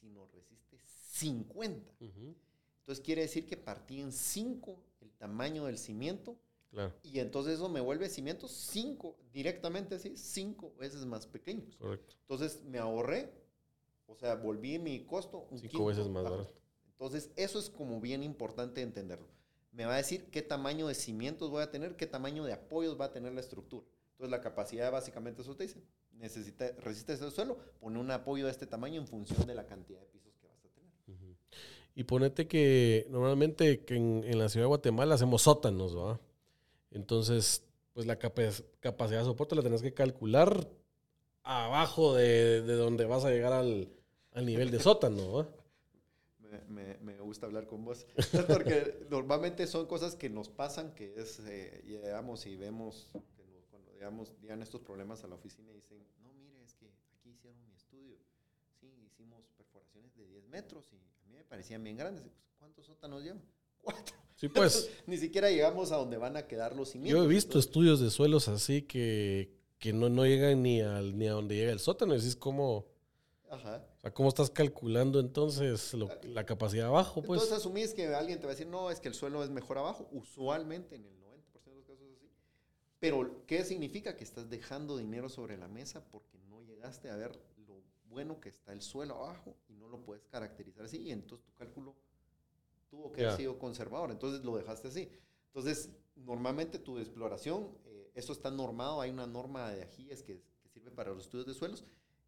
sino 0.00 0.26
resiste 0.28 0.78
50. 0.78 1.92
Ujú. 2.00 2.34
Entonces 2.78 3.04
quiere 3.04 3.22
decir 3.22 3.46
que 3.46 3.56
partí 3.56 4.00
en 4.00 4.12
5 4.12 4.82
el 5.00 5.10
tamaño 5.12 5.66
del 5.66 5.76
cimiento 5.76 6.38
Claro, 6.70 6.94
y 7.02 7.18
entonces 7.18 7.54
eso 7.54 7.68
me 7.68 7.80
vuelve 7.80 8.08
cimientos 8.08 8.52
5, 8.52 9.16
directamente 9.32 9.96
así, 9.96 10.16
5 10.16 10.74
veces 10.78 11.04
más 11.04 11.26
pequeños. 11.26 11.76
correcto. 11.76 12.14
Entonces 12.20 12.62
me 12.64 12.78
ahorré, 12.78 13.32
o 14.06 14.14
sea, 14.14 14.36
volví 14.36 14.78
mi 14.78 15.04
costo 15.04 15.48
un 15.50 15.58
Cinco 15.58 15.70
quinto 15.70 15.86
veces 15.86 16.08
más 16.08 16.22
barato. 16.22 16.52
Entonces 16.86 17.30
eso 17.36 17.58
es 17.58 17.70
como 17.70 18.00
bien 18.00 18.22
importante 18.22 18.82
entenderlo. 18.82 19.26
Me 19.72 19.84
va 19.84 19.94
a 19.94 19.96
decir 19.96 20.30
qué 20.30 20.42
tamaño 20.42 20.86
de 20.86 20.94
cimientos 20.94 21.50
voy 21.50 21.62
a 21.62 21.70
tener, 21.70 21.96
qué 21.96 22.06
tamaño 22.06 22.44
de 22.44 22.52
apoyos 22.52 23.00
va 23.00 23.06
a 23.06 23.12
tener 23.12 23.32
la 23.32 23.40
estructura. 23.40 23.86
Entonces 24.12 24.30
la 24.30 24.40
capacidad 24.40 24.92
básicamente 24.92 25.42
eso 25.42 25.56
te 25.56 25.64
dice. 25.64 25.82
Necesita, 26.12 26.70
resiste 26.78 27.14
ese 27.14 27.30
suelo, 27.30 27.56
pone 27.80 27.98
un 27.98 28.10
apoyo 28.10 28.44
de 28.44 28.50
este 28.50 28.66
tamaño 28.66 29.00
en 29.00 29.06
función 29.06 29.46
de 29.46 29.54
la 29.54 29.64
cantidad 29.64 29.98
de 29.98 30.06
pisos 30.06 30.36
que 30.36 30.46
vas 30.46 30.62
a 30.64 30.68
tener. 30.68 30.90
Y 31.94 32.04
ponete 32.04 32.46
que 32.46 33.06
normalmente 33.08 33.84
que 33.84 33.96
en, 33.96 34.22
en 34.24 34.38
la 34.38 34.48
ciudad 34.48 34.64
de 34.64 34.68
Guatemala 34.68 35.14
hacemos 35.14 35.42
sótanos, 35.42 35.96
¿va? 35.96 36.20
Entonces, 36.90 37.64
pues 37.92 38.06
la 38.06 38.18
capa- 38.18 38.42
capacidad 38.80 39.20
de 39.20 39.24
soporte 39.26 39.54
la 39.54 39.62
tenés 39.62 39.82
que 39.82 39.94
calcular 39.94 40.68
abajo 41.42 42.14
de, 42.14 42.62
de 42.62 42.74
donde 42.74 43.04
vas 43.06 43.24
a 43.24 43.30
llegar 43.30 43.52
al, 43.52 43.88
al 44.32 44.46
nivel 44.46 44.70
de 44.70 44.80
sótano. 44.80 45.48
Me, 46.68 46.96
me- 46.98 47.18
gusta 47.20 47.46
hablar 47.46 47.66
con 47.68 47.84
vos. 47.84 48.06
Porque 48.48 49.06
normalmente 49.08 49.66
son 49.68 49.86
cosas 49.86 50.16
que 50.16 50.28
nos 50.28 50.48
pasan, 50.48 50.94
que 50.94 51.14
es, 51.16 51.38
eh, 51.46 51.80
llegamos 51.86 52.44
y 52.46 52.56
vemos, 52.56 53.08
cuando 53.70 53.92
digamos, 53.92 54.32
llegan 54.40 54.60
estos 54.62 54.80
problemas 54.80 55.22
a 55.22 55.28
la 55.28 55.36
oficina 55.36 55.70
y 55.70 55.74
dicen, 55.76 56.04
no, 56.24 56.32
mire, 56.32 56.60
es 56.64 56.74
que 56.74 56.90
aquí 57.14 57.30
hicieron 57.30 57.64
mi 57.64 57.72
estudio. 57.76 58.16
Sí, 58.80 58.92
hicimos 59.06 59.44
perforaciones 59.56 60.16
de 60.16 60.26
10 60.26 60.48
metros 60.48 60.92
y 60.92 60.96
a 60.96 61.28
mí 61.28 61.36
me 61.36 61.44
parecían 61.44 61.84
bien 61.84 61.96
grandes. 61.96 62.24
¿Cuántos 62.58 62.86
sótanos 62.86 63.22
llevan? 63.22 63.42
Cuatro. 63.82 64.16
Sí, 64.36 64.48
pues. 64.48 64.90
Ni 65.06 65.16
siquiera 65.18 65.50
llegamos 65.50 65.92
a 65.92 65.96
donde 65.96 66.16
van 66.16 66.36
a 66.36 66.46
quedar 66.46 66.74
los 66.74 66.90
cimientos. 66.90 67.18
Yo 67.22 67.24
he 67.24 67.32
visto 67.32 67.58
estudios 67.58 68.00
de 68.00 68.10
suelos 68.10 68.48
así 68.48 68.82
que, 68.82 69.52
que 69.78 69.92
no, 69.92 70.08
no 70.08 70.24
llegan 70.26 70.62
ni, 70.62 70.80
al, 70.80 71.16
ni 71.18 71.26
a 71.28 71.32
donde 71.32 71.56
llega 71.56 71.72
el 71.72 71.80
sótano. 71.80 72.14
Decís 72.14 72.36
cómo. 72.36 72.86
Ajá. 73.50 73.84
O 73.98 74.00
sea, 74.00 74.14
¿cómo 74.14 74.28
estás 74.28 74.48
calculando 74.48 75.18
entonces 75.20 75.92
lo- 75.94 76.08
la 76.22 76.46
capacidad 76.46 76.86
abajo? 76.86 77.20
Pues 77.22 77.42
Entonces 77.42 77.58
asumís 77.58 77.92
que 77.92 78.06
alguien 78.14 78.38
te 78.38 78.46
va 78.46 78.52
a 78.52 78.54
decir, 78.54 78.66
no, 78.68 78.90
es 78.90 79.00
que 79.00 79.08
el 79.08 79.14
suelo 79.14 79.42
es 79.44 79.50
mejor 79.50 79.76
abajo. 79.78 80.08
Usualmente 80.12 80.94
en 80.94 81.04
el 81.04 81.12
90% 81.20 81.64
de 81.64 81.74
los 81.74 81.84
casos 81.84 82.00
es 82.08 82.16
así. 82.16 82.30
Pero, 83.00 83.44
¿qué 83.46 83.64
significa? 83.64 84.16
Que 84.16 84.24
estás 84.24 84.48
dejando 84.48 84.96
dinero 84.96 85.28
sobre 85.28 85.58
la 85.58 85.68
mesa 85.68 86.02
porque 86.10 86.38
no 86.48 86.62
llegaste 86.62 87.10
a 87.10 87.16
ver 87.16 87.32
lo 87.66 87.82
bueno 88.08 88.40
que 88.40 88.48
está 88.50 88.72
el 88.72 88.80
suelo 88.82 89.16
abajo 89.16 89.56
y 89.68 89.74
no 89.74 89.88
lo 89.88 90.00
puedes 90.00 90.24
caracterizar 90.26 90.84
así. 90.84 90.98
Y 90.98 91.10
entonces 91.10 91.44
tu 91.44 91.52
cálculo 91.54 91.94
tuvo 92.90 93.12
que 93.12 93.22
Ya. 93.22 93.28
haber 93.28 93.36
sido 93.38 93.58
conservador. 93.58 94.10
Entonces 94.10 94.44
lo 94.44 94.56
dejaste 94.56 94.88
así. 94.88 95.08
Entonces, 95.46 95.90
normalmente 96.16 96.78
tu 96.78 96.98
exploración, 96.98 97.68
eh, 97.86 98.10
eso 98.14 98.32
está 98.32 98.50
normado. 98.50 99.00
Hay 99.00 99.10
una 99.10 99.26
norma 99.26 99.70
de 99.70 99.82
ajíes 99.84 100.22
que, 100.22 100.42
que 100.62 100.68
sirve 100.68 100.90
para 100.90 101.10
los 101.10 101.24
estudios 101.24 101.46
de 101.46 101.54
suelos. 101.54 101.84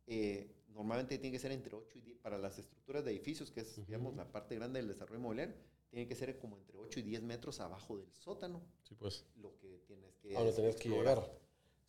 eh, 0.06 0.50
normalmente 0.68 1.18
tiene 1.18 1.32
que 1.36 1.38
ser 1.38 1.52
entre 1.52 1.76
8 1.76 1.98
y 1.98 2.00
10, 2.00 2.18
para 2.18 2.38
las 2.38 2.58
estructuras 2.58 3.04
de 3.04 3.10
edificios, 3.10 3.50
que 3.50 3.60
es, 3.60 3.82
Ujú. 3.86 3.86
digamos, 3.86 4.16
la 4.16 4.32
parte 4.32 4.54
grande 4.54 4.80
del 4.80 4.88
desarrollo 4.88 5.18
inmobiliario, 5.18 5.54
tiene 5.90 6.06
que 6.08 6.14
ser 6.14 6.38
como 6.38 6.56
entre 6.56 6.78
8 6.78 6.98
y 7.00 7.02
10 7.02 7.22
metros 7.22 7.60
abajo 7.60 7.98
del 7.98 8.10
sótano, 8.14 8.62
sí, 8.82 8.94
pues. 8.94 9.26
lo 9.36 9.56
que 9.58 9.80
tienes 9.86 10.14
que 10.16 10.34
A 10.34 10.38
donde 10.40 10.54
tenés 10.54 10.76
que 10.76 10.88
llegar. 10.88 11.30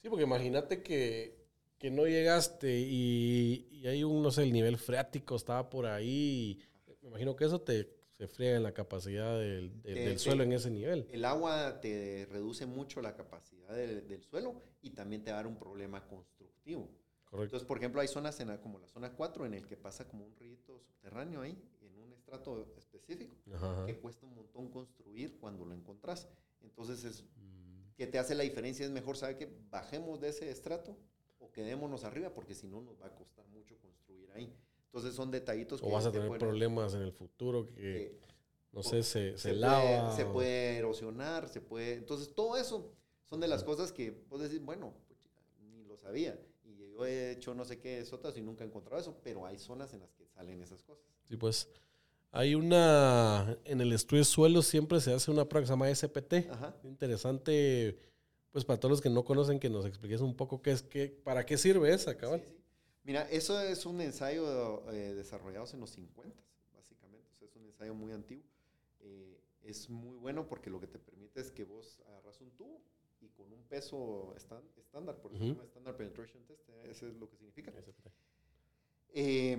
Sí, 0.02 0.10
porque 0.10 0.24
imagínate 0.26 0.84
que, 0.84 1.48
que 1.78 1.90
no 1.92 2.06
llegaste 2.06 2.78
y, 2.80 3.68
y 3.72 3.88
hay 3.88 4.04
un, 4.04 4.22
no 4.22 4.32
sé, 4.32 4.44
el 4.44 4.52
nivel 4.52 4.78
freático 4.78 5.36
estaba 5.36 5.70
por 5.70 5.86
ahí. 5.86 6.60
me 7.02 7.08
imagino 7.10 7.36
que 7.36 7.46
eso 7.46 7.62
te 7.62 8.03
se 8.17 8.28
friega 8.28 8.58
en 8.58 8.63
la 8.63 8.73
capacidad 8.73 9.38
del, 9.39 9.82
del- 9.82 10.19
suelo 10.19 10.43
en 10.43 10.54
ese 10.54 10.69
nivel. 10.69 11.08
El 11.12 11.26
agua 11.26 11.80
te 11.82 12.28
reduce 12.30 12.65
mucho 12.65 13.02
la 13.02 13.15
capacidad 13.15 13.73
del, 13.76 14.08
del 14.08 14.23
suelo 14.23 14.62
y 14.82 14.91
también 14.91 15.23
te 15.23 15.32
va 15.32 15.38
a 15.38 15.41
dar 15.43 15.47
un 15.47 15.58
problema 15.58 16.06
constructivo. 16.08 16.89
Correcto. 17.26 17.45
Entonces, 17.45 17.67
por 17.67 17.78
ejemplo, 17.80 17.99
hay 18.02 18.08
zonas 18.08 18.39
en 18.39 18.49
la- 18.49 18.62
como 18.62 18.78
la 18.80 18.88
zona 18.88 19.12
4 19.13 19.45
en 19.45 19.56
el 19.56 19.65
que 19.67 19.76
pasa 19.78 20.08
como 20.08 20.26
un 20.26 20.36
río 20.36 20.56
subterráneo 20.58 21.41
ahí, 21.41 21.58
en 21.82 21.97
un 21.99 22.13
estrato 22.13 22.71
específico, 22.78 23.36
Ajá, 23.54 23.86
que 23.86 23.97
cuesta 23.99 24.26
un 24.28 24.36
montón 24.36 24.69
construir 24.69 25.39
cuando 25.39 25.65
lo 25.65 25.73
encontrás. 25.73 26.28
Entonces, 26.62 27.04
es, 27.04 27.23
Mm, 27.36 27.93
¿qué 27.95 28.06
te 28.08 28.19
hace 28.19 28.36
la 28.36 28.43
diferencia? 28.43 28.86
Es 28.86 28.91
mejor 28.91 29.17
saber 29.17 29.38
que 29.38 29.49
bajemos 29.71 30.21
de 30.21 30.30
ese 30.30 30.49
estrato 30.52 30.95
o 31.39 31.52
quedémonos 31.52 32.04
arriba, 32.04 32.30
porque 32.34 32.54
si 32.56 32.67
no 32.67 32.82
nos 32.82 33.02
va 33.02 33.08
a 33.08 33.15
costar 33.15 33.45
mucho 33.47 33.78
construir 33.80 34.30
ahí. 34.34 34.56
Entonces, 34.93 35.15
son 35.15 35.32
detallitos 35.32 35.82
que 35.82 35.88
O 35.88 35.91
vas 35.91 36.06
a 36.06 36.12
te 36.12 36.17
tener 36.19 36.27
pueden- 36.27 36.39
problemas 36.39 36.93
en 36.93 37.01
el 37.01 37.12
futuro 37.12 37.65
que, 37.65 37.73
que 37.73 38.19
no 38.71 38.84
sé, 38.84 39.01
se, 39.01 39.32
se, 39.32 39.38
se, 39.39 39.53
lava. 39.56 39.82
puede, 39.82 40.15
se 40.15 40.25
puede 40.25 40.77
erosionar, 40.77 41.49
se 41.49 41.62
puede... 41.62 41.93
Entonces, 41.95 42.34
todo 42.36 42.58
eso 42.58 42.91
son 43.23 43.39
de 43.39 43.47
las 43.47 43.63
cosas 43.63 43.91
que 43.91 44.12
vos 44.29 44.39
decís, 44.41 44.63
bueno, 44.63 44.93
pues, 45.08 45.19
chica, 45.19 45.41
ni 45.62 45.84
lo 45.86 45.97
sabía. 45.97 46.39
Y 46.63 46.75
yo 46.77 47.06
he 47.08 47.32
hecho 47.32 47.56
no 47.56 47.65
sé 47.65 47.79
qué 47.79 48.06
sotas 48.06 48.38
y 48.38 48.41
nunca 48.41 48.63
he 48.63 48.67
encontrado 48.67 49.01
eso, 49.01 49.17
pero 49.23 49.45
hay 49.47 49.58
zonas 49.58 49.93
en 49.95 50.01
las 50.01 50.13
que 50.13 50.27
salen 50.27 50.62
esas 50.62 50.84
cosas. 50.84 51.03
Sí, 51.27 51.38
pues. 51.38 51.67
Hay 52.36 52.56
una. 52.56 53.58
En 53.65 53.79
el 53.82 53.93
estudio 53.93 54.21
de 54.21 54.25
suelos 54.25 54.65
siempre 54.65 54.99
se 55.01 55.13
hace 55.13 55.29
una 55.29 55.47
prueba 55.47 55.63
que 55.63 55.67
se 55.67 55.73
llama 55.73 55.89
SPT. 55.89 56.49
Ajá. 56.51 56.75
Interesante, 56.84 57.99
pues 58.51 58.65
para 58.65 58.79
todos 58.79 58.89
los 58.91 59.01
que 59.01 59.10
no 59.10 59.23
conocen, 59.23 59.60
que 59.60 59.69
nos 59.69 59.86
expliques 59.86 60.19
un 60.21 60.36
poco 60.36 60.62
qué 60.62 60.71
es, 60.71 60.82
qué, 60.82 61.08
para 61.23 61.45
qué 61.45 61.58
sirve 61.58 61.93
esa, 61.93 62.17
cabal. 62.17 62.41
Sí, 62.41 62.47
sí. 62.49 62.62
Mira, 63.04 63.30
eso 63.30 63.60
es 63.62 63.86
un 63.86 64.00
ensayo 64.02 64.89
eh, 64.92 65.13
desarrollado 65.13 65.66
en 65.74 65.80
los 65.82 65.89
50, 65.92 66.42
básicamente. 66.74 67.28
O 67.34 67.38
sea, 67.38 67.48
es 67.48 67.56
un 67.56 67.66
ensayo 67.66 67.94
muy 67.94 68.12
antiguo. 68.13 68.46
Eh, 69.02 69.39
es 69.63 69.89
muy 69.89 70.18
bueno 70.18 70.48
porque 70.48 70.70
lo 70.70 70.80
que 70.80 70.88
te 70.88 71.00
permite 71.00 71.42
es 71.42 71.52
que 71.52 71.63
vos 71.66 72.02
agarras 72.08 72.39
un 72.42 72.52
tubo 72.52 72.82
y 73.22 73.30
con 73.30 73.52
un 73.52 73.63
peso 73.63 74.34
estándar, 74.36 75.18
por 75.22 75.32
se 75.32 75.38
Ujú. 75.38 75.48
llama 75.54 75.63
Standard 75.66 75.96
Penetration 75.98 76.44
Test, 76.46 76.68
eh, 76.70 76.92
eso 76.92 77.08
es 77.08 77.16
lo 77.16 77.30
que 77.30 77.38
significa. 77.38 77.74
Eh, 79.16 79.58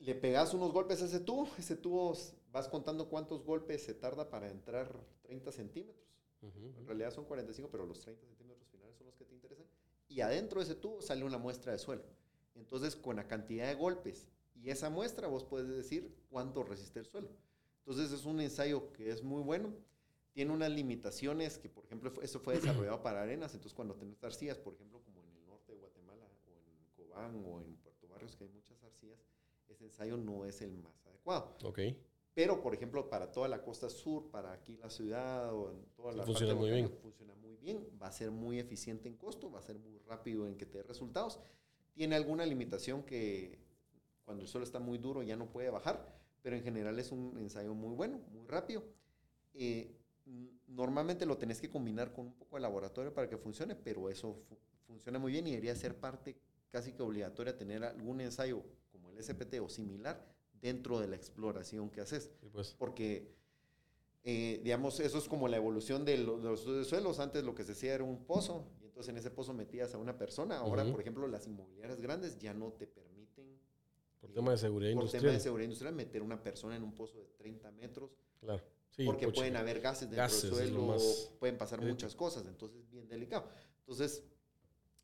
le 0.00 0.14
pegas 0.14 0.52
unos 0.54 0.72
golpes 0.72 1.00
a 1.02 1.06
ese 1.06 1.20
tubo, 1.20 1.48
ese 1.58 1.76
tubo 1.76 2.12
vas 2.50 2.68
contando 2.68 3.08
cuántos 3.08 3.44
golpes 3.44 3.82
se 3.82 3.94
tarda 3.94 4.28
para 4.28 4.50
entrar 4.50 4.92
30 5.22 5.52
centímetros. 5.52 6.04
Ujú, 6.42 6.74
En 6.78 6.86
realidad 6.86 7.10
son 7.12 7.24
45, 7.24 7.70
pero 7.70 7.86
los 7.86 8.00
30 8.00 8.26
centímetros 8.26 8.68
finales 8.68 8.96
son 8.96 9.06
los 9.06 9.16
que 9.16 9.24
te 9.24 9.34
interesan. 9.34 9.66
Y 10.08 10.20
adentro 10.20 10.60
de 10.60 10.64
ese 10.64 10.74
tubo 10.74 11.00
sale 11.00 11.24
una 11.24 11.38
muestra 11.38 11.72
de 11.72 11.78
suelo. 11.78 12.02
Entonces, 12.54 12.96
con 12.96 13.16
la 13.16 13.26
cantidad 13.26 13.66
de 13.66 13.74
golpes 13.74 14.28
y 14.54 14.70
esa 14.70 14.90
muestra, 14.90 15.28
vos 15.28 15.44
puedes 15.44 15.68
decir 15.68 16.14
cuánto 16.30 16.62
resiste 16.62 17.00
el 17.00 17.06
suelo. 17.06 17.28
Entonces, 17.78 18.12
es 18.12 18.24
un 18.24 18.40
ensayo 18.40 18.92
que 18.92 19.10
es 19.10 19.22
muy 19.22 19.42
bueno. 19.42 19.74
Tiene 20.32 20.52
unas 20.52 20.70
limitaciones 20.70 21.58
que, 21.58 21.68
por 21.68 21.84
ejemplo, 21.84 22.12
eso 22.22 22.40
fue 22.40 22.54
desarrollado 22.60 23.02
para 23.02 23.22
arenas. 23.22 23.52
Entonces, 23.54 23.74
cuando 23.74 23.94
tenés 23.94 24.22
arcillas, 24.24 24.58
por 24.58 24.74
ejemplo, 24.74 25.02
como 25.02 25.20
en 25.20 25.36
el 25.36 25.46
norte 25.46 25.72
de 25.72 25.78
Guatemala, 25.78 26.24
o 26.24 26.52
en 26.52 27.06
Cobán, 27.06 27.44
o 27.44 27.60
en 27.60 27.76
Puerto 27.76 28.08
Barrios, 28.08 28.36
que 28.36 28.44
hay 28.44 28.50
muchas 28.50 28.82
arcillas, 28.82 29.18
ese 29.68 29.84
ensayo 29.84 30.16
no 30.16 30.44
es 30.44 30.62
el 30.62 30.76
más 30.78 31.04
adecuado. 31.06 31.56
Ok. 31.64 31.80
Pero, 32.34 32.60
por 32.60 32.74
ejemplo, 32.74 33.08
para 33.08 33.30
toda 33.30 33.46
la 33.48 33.62
costa 33.62 33.88
sur, 33.88 34.30
para 34.30 34.52
aquí 34.52 34.76
la 34.76 34.90
ciudad 34.90 35.54
o 35.54 35.70
en 35.70 35.84
toda 35.94 36.12
la 36.12 36.24
funciona 36.24 36.52
parte 36.52 36.60
muy 36.60 36.70
bien. 36.72 36.90
funciona 37.00 37.34
muy 37.34 37.56
bien, 37.56 37.88
va 38.02 38.08
a 38.08 38.12
ser 38.12 38.32
muy 38.32 38.58
eficiente 38.58 39.08
en 39.08 39.16
costo, 39.16 39.52
va 39.52 39.60
a 39.60 39.62
ser 39.62 39.78
muy 39.78 39.98
rápido 39.98 40.48
en 40.48 40.56
que 40.56 40.66
te 40.66 40.78
dé 40.78 40.84
resultados. 40.84 41.38
Tiene 41.94 42.16
alguna 42.16 42.44
limitación 42.44 43.02
que 43.04 43.58
cuando 44.24 44.42
el 44.42 44.48
suelo 44.48 44.64
está 44.64 44.80
muy 44.80 44.98
duro 44.98 45.22
ya 45.22 45.36
no 45.36 45.46
puede 45.50 45.70
bajar, 45.70 46.12
pero 46.42 46.56
en 46.56 46.62
general 46.62 46.98
es 46.98 47.12
un 47.12 47.36
ensayo 47.38 47.74
muy 47.74 47.94
bueno, 47.94 48.20
muy 48.32 48.46
rápido. 48.48 48.82
Eh, 49.54 49.94
normalmente 50.68 51.26
lo 51.26 51.36
tenés 51.38 51.60
que 51.60 51.70
combinar 51.70 52.12
con 52.12 52.26
un 52.26 52.32
poco 52.34 52.56
de 52.56 52.62
laboratorio 52.62 53.12
para 53.14 53.28
que 53.28 53.36
funcione, 53.36 53.76
pero 53.76 54.08
eso 54.10 54.34
fu- 54.48 54.58
funciona 54.86 55.18
muy 55.18 55.32
bien 55.32 55.46
y 55.46 55.50
debería 55.50 55.76
ser 55.76 55.96
parte 55.96 56.36
casi 56.70 56.92
que 56.92 57.02
obligatoria 57.02 57.56
tener 57.56 57.84
algún 57.84 58.20
ensayo 58.20 58.62
como 58.90 59.10
el 59.10 59.18
SPT 59.18 59.60
o 59.60 59.68
similar 59.68 60.24
dentro 60.60 60.98
de 60.98 61.06
la 61.08 61.16
exploración 61.16 61.90
que 61.90 62.00
haces 62.00 62.30
Sí, 62.40 62.48
pues. 62.50 62.74
porque, 62.78 63.30
eh, 64.24 64.60
digamos, 64.64 64.98
eso 65.00 65.18
es 65.18 65.28
como 65.28 65.46
la 65.48 65.56
evolución 65.58 66.04
de, 66.04 66.16
de 66.16 66.24
los 66.26 66.62
suelos. 66.88 67.20
Antes 67.20 67.44
lo 67.44 67.54
que 67.54 67.64
se 67.64 67.72
hacía 67.72 67.94
era 67.94 68.04
un 68.04 68.24
pozo, 68.24 68.66
entonces 68.94 69.10
en 69.10 69.16
ese 69.18 69.30
pozo 69.32 69.52
metías 69.52 69.92
a 69.92 69.98
una 69.98 70.16
persona. 70.16 70.58
Ahora, 70.58 70.84
por 70.88 71.00
ejemplo, 71.00 71.26
las 71.26 71.48
inmobiliarias 71.48 72.00
grandes 72.00 72.38
ya 72.38 72.54
no 72.54 72.70
te 72.74 72.86
permiten, 72.86 73.58
Por 74.20 74.30
eh, 74.30 74.34
tema 74.34 74.52
de 74.52 74.58
seguridad 74.58 74.92
por 74.92 75.02
industrial. 75.02 75.22
tema 75.22 75.32
de 75.34 75.40
seguridad 75.40 75.64
industrial, 75.64 75.94
meter 75.96 76.22
una 76.22 76.40
persona 76.40 76.76
en 76.76 76.84
un 76.84 76.94
pozo 76.94 77.18
de 77.18 77.26
30 77.36 77.72
metros, 77.72 78.12
Claro. 78.38 78.62
Sí, 78.90 79.04
porque 79.04 79.26
pueden 79.26 79.56
haber 79.56 79.80
gases 79.80 80.02
dentro 80.02 80.18
Gases 80.22 80.44
es 80.44 80.56
del 80.56 80.74
lo 80.74 80.80
suelo, 80.80 80.92
más 80.92 81.32
pueden 81.40 81.58
pasar 81.58 81.82
muchas 81.82 82.14
cosas, 82.14 82.46
entonces 82.46 82.82
es 82.84 82.88
bien 82.88 83.08
delicado. 83.08 83.48
Entonces, 83.80 84.22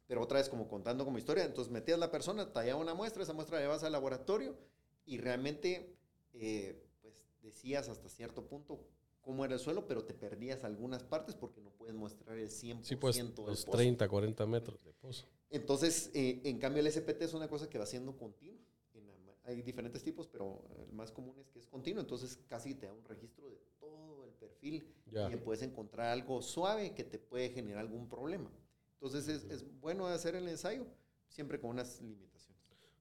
pero 0.06 0.22
otra 0.22 0.38
vez 0.38 0.48
como 0.48 0.68
contando 0.68 1.04
como 1.04 1.18
historia, 1.18 1.44
entonces 1.44 1.72
metías 1.72 1.98
la 1.98 2.12
persona, 2.12 2.52
tallaba 2.52 2.80
una 2.80 2.94
muestra, 2.94 3.24
esa 3.24 3.32
muestra 3.32 3.56
la 3.56 3.62
llevas 3.62 3.82
al 3.82 3.90
laboratorio 3.90 4.56
y 5.04 5.18
realmente, 5.18 5.96
eh, 6.34 6.80
pues 7.02 7.24
decías 7.42 7.88
hasta 7.88 8.08
cierto 8.08 8.46
punto 8.46 8.86
cómo 9.20 9.44
era 9.44 9.54
el 9.54 9.60
suelo, 9.60 9.86
pero 9.86 10.04
te 10.04 10.14
perdías 10.14 10.64
algunas 10.64 11.02
partes 11.02 11.34
porque 11.34 11.60
no 11.60 11.70
puedes 11.70 11.94
mostrar 11.94 12.36
el 12.38 12.48
100% 12.48 12.82
Sí, 12.82 12.96
pues 12.96 13.16
del 13.16 13.26
los 13.36 13.64
pozo. 13.64 13.70
30, 13.76 14.08
40 14.08 14.46
metros 14.46 14.82
de 14.84 14.92
pozo. 14.94 15.26
Entonces, 15.50 16.10
eh, 16.14 16.40
en 16.44 16.58
cambio, 16.58 16.80
el 16.80 16.90
SPT 16.90 17.22
es 17.22 17.34
una 17.34 17.48
cosa 17.48 17.68
que 17.68 17.78
va 17.78 17.86
siendo 17.86 18.16
continua. 18.16 18.60
En 18.94 19.06
la 19.06 19.14
hay 19.44 19.62
diferentes 19.62 20.02
tipos, 20.02 20.26
pero 20.28 20.64
el 20.86 20.92
más 20.92 21.10
común 21.10 21.34
es 21.40 21.48
que 21.50 21.58
es 21.58 21.66
continuo. 21.66 22.00
Entonces, 22.00 22.38
casi 22.48 22.74
te 22.74 22.86
da 22.86 22.92
un 22.92 23.04
registro 23.04 23.48
de 23.50 23.56
todo 23.78 24.24
el 24.24 24.30
perfil 24.32 24.86
Ya. 25.10 25.30
y 25.30 25.36
puedes 25.36 25.62
encontrar 25.62 26.08
algo 26.08 26.40
suave 26.42 26.94
que 26.94 27.04
te 27.04 27.18
puede 27.18 27.50
generar 27.50 27.80
algún 27.80 28.08
problema. 28.08 28.50
Entonces, 28.94 29.28
es, 29.28 29.44
es 29.50 29.64
bueno 29.80 30.06
hacer 30.06 30.34
el 30.36 30.46
ensayo, 30.48 30.86
siempre 31.28 31.58
con 31.60 31.70
unas 31.70 32.00
limitaciones. 32.00 32.60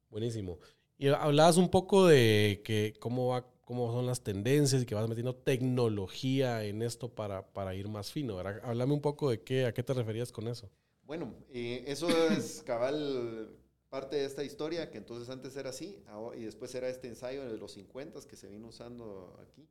Buenísimo. 0.10 0.58
Y 0.98 1.08
hablabas 1.08 1.58
un 1.58 1.70
poco 1.70 2.08
de 2.08 2.62
que 2.66 2.94
cómo 3.00 3.28
va, 3.28 3.46
cómo 3.70 3.92
son 3.92 4.08
las 4.08 4.24
tendencias 4.24 4.82
y 4.82 4.86
que 4.88 4.96
vas 4.96 5.08
metiendo 5.08 5.36
tecnología 5.36 6.64
en 6.64 6.82
esto 6.82 7.14
para, 7.14 7.54
para 7.54 7.76
ir 7.76 7.88
más 7.88 8.12
fino. 8.12 8.36
¿verdad? 8.36 8.60
Háblame 8.64 8.94
un 8.94 9.02
poco 9.02 9.30
de 9.30 9.44
qué, 9.44 9.68
a 9.68 9.76
qué 9.76 9.84
te 9.84 9.94
referías 9.94 10.32
con 10.32 10.48
eso. 10.48 10.72
Bueno, 11.04 11.36
eh, 11.54 11.84
eso 11.86 12.10
es 12.32 12.64
cabal 12.66 13.56
parte 13.88 14.16
de 14.16 14.26
esta 14.26 14.44
historia, 14.44 14.90
que 14.90 14.98
entonces 14.98 15.30
antes 15.30 15.56
era 15.56 15.70
así, 15.70 16.04
y 16.36 16.46
después 16.46 16.74
era 16.74 16.90
este 16.90 17.10
ensayo 17.10 17.48
de 17.48 17.60
los 17.60 17.74
50 17.74 18.20
que 18.28 18.36
se 18.36 18.48
vino 18.48 18.70
usando 18.70 19.40
aquí. 19.40 19.68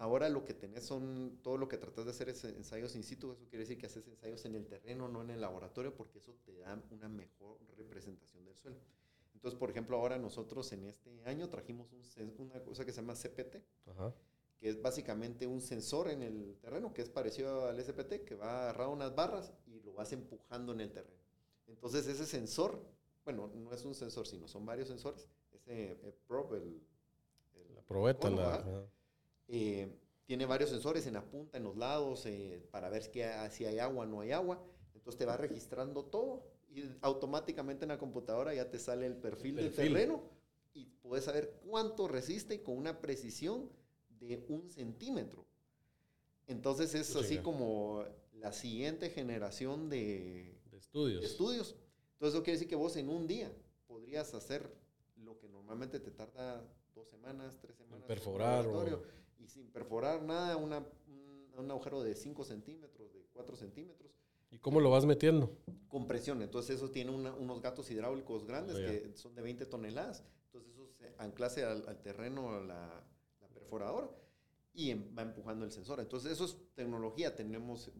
Ahora 0.00 0.28
lo 0.28 0.44
que 0.44 0.54
tenés 0.54 0.82
son, 0.82 1.38
todo 1.40 1.58
lo 1.58 1.68
que 1.68 1.78
tratas 1.78 2.06
de 2.06 2.10
hacer 2.10 2.28
es 2.30 2.42
ensayos 2.42 2.96
in 2.96 3.04
situ, 3.04 3.30
eso 3.30 3.46
quiere 3.48 3.62
decir 3.62 3.78
que 3.78 3.86
haces 3.86 4.08
ensayos 4.08 4.44
en 4.46 4.56
el 4.56 4.66
terreno, 4.66 5.06
no 5.06 5.22
en 5.22 5.30
el 5.30 5.40
laboratorio, 5.40 5.94
porque 5.94 6.18
eso 6.18 6.34
te 6.44 6.58
da 6.58 6.82
una 6.90 7.08
mejor 7.08 7.60
representación 7.76 8.44
del 8.44 8.56
suelo. 8.56 8.78
Entonces, 9.34 9.58
por 9.58 9.70
ejemplo, 9.70 9.96
ahora 9.96 10.18
nosotros 10.18 10.72
en 10.72 10.84
este 10.84 11.22
año 11.24 11.48
trajimos 11.48 11.92
un 11.92 12.34
una 12.38 12.62
cosa 12.62 12.84
que 12.84 12.92
se 12.92 13.00
llama 13.00 13.14
CPT, 13.14 13.56
Ajá. 13.86 14.12
que 14.56 14.68
es 14.68 14.82
básicamente 14.82 15.46
un 15.46 15.60
sensor 15.60 16.08
en 16.10 16.22
el 16.22 16.56
terreno, 16.60 16.92
que 16.92 17.02
es 17.02 17.08
parecido 17.08 17.66
al 17.66 17.80
SPT, 17.80 18.24
que 18.24 18.34
va 18.34 18.62
agarrado 18.62 18.90
unas 18.90 19.14
barras 19.14 19.52
y 19.66 19.80
lo 19.80 19.92
vas 19.92 20.12
empujando 20.12 20.72
en 20.72 20.80
el 20.80 20.92
terreno. 20.92 21.22
Entonces 21.68 22.06
ese 22.08 22.26
sensor, 22.26 22.82
bueno, 23.24 23.50
no 23.54 23.72
es 23.72 23.84
un 23.84 23.94
sensor, 23.94 24.26
sino 24.26 24.48
son 24.48 24.66
varios 24.66 24.88
sensores. 24.88 25.28
Ese 25.52 25.92
eh, 25.92 26.14
probe, 26.26 26.58
el, 26.58 26.82
la 27.74 27.82
probeta, 27.82 28.30
la, 28.30 28.88
eh, 29.46 29.88
tiene 30.24 30.46
varios 30.46 30.70
sensores 30.70 31.06
en 31.06 31.14
la 31.14 31.24
punta, 31.24 31.56
en 31.58 31.64
los 31.64 31.76
lados, 31.76 32.26
eh, 32.26 32.66
para 32.70 32.90
ver 32.90 33.02
si 33.02 33.64
hay 33.64 33.78
agua 33.78 34.04
o 34.04 34.06
no 34.06 34.20
hay 34.20 34.32
agua. 34.32 34.62
Entonces 34.94 35.18
te 35.18 35.24
va 35.24 35.36
registrando 35.36 36.04
todo 36.04 36.47
y 36.68 36.84
automáticamente 37.00 37.84
en 37.84 37.88
la 37.88 37.98
computadora 37.98 38.54
ya 38.54 38.70
te 38.70 38.78
sale 38.78 39.06
el 39.06 39.16
perfil, 39.16 39.56
del 39.56 39.72
terreno 39.72 40.22
y 40.74 40.86
puedes 41.02 41.24
saber 41.24 41.60
cuánto 41.66 42.08
resiste 42.08 42.62
con 42.62 42.76
una 42.76 43.00
precisión 43.00 43.70
de 44.20 44.44
un 44.48 44.68
centímetro. 44.68 45.46
Entonces 46.46 46.94
es 46.94 47.14
así 47.16 47.38
como 47.38 48.04
la 48.32 48.52
siguiente 48.52 49.10
generación 49.10 49.88
de, 49.88 50.58
estudios. 50.72 51.24
estudios. 51.24 51.76
Entonces 52.14 52.34
eso 52.34 52.42
quiere 52.42 52.56
decir 52.56 52.68
que 52.68 52.76
vos 52.76 52.96
en 52.96 53.08
un 53.08 53.26
día 53.26 53.52
podrías 53.86 54.34
hacer 54.34 54.74
lo 55.16 55.38
que 55.38 55.48
normalmente 55.48 56.00
te 56.00 56.10
tarda 56.10 56.64
dos 56.94 57.08
semanas, 57.08 57.58
tres 57.60 57.76
semanas. 57.76 58.06
Perforar. 58.06 58.66
Y 59.38 59.46
sin 59.46 59.70
perforar 59.70 60.22
nada, 60.22 60.56
una, 60.56 60.84
un, 61.56 61.70
agujero 61.70 62.02
de 62.02 62.14
5 62.14 62.44
centímetros, 62.44 63.12
de 63.12 63.24
4 63.32 63.56
centímetros. 63.56 64.12
¿Y 64.50 64.58
cómo 64.58 64.80
lo 64.80 64.90
vas 64.90 65.04
metiendo? 65.04 65.56
Con 65.88 66.06
presión. 66.06 66.42
Entonces 66.42 66.76
eso 66.76 66.90
tiene 66.90 67.10
unos 67.10 67.60
gatos 67.60 67.90
hidráulicos 67.90 68.46
grandes 68.46 68.76
oh, 68.76 68.78
que 68.78 69.12
son 69.14 69.34
de 69.34 69.42
20 69.42 69.66
toneladas. 69.66 70.24
Entonces 70.46 70.72
eso 70.72 70.88
se 70.98 71.14
anclase 71.18 71.64
al, 71.64 71.86
al 71.88 72.00
terreno 72.00 72.60
la, 72.62 73.04
perforadora 73.54 74.10
y 74.72 74.90
em, 74.90 75.14
va 75.16 75.22
empujando 75.22 75.64
el 75.64 75.72
sensor. 75.72 76.00
Entonces, 76.00 76.32
eso 76.32 76.44
es 76.44 76.56
tecnología. 76.74 77.34
Tenemos 77.34 77.90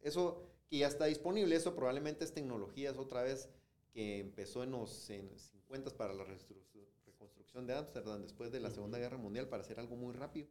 eso 0.00 0.42
que 0.68 0.78
ya 0.78 0.86
está 0.86 1.06
disponible. 1.06 1.56
Eso 1.56 1.74
probablemente 1.74 2.24
es 2.24 2.32
tecnología, 2.32 2.90
es 2.90 2.98
otra 2.98 3.22
vez 3.22 3.48
que 3.92 4.20
empezó 4.20 4.62
en 4.62 4.72
los 4.72 5.10
en 5.10 5.28
50 5.38 5.90
para 5.96 6.12
la 6.12 6.24
reconstrucción 6.24 7.66
de 7.66 7.74
Ámsterdam 7.74 8.22
después 8.22 8.52
de 8.52 8.60
la 8.60 8.70
Segunda 8.70 8.98
Guerra 8.98 9.16
Mundial 9.16 9.48
para 9.48 9.62
hacer 9.62 9.80
algo 9.80 9.96
muy 9.96 10.12
rápido. 10.14 10.48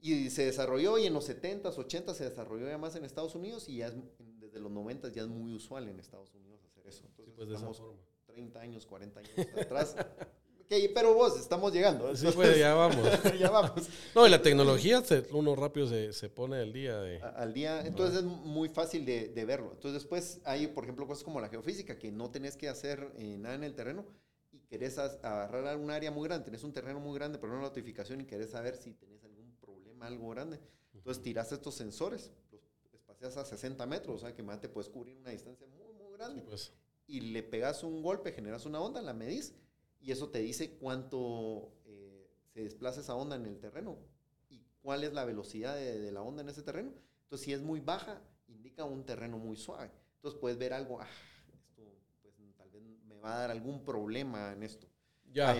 Y 0.00 0.30
se 0.30 0.44
desarrolló 0.44 0.98
y 0.98 1.06
en 1.06 1.14
los 1.14 1.28
70s, 1.28 1.74
80s 1.74 2.14
se 2.14 2.24
desarrolló 2.28 2.68
ya 2.68 2.78
más 2.78 2.94
en 2.96 3.04
Estados 3.04 3.34
Unidos 3.34 3.68
y 3.68 3.78
ya 3.78 3.92
desde 4.38 4.60
los 4.60 4.70
90s 4.70 5.12
ya 5.12 5.22
es 5.22 5.28
muy 5.28 5.54
usual 5.54 5.88
en 5.88 5.98
Estados 5.98 6.34
Unidos 6.34 6.64
hacer 6.64 6.86
eso. 6.86 7.04
Entonces, 7.06 7.34
pues 7.34 7.50
estamos 7.50 7.82
30 8.26 8.60
años, 8.60 8.86
40 8.86 9.20
años 9.20 9.32
atrás 9.60 9.96
pero 10.94 11.14
vos, 11.14 11.38
estamos 11.38 11.72
llegando. 11.72 12.14
sí, 12.16 12.26
pues 12.34 12.58
ya 12.58 12.74
vamos. 12.74 13.06
ya 13.38 13.50
vamos. 13.50 13.88
No, 14.14 14.26
y 14.26 14.30
la 14.30 14.42
tecnología, 14.42 15.02
uno 15.32 15.54
rápido 15.54 15.86
se, 15.86 16.12
se 16.12 16.28
pone 16.28 16.56
al 16.56 16.72
día. 16.72 16.98
De, 17.00 17.20
al 17.20 17.52
día, 17.52 17.86
entonces 17.86 18.18
es 18.18 18.24
muy 18.24 18.68
fácil 18.68 19.04
de, 19.04 19.28
de, 19.28 19.44
verlo. 19.44 19.70
Entonces 19.72 20.02
después 20.02 20.40
hay, 20.44 20.66
por 20.68 20.84
ejemplo, 20.84 21.06
cosas 21.06 21.24
como 21.24 21.40
la 21.40 21.48
geofísica, 21.48 21.98
que 21.98 22.10
no 22.10 22.30
tenés 22.30 22.56
que 22.56 22.68
hacer 22.68 23.12
eh, 23.16 23.36
nada 23.38 23.54
en 23.54 23.64
el 23.64 23.74
terreno 23.74 24.04
y 24.52 24.58
querés 24.60 24.98
agarrar 24.98 25.76
un 25.76 25.90
área 25.90 26.10
muy 26.10 26.26
grande, 26.26 26.44
tenés 26.44 26.64
un 26.64 26.72
terreno 26.72 26.98
muy 26.98 27.14
grande, 27.14 27.38
pero 27.38 27.52
una 27.52 27.62
notificación 27.62 28.20
y 28.20 28.24
querés 28.24 28.50
saber 28.50 28.76
si 28.76 28.94
tenés 28.94 29.22
algo 30.06 30.30
grande. 30.30 30.60
Entonces 30.94 31.22
tirás 31.22 31.52
estos 31.52 31.74
sensores, 31.74 32.32
los 32.50 32.94
espacias 32.94 33.36
a 33.36 33.44
60 33.44 33.86
metros, 33.86 34.16
o 34.16 34.18
sea 34.18 34.34
que 34.34 34.42
más 34.42 34.60
te 34.60 34.68
puedes 34.68 34.88
cubrir 34.88 35.16
una 35.16 35.30
distancia 35.30 35.66
muy, 35.66 35.92
muy 35.92 36.16
grande. 36.16 36.42
pues. 36.42 36.72
Y 37.06 37.20
le 37.20 37.42
pegas 37.42 37.84
un 37.84 38.02
golpe, 38.02 38.32
generas 38.32 38.66
una 38.66 38.80
onda, 38.80 39.00
la 39.02 39.12
medís 39.12 39.54
y 40.00 40.12
eso 40.12 40.28
te 40.28 40.38
dice 40.40 40.76
cuánto 40.78 41.72
eh, 41.84 42.30
se 42.52 42.62
desplaza 42.62 43.00
esa 43.00 43.14
onda 43.14 43.36
en 43.36 43.46
el 43.46 43.58
terreno 43.58 43.98
y 44.48 44.62
cuál 44.80 45.04
es 45.04 45.12
la 45.12 45.24
velocidad 45.24 45.74
de, 45.74 46.12
la 46.12 46.22
onda 46.22 46.42
en 46.42 46.48
ese 46.48 46.62
terreno. 46.62 46.92
Entonces, 47.24 47.44
si 47.44 47.52
es 47.52 47.62
muy 47.62 47.80
baja, 47.80 48.22
indica 48.48 48.84
un 48.84 49.04
terreno 49.04 49.38
muy 49.38 49.56
suave. 49.56 49.90
Entonces, 50.16 50.40
puedes 50.40 50.58
ver 50.58 50.72
algo, 50.72 51.00
ah, 51.00 51.08
esto 51.52 51.82
pues, 52.22 52.34
tal 52.56 52.70
vez 52.70 52.82
me 52.82 53.18
va 53.18 53.34
a 53.34 53.38
dar 53.40 53.50
algún 53.50 53.84
problema 53.84 54.52
en 54.52 54.62
esto. 54.62 54.86
Ya. 55.32 55.56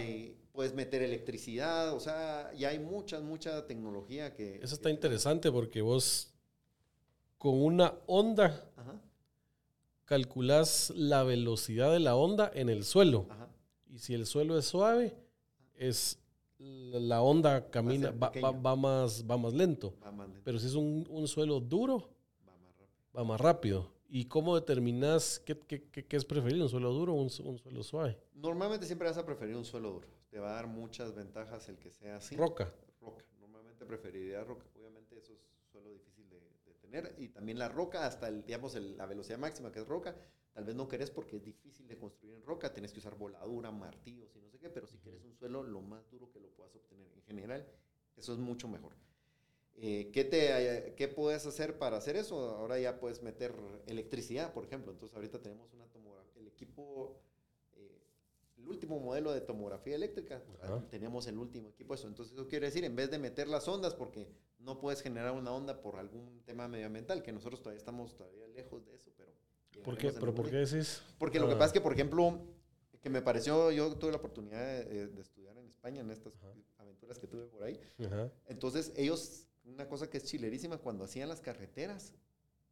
puedes 0.53 0.75
meter 0.75 1.03
electricidad, 1.03 1.93
o 1.93 2.01
sea, 2.01 2.51
ya 2.55 2.71
hay 2.71 2.79
mucha, 2.79 3.21
mucha 3.21 3.67
tecnología 3.67 4.33
que... 4.33 4.57
Eso 4.62 4.75
está 4.75 4.91
interesante 4.91 5.53
porque 5.53 5.83
vos 5.83 6.33
con 7.37 7.62
una 7.62 7.95
onda 8.07 8.64
calculas 10.07 10.93
la 10.97 11.25
velocidad 11.25 11.93
de 11.93 12.01
la 12.01 12.17
onda 12.17 12.51
en 12.55 12.71
el 12.71 12.85
suelo. 12.85 13.27
Ajá. 13.29 13.49
Y 13.91 13.99
si 13.99 14.14
el 14.14 14.27
suelo 14.27 14.59
es 14.59 14.67
suave, 14.67 15.14
es 15.75 16.19
la 16.59 17.23
onda 17.23 17.71
camina, 17.71 18.11
va, 18.11 18.77
más, 18.77 19.25
va 19.29 19.37
más 19.37 19.53
lento. 19.53 19.95
Pero 20.45 20.59
si 20.59 20.67
es 20.67 20.75
un, 20.75 21.07
un 21.11 21.29
suelo 21.29 21.61
duro, 21.61 22.11
va 23.17 23.25
más 23.25 23.41
rápido. 23.41 23.91
¿Y 24.09 24.27
cómo 24.27 24.55
determinas 24.55 25.41
qué, 25.45 25.59
qué, 25.59 25.83
qué, 25.91 26.17
es 26.17 26.25
preferido, 26.25 26.65
un 26.65 26.69
suelo 26.69 26.93
duro 26.93 27.15
o 27.15 27.17
un, 27.17 27.31
un, 27.45 27.59
suelo 27.59 27.83
suave? 27.83 28.19
Normalmente 28.35 28.87
siempre 28.87 29.09
vas 29.09 29.19
a 29.19 29.27
preferir 29.27 29.57
un 29.57 29.65
suelo 29.65 29.91
duro. 29.91 30.09
Te 30.31 30.39
va 30.39 30.51
a 30.51 30.55
dar 30.55 30.67
muchas 30.67 31.15
ventajas 31.15 31.69
el 31.69 31.79
que 31.79 31.91
sea 31.91 32.17
así. 32.17 32.37
Roca. 32.37 32.73
Roca. 33.01 33.25
Normalmente 33.41 33.85
preferiría 33.85 34.45
roca. 34.45 34.65
Obviamente 34.79 35.19
eso 35.19 35.33
es 35.33 35.41
suelo 35.73 35.91
difícil 35.91 36.29
de, 36.29 36.41
de 36.67 36.75
tener. 36.75 37.15
Y 37.19 37.29
también 37.29 37.59
la 37.59 37.69
roca, 37.69 38.07
hasta 38.07 38.29
el, 38.29 38.45
digamos, 38.45 38.75
el, 38.77 38.97
la 38.97 39.07
velocidad 39.07 39.39
máxima 39.39 39.73
que 39.73 39.81
es 39.81 39.87
roca, 39.87 40.15
Tal 40.57 40.65
vez 40.65 40.75
no 40.75 40.89
querés 40.89 41.11
porque 41.11 41.37
es 41.37 41.45
difícil 41.45 41.87
de 41.87 41.99
construir 41.99 42.35
en 42.35 42.43
roca, 42.43 42.73
tenés 42.73 42.91
que 42.91 42.99
usar 42.99 43.15
voladura, 43.15 43.71
martillos 43.71 44.35
y 44.37 44.41
no 44.41 44.49
sé 44.49 44.59
qué, 44.59 44.71
pero 44.71 44.87
si 44.87 44.97
querés 44.97 45.23
un 45.23 45.35
suelo 45.35 45.63
lo 45.63 45.83
más 45.83 46.09
duro 46.11 46.31
que 46.33 46.41
lo 46.41 46.49
puedas 46.49 46.75
obtener 46.75 47.13
en 47.13 47.21
general, 47.25 47.69
eso 48.17 48.33
es 48.33 48.39
mucho 48.39 48.67
mejor. 48.67 48.95
Eh, 49.79 50.11
¿qué, 50.12 50.24
te, 50.24 50.95
¿Qué 50.97 51.09
puedes 51.09 51.47
hacer 51.47 51.79
para 51.79 51.99
hacer 51.99 52.16
eso? 52.16 52.37
Ahora 52.57 52.79
ya 52.79 52.99
puedes 52.99 53.22
meter 53.22 53.55
electricidad, 53.87 54.53
por 54.53 54.64
ejemplo. 54.64 54.93
Entonces 54.93 55.14
ahorita 55.14 55.41
tenemos 55.41 55.72
una 55.74 55.85
tomografía, 55.87 56.41
el 56.41 56.49
equipo, 56.49 57.20
eh, 57.74 58.01
el 58.57 58.68
último 58.68 58.99
modelo 58.99 59.33
de 59.33 59.43
tomografía 59.43 59.95
eléctrica, 59.95 60.43
tenemos 60.91 61.27
el 61.27 61.39
último 61.39 61.68
equipo 61.68 61.95
eso. 61.95 62.09
Entonces 62.09 62.35
eso 62.35 62.49
quiere 62.49 62.66
decir, 62.66 62.85
en 62.85 62.97
vez 62.97 63.11
de 63.11 63.18
meter 63.18 63.49
las 63.49 63.68
ondas, 63.68 63.95
porque 63.95 64.29
no 64.59 64.81
puedes 64.81 65.03
generar 65.03 65.33
una 65.33 65.53
onda 65.53 65.83
por 65.83 65.97
algún 65.97 66.43
tema 66.45 66.68
medioambiental, 66.68 67.22
que 67.22 67.33
nosotros 67.33 67.61
todavía 67.61 67.79
estamos 67.79 68.16
todavía 68.16 68.47
lejos 68.49 68.87
de 68.87 68.95
eso, 68.95 69.12
pero 69.16 69.33
¿Por 69.85 69.97
qué? 69.97 70.12
¿Pero 70.12 70.35
por 70.35 70.51
qué 70.51 70.57
decís? 70.57 71.03
Porque 71.18 71.39
lo 71.39 71.47
que 71.47 71.55
ah. 71.55 71.59
pasa 71.59 71.66
es 71.66 71.72
que, 71.72 71.81
por 71.81 71.93
ejemplo, 71.93 72.41
que 73.01 73.11
me 73.11 73.22
pareció, 73.22 73.70
yo 73.70 73.95
tuve 73.97 74.11
la 74.11 74.16
oportunidad 74.16 74.85
de, 74.85 75.20
estudiar 75.20 75.57
en 75.57 75.68
España 75.68 76.01
en 76.01 76.11
estas 76.11 76.33
aventuras 76.79 77.18
que 77.18 77.27
tuve 77.27 77.47
por 77.47 77.62
ahí. 77.62 77.79
Entonces, 78.47 78.93
ellos, 78.97 79.46
una 79.67 79.89
cosa 79.89 80.09
que 80.09 80.19
es 80.19 80.25
chilerísima, 80.25 80.79
cuando 80.79 81.05
hacían 81.05 81.29
las 81.29 81.41
carreteras, 81.41 82.14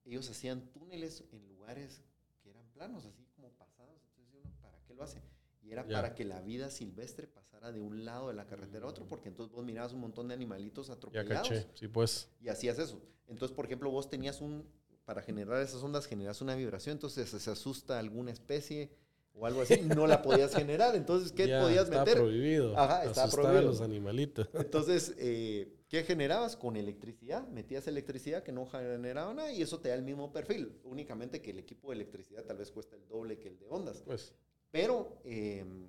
ellos 0.05 0.28
hacían 0.30 0.70
túneles 0.72 1.24
en 1.32 1.47
lugares 1.49 2.03
que 2.42 2.51
eran 2.51 2.66
planos, 2.72 3.05
así 3.05 3.24
como 3.34 3.51
pasados. 3.51 4.01
Entonces, 4.09 4.34
uno, 4.34 4.53
¿para 4.61 4.78
qué 4.86 4.95
lo 4.95 5.03
hace? 5.03 5.22
Y 5.62 5.72
era 5.72 5.86
para 5.86 6.14
que 6.14 6.24
la 6.24 6.40
vida 6.40 6.70
silvestre 6.70 7.26
pasara 7.26 7.72
de 7.72 7.80
un 7.80 8.05
lado 8.05 8.28
de 8.28 8.34
la 8.34 8.47
carretera 8.47 8.84
a 8.84 8.88
otro, 8.88 9.07
porque 9.09 9.28
entonces 9.28 9.55
vos 9.55 9.64
mirabas 9.64 9.92
un 9.92 10.01
montón 10.01 10.28
de 10.28 10.34
animalitos 10.34 10.90
atropellados. 10.90 11.49
Ya 11.49 11.57
caché, 11.57 11.70
sí, 11.74 11.88
pues. 11.88 12.28
Y 12.40 12.49
hacías 12.49 12.78
eso. 12.78 13.01
Entonces, 13.26 13.55
por 13.55 13.64
ejemplo, 13.64 13.90
vos 13.90 14.11
tenías 14.11 14.42
un, 14.42 14.68
para 15.07 15.22
generar 15.22 15.62
esas 15.62 15.82
ondas 15.82 16.07
generas 16.07 16.42
una 16.42 16.55
vibración, 16.55 16.95
entonces 16.95 17.30
se 17.30 17.51
asusta 17.51 17.99
alguna 17.99 18.30
especie 18.30 18.90
o 19.32 19.47
algo 19.47 19.62
así, 19.62 19.80
no 19.80 20.07
la 20.07 20.22
podías 20.22 20.55
generar. 20.55 20.95
Entonces, 20.95 21.32
¿qué 21.32 21.49
podías 21.59 21.88
meter? 21.88 22.09
Está 22.09 22.20
prohibido. 22.20 22.78
Ajá, 22.78 23.05
está 23.05 23.28
prohibido. 23.28 23.59
a 23.59 23.62
los 23.62 23.80
animalitos. 23.80 24.49
Entonces, 24.55 25.14
eh, 25.18 25.72
¿qué 25.95 26.03
generabas? 26.03 26.57
Con 26.57 26.76
electricidad. 26.76 27.47
Metías 27.49 27.86
electricidad 27.86 28.42
que 28.42 28.51
no 28.51 28.66
generaba 28.66 29.32
nada 29.32 29.53
y 29.53 29.62
eso 29.62 29.78
te 29.80 29.90
da 29.90 29.95
el 29.95 30.03
mismo 30.03 30.32
perfil. 30.32 30.80
Únicamente 30.82 31.40
que 31.40 31.53
el 31.53 31.61
equipo 31.61 31.90
de 31.90 31.95
electricidad 31.95 32.45
tal 32.45 32.57
vez 32.57 32.72
cuesta 32.72 32.97
el 32.97 33.07
doble 33.07 33.38
que 33.38 33.49
el 33.49 33.59
de 33.59 33.68
ondas. 33.68 34.03
Pues. 34.03 34.34
Pero 34.72 35.20
em, 35.24 35.88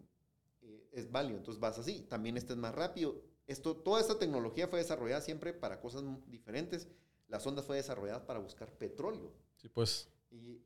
eh, 0.62 0.90
es 0.92 1.12
válido. 1.12 1.40
Entonces 1.40 1.60
vas 1.60 1.80
así. 1.80 2.02
También 2.08 2.38
este 2.38 2.54
es 2.54 2.60
más 2.60 2.76
rápido. 2.76 3.20
Esto, 3.48 3.76
toda 3.78 4.00
esta 4.00 4.20
tecnología 4.20 4.68
fue 4.68 4.78
desarrollada 4.78 5.22
siempre 5.22 5.54
para 5.54 5.80
cosas 5.80 6.04
diferentes 6.28 6.88
la 7.28 7.40
sonda 7.40 7.64
fue 7.64 7.78
desarrollada 7.78 8.26
para 8.26 8.40
buscar 8.40 8.72
petróleo. 8.72 9.32
Sí, 9.56 9.70
pues. 9.70 10.08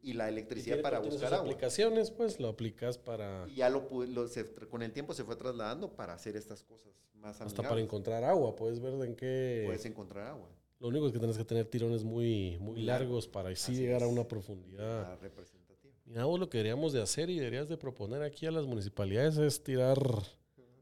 Y, 0.01 0.13
la 0.13 0.27
electricidad 0.27 0.81
para 0.81 0.99
buscar 0.99 1.33
agua. 1.33 1.45
aplicaciones, 1.45 2.09
pues, 2.09 2.39
lo 2.39 2.47
aplicas 2.47 2.97
para... 2.97 3.45
Y 3.47 3.55
ya 3.55 3.69
lo, 3.69 3.87
con 4.69 4.81
el 4.81 4.91
tiempo 4.91 5.13
se 5.13 5.23
fue 5.23 5.35
trasladando 5.35 5.93
para 5.93 6.13
hacer 6.13 6.35
estas 6.35 6.63
cosas 6.63 6.93
más 7.13 7.39
Hasta 7.41 7.61
para 7.61 7.79
encontrar 7.79 8.23
agua, 8.23 8.55
puedes 8.55 8.79
ver 8.79 8.93
en 9.05 9.15
qué... 9.15 9.63
Puedes 9.65 9.85
encontrar 9.85 10.27
agua. 10.27 10.49
Lo 10.79 10.87
único 10.87 11.07
es 11.07 11.11
que 11.13 11.19
tienes 11.19 11.37
que 11.37 11.43
tener 11.43 11.65
tirones 11.65 12.03
muy, 12.03 12.57
muy 12.59 12.81
largos 12.81 13.27
para 13.27 13.49
así, 13.49 13.75
llegar 13.75 14.01
a 14.01 14.07
una 14.07 14.27
profundidad. 14.27 15.19
representativa. 15.19 15.93
Mira, 16.05 16.25
vos 16.25 16.39
lo 16.39 16.49
que 16.49 16.57
deberíamos 16.57 16.93
de 16.93 17.01
hacer 17.01 17.29
y 17.29 17.37
deberías 17.37 17.67
de 17.67 17.77
proponer 17.77 18.23
aquí 18.23 18.45
a 18.45 18.51
las 18.51 18.65
municipalidades 18.65 19.37
es 19.37 19.61
tirar 19.61 19.99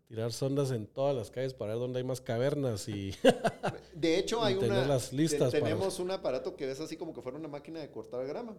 tirar 0.08 0.32
sondas 0.32 0.72
en 0.72 0.88
todas 0.88 1.16
las 1.16 1.30
calles 1.32 1.53
para 1.53 1.74
ver 1.74 1.80
dónde 1.80 1.99
hay 1.99 2.03
más 2.05 2.22
cavernas 2.22 2.88
y 2.88 3.14
de 3.93 4.18
hecho 4.18 4.41
hay 4.43 4.55
una 4.55 4.86
las 4.86 5.14
listas 5.14 5.51
tenemos 5.51 5.99
un 5.99 6.12
aparato 6.12 6.55
que 6.55 6.70
es 6.70 6.80
así 6.80 6.97
como 6.97 7.14
que 7.14 7.22
fuera 7.22 7.38
una 7.38 7.47
máquina 7.47 7.80
de 7.80 7.91
cortar 7.91 8.26
grama 8.26 8.58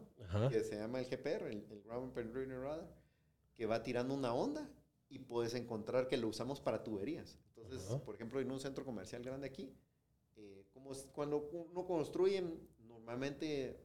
que 0.50 0.60
se 0.60 0.76
llama 0.76 1.00
el 1.00 1.06
GPR 1.06 1.46
el, 1.46 1.82
Ground 1.84 2.12
Penetrating 2.12 2.62
Radar 2.62 2.86
que 3.54 3.66
va 3.66 3.82
tirando 3.82 4.14
una 4.14 4.34
onda 4.34 4.70
y 5.08 5.18
puedes 5.18 5.54
encontrar 5.54 6.06
que 6.06 6.18
lo 6.18 6.28
usamos 6.28 6.60
para 6.60 6.84
tuberías. 6.84 7.38
Entonces 7.56 8.00
por 8.00 8.14
ejemplo 8.14 8.40
en 8.40 8.50
un 8.50 8.60
centro 8.60 8.84
comercial 8.84 9.22
grande 9.22 9.46
aquí 9.46 9.72
cuando 11.12 11.48
uno 11.52 11.86
construye, 11.86 12.42
normalmente 12.86 13.80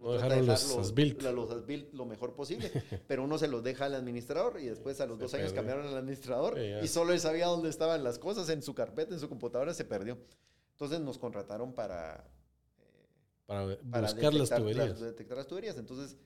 no 0.00 0.12
dejaron 0.12 0.46
los 0.46 0.76
asbuilt. 0.76 1.22
los 1.22 1.50
asbuilt 1.50 1.92
lo 1.92 2.06
mejor 2.06 2.34
posible, 2.34 2.70
pero 3.08 3.24
uno 3.24 3.38
se 3.38 3.48
los 3.48 3.62
deja 3.62 3.86
al 3.86 3.94
administrador 3.94 4.60
y 4.60 4.66
después 4.66 5.00
a 5.00 5.06
los 5.06 5.18
dos 5.18 5.34
años 5.34 5.52
cambiaron 5.52 5.86
al 5.86 5.96
administrador 5.96 6.58
y 6.58 6.88
solo 6.88 7.12
él 7.12 7.20
sabía 7.20 7.46
dónde 7.46 7.68
estaban 7.68 8.04
las 8.04 8.18
cosas 8.18 8.48
en 8.48 8.62
su 8.62 8.74
carpeta, 8.74 9.14
en 9.14 9.20
su 9.20 9.28
computadora, 9.28 9.74
se 9.74 9.84
perdió. 9.84 10.18
Entonces 10.72 11.00
nos 11.00 11.18
contrataron 11.18 11.72
para... 11.72 12.28
Eh, 13.48 13.78
para, 13.90 14.02
buscar 14.02 14.34
las 14.34 14.50
tuberías. 14.50 15.00
detectar 15.00 15.38
las 15.38 15.46
tuberías. 15.46 15.78
Entonces, 15.78 16.16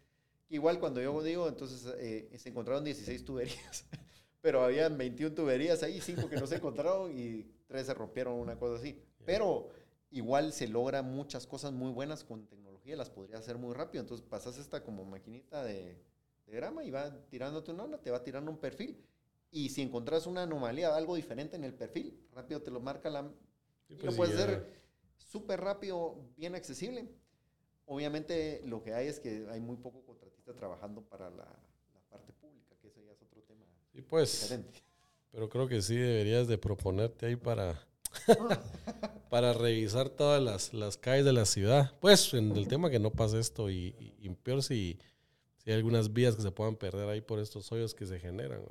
igual 0.49 0.81
cuando 0.81 1.01
yo 1.01 1.23
digo, 1.23 1.49
entonces 1.49 1.87
eh, 1.99 2.29
se 2.37 2.49
encontraron 2.49 2.83
16 2.83 3.25
tuberías, 3.25 3.87
pero 4.41 4.64
había 4.64 4.89
21 4.89 5.35
tuberías 5.35 5.83
ahí, 5.83 6.01
5 6.01 6.29
que 6.29 6.37
no 6.37 6.47
se 6.47 6.57
encontraron 6.57 7.16
y 7.16 7.47
3 7.68 7.87
se 7.87 7.95
rompieron, 7.95 8.35
una 8.35 8.59
cosa 8.59 8.81
así. 8.81 9.01
Pero 9.25 9.68
igual 10.11 10.53
se 10.53 10.66
logra 10.66 11.03
muchas 11.03 11.47
cosas 11.47 11.73
muy 11.73 11.93
buenas 11.93 12.25
con 12.25 12.47
tecnología, 12.47 12.60
las 12.97 13.11
podría 13.11 13.38
hacer 13.38 13.59
muy 13.59 13.74
rápido. 13.74 14.03
Entonces 14.03 14.26
pasas 14.26 14.59
esta 14.59 14.82
como 14.82 15.05
maquinita 15.05 15.64
de, 15.64 15.97
de 16.47 16.53
grama 16.53 16.84
y 16.84 16.91
va 16.91 17.11
tirándote 17.28 17.72
una 17.72 17.99
te 17.99 18.11
va 18.11 18.22
tirando 18.22 18.51
un 18.51 18.59
perfil. 18.59 19.05
Y 19.51 19.70
si 19.70 19.82
encontrás 19.82 20.26
una 20.26 20.45
anomalía, 20.45 20.95
algo 20.95 21.16
diferente 21.16 21.57
en 21.57 21.64
el 21.64 21.74
perfil, 21.74 22.20
rápido 22.32 22.62
te 22.62 22.70
lo 22.70 22.80
marca 22.80 23.11
la... 23.11 23.28
Pues 24.01 24.14
puede 24.14 24.36
ser 24.36 24.80
súper 25.16 25.61
rápido, 25.61 26.16
bien 26.36 26.55
accesible. 26.55 27.09
Obviamente 27.86 28.62
lo 28.64 28.82
que 28.82 28.95
hay 28.95 29.09
es 29.09 29.18
que 29.18 29.47
hay 29.51 29.61
muy 29.61 29.76
poco 29.76 30.05
contratista 30.05 30.55
trabajando 30.55 31.03
para 31.03 31.28
la, 31.30 31.47
parte 32.09 32.32
pública, 32.34 32.76
que 32.80 32.88
ese 32.88 33.05
ya 33.05 33.12
es 33.12 33.22
otro 33.22 33.43
tema 33.43 33.64
sí, 33.93 34.03
pues, 34.03 34.43
diferente. 34.43 34.80
Pero 35.32 35.49
creo 35.49 35.66
que 35.66 35.82
sí 35.82 35.97
deberías 35.97 36.47
de 36.47 36.59
proponerte 36.59 37.26
ahí 37.26 37.36
para 37.36 37.84
para 39.31 39.53
revisar 39.53 40.09
todas 40.09 40.43
las, 40.43 40.75
las, 40.75 40.97
calles 40.97 41.25
de 41.25 41.33
la 41.33 41.47
ciudad. 41.47 41.93
Pues 42.01 42.35
en 42.35 42.57
el 42.57 42.69
tema 42.69 42.91
que 42.91 42.99
no 42.99 43.11
pase 43.11 43.39
esto 43.39 43.71
y, 43.71 43.95
peor 44.43 44.63
si, 44.63 44.99
si, 45.59 45.71
hay 45.71 45.77
algunas 45.77 46.13
vías 46.13 46.37
que 46.37 46.43
se 46.43 46.51
puedan 46.51 46.77
perder 46.77 47.09
ahí 47.09 47.21
por 47.21 47.39
estos 47.39 47.71
hoyos 47.73 47.95
que 47.95 48.07
se 48.07 48.19
generan. 48.19 48.63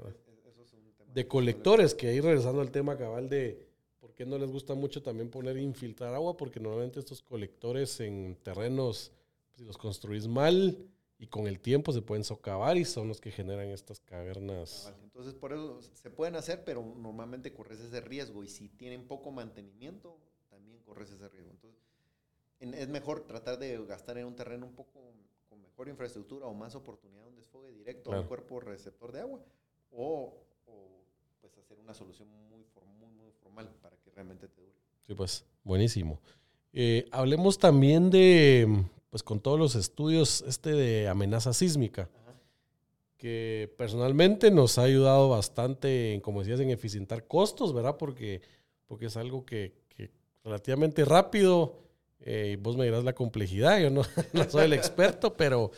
de 1.14 1.28
colectores, 1.28 1.94
que 1.94 2.08
ahí 2.08 2.22
regresando 2.22 2.62
al 2.62 2.72
tema 2.72 2.98
cabal 2.98 3.30
de 3.30 3.68
por 4.00 4.14
qué 4.14 4.26
no 4.26 4.38
les 4.38 4.50
gusta 4.50 4.76
mucho 4.76 5.02
también 5.02 5.30
poner 5.30 5.58
infiltrar 5.58 6.14
agua, 6.14 6.38
porque 6.38 6.60
normalmente 6.60 7.00
estos 7.00 7.22
colectores 7.22 8.00
en 8.00 8.36
terrenos, 8.44 9.12
si 9.56 9.64
los 9.64 9.78
construís 9.78 10.28
mal, 10.28 10.78
y 11.20 11.28
con 11.28 11.48
el 11.48 11.60
tiempo 11.60 11.92
se 11.92 12.02
pueden 12.02 12.24
socavar 12.24 12.78
y 12.78 12.86
son 12.86 13.10
los 13.10 13.20
que 13.20 13.30
generan 13.30 13.68
estas 13.68 14.00
cavernas. 14.00 14.94
Entonces, 15.20 15.38
por 15.38 15.52
eso 15.52 15.82
se 15.82 16.10
pueden 16.10 16.38
hacer, 16.38 16.64
pero 16.64 16.82
normalmente 16.96 17.52
corres 17.52 17.82
ese 17.82 18.00
riesgo 18.00 18.42
y 18.42 18.48
si 18.48 18.70
tienen 18.70 19.06
poco 19.06 19.32
mantenimiento, 19.32 20.18
también 20.50 20.80
corres 20.80 21.12
ese 21.12 21.28
riesgo. 21.28 21.52
Entonces, 21.52 21.78
es 22.62 22.88
mejor 22.88 23.28
tratar 23.28 23.60
de 23.60 23.86
gastar 23.86 24.18
en 24.18 24.28
un 24.28 24.36
terreno 24.38 24.66
un 24.66 24.72
poco 24.72 25.12
con 25.50 25.62
mejor 25.62 25.90
infraestructura 25.90 26.46
o 26.46 26.54
más 26.54 26.74
oportunidad 26.74 27.24
de 27.24 27.28
un 27.28 27.36
desfogue 27.36 27.70
directo 27.74 28.14
a 28.14 28.22
un 28.22 28.28
cuerpo 28.28 28.62
receptor 28.62 29.12
de 29.12 29.20
agua 29.20 29.42
o, 29.92 30.38
pues 31.42 31.58
hacer 31.58 31.78
una 31.80 31.94
solución 31.94 32.30
muy, 32.50 32.64
muy, 32.98 33.12
muy 33.12 33.32
formal 33.44 33.70
para 33.82 33.98
que 33.98 34.12
realmente 34.12 34.48
te 34.48 34.62
dure. 34.62 34.78
Sí, 35.06 35.16
pues, 35.16 35.44
buenísimo. 35.66 36.22
Eh, 36.72 37.10
hablemos 37.12 37.58
también 37.58 38.10
de, 38.10 38.86
pues 39.10 39.22
con 39.22 39.42
todos 39.42 39.60
los 39.60 39.76
estudios 39.76 40.46
este 40.48 40.72
de 40.72 41.10
amenaza 41.10 41.52
sísmica, 41.52 42.08
que 43.20 43.72
personalmente 43.78 44.50
nos 44.50 44.80
ha 44.80 44.84
ayudado 44.84 45.30
bastante, 45.30 46.14
en, 46.14 46.22
como 46.22 46.40
decías, 46.40 46.62
en 46.62 46.72
eficientar 46.72 47.28
costos, 47.28 47.74
¿verdad? 47.74 47.98
Porque, 47.98 48.42
porque 48.88 49.08
es 49.08 49.18
algo 49.18 49.46
que, 49.46 49.78
relativamente 50.42 51.04
rápido, 51.04 51.76
eh, 52.22 52.58
vos 52.62 52.78
me 52.78 52.86
dirás 52.86 53.04
la 53.04 53.14
complejidad, 53.14 53.80
yo 53.80 53.90
no, 53.92 54.04
soy 54.50 54.64
el 54.66 54.74
experto, 54.74 55.36
pero, 55.36 55.72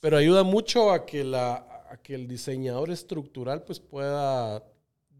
pero 0.00 0.16
ayuda 0.16 0.42
mucho 0.42 0.90
a 0.90 1.06
que, 1.06 1.22
la, 1.22 1.86
a 1.88 1.96
que 2.02 2.16
el 2.16 2.26
diseñador 2.26 2.90
estructural 2.90 3.62
pues 3.62 3.78
pueda 3.78 4.64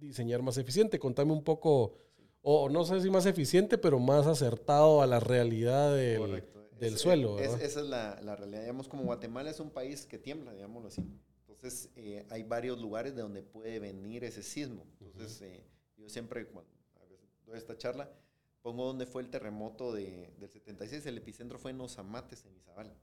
diseñar 0.01 0.43
más 0.43 0.59
eficiente. 0.59 0.99
Contame 0.99 1.33
un 1.33 1.45
poco, 1.45 1.95
o 2.43 2.69
no 2.69 2.85
sé 2.85 3.01
si 3.01 3.11
más 3.11 3.27
eficiente, 3.27 3.79
pero 3.79 4.01
más 4.01 4.27
acertado 4.27 5.03
a 5.03 5.07
la 5.07 5.21
realidad 5.21 5.95
del 5.95 6.43
del 6.81 6.97
suelo. 6.97 7.39
esa 7.39 7.63
es 7.63 7.77
la, 7.77 8.19
la, 8.23 8.37
realidad. 8.37 8.63
Digamos, 8.63 8.89
como 8.89 9.05
Guatemala 9.05 9.51
es 9.51 9.61
un 9.61 9.71
país 9.71 10.07
que 10.07 10.19
tiembla, 10.19 10.53
digámoslo 10.53 10.89
así. 10.89 11.03
Entonces, 11.61 11.91
eh, 11.95 12.27
hay 12.31 12.43
varios 12.43 12.81
lugares 12.81 13.15
de 13.15 13.21
donde 13.21 13.43
puede 13.43 13.79
venir 13.79 14.25
ese 14.25 14.43
sismo. 14.43 14.87
Entonces, 14.99 15.43
eh, 15.43 15.63
yo 15.99 16.09
siempre, 16.09 16.47
cuando 16.47 16.71
doy 17.45 17.59
esta 17.59 17.77
charla, 17.77 18.11
pongo 18.63 18.87
donde 18.87 19.05
fue 19.05 19.21
el 19.21 19.29
terremoto 19.29 19.93
de, 19.93 20.33
del 20.39 20.49
76. 20.49 21.05
El 21.05 21.19
epicentro 21.19 21.59
fue 21.59 21.73
en 21.73 21.77
los 21.77 21.99
Amates, 21.99 22.47
en 22.47 22.57
Izabal. 22.57 22.97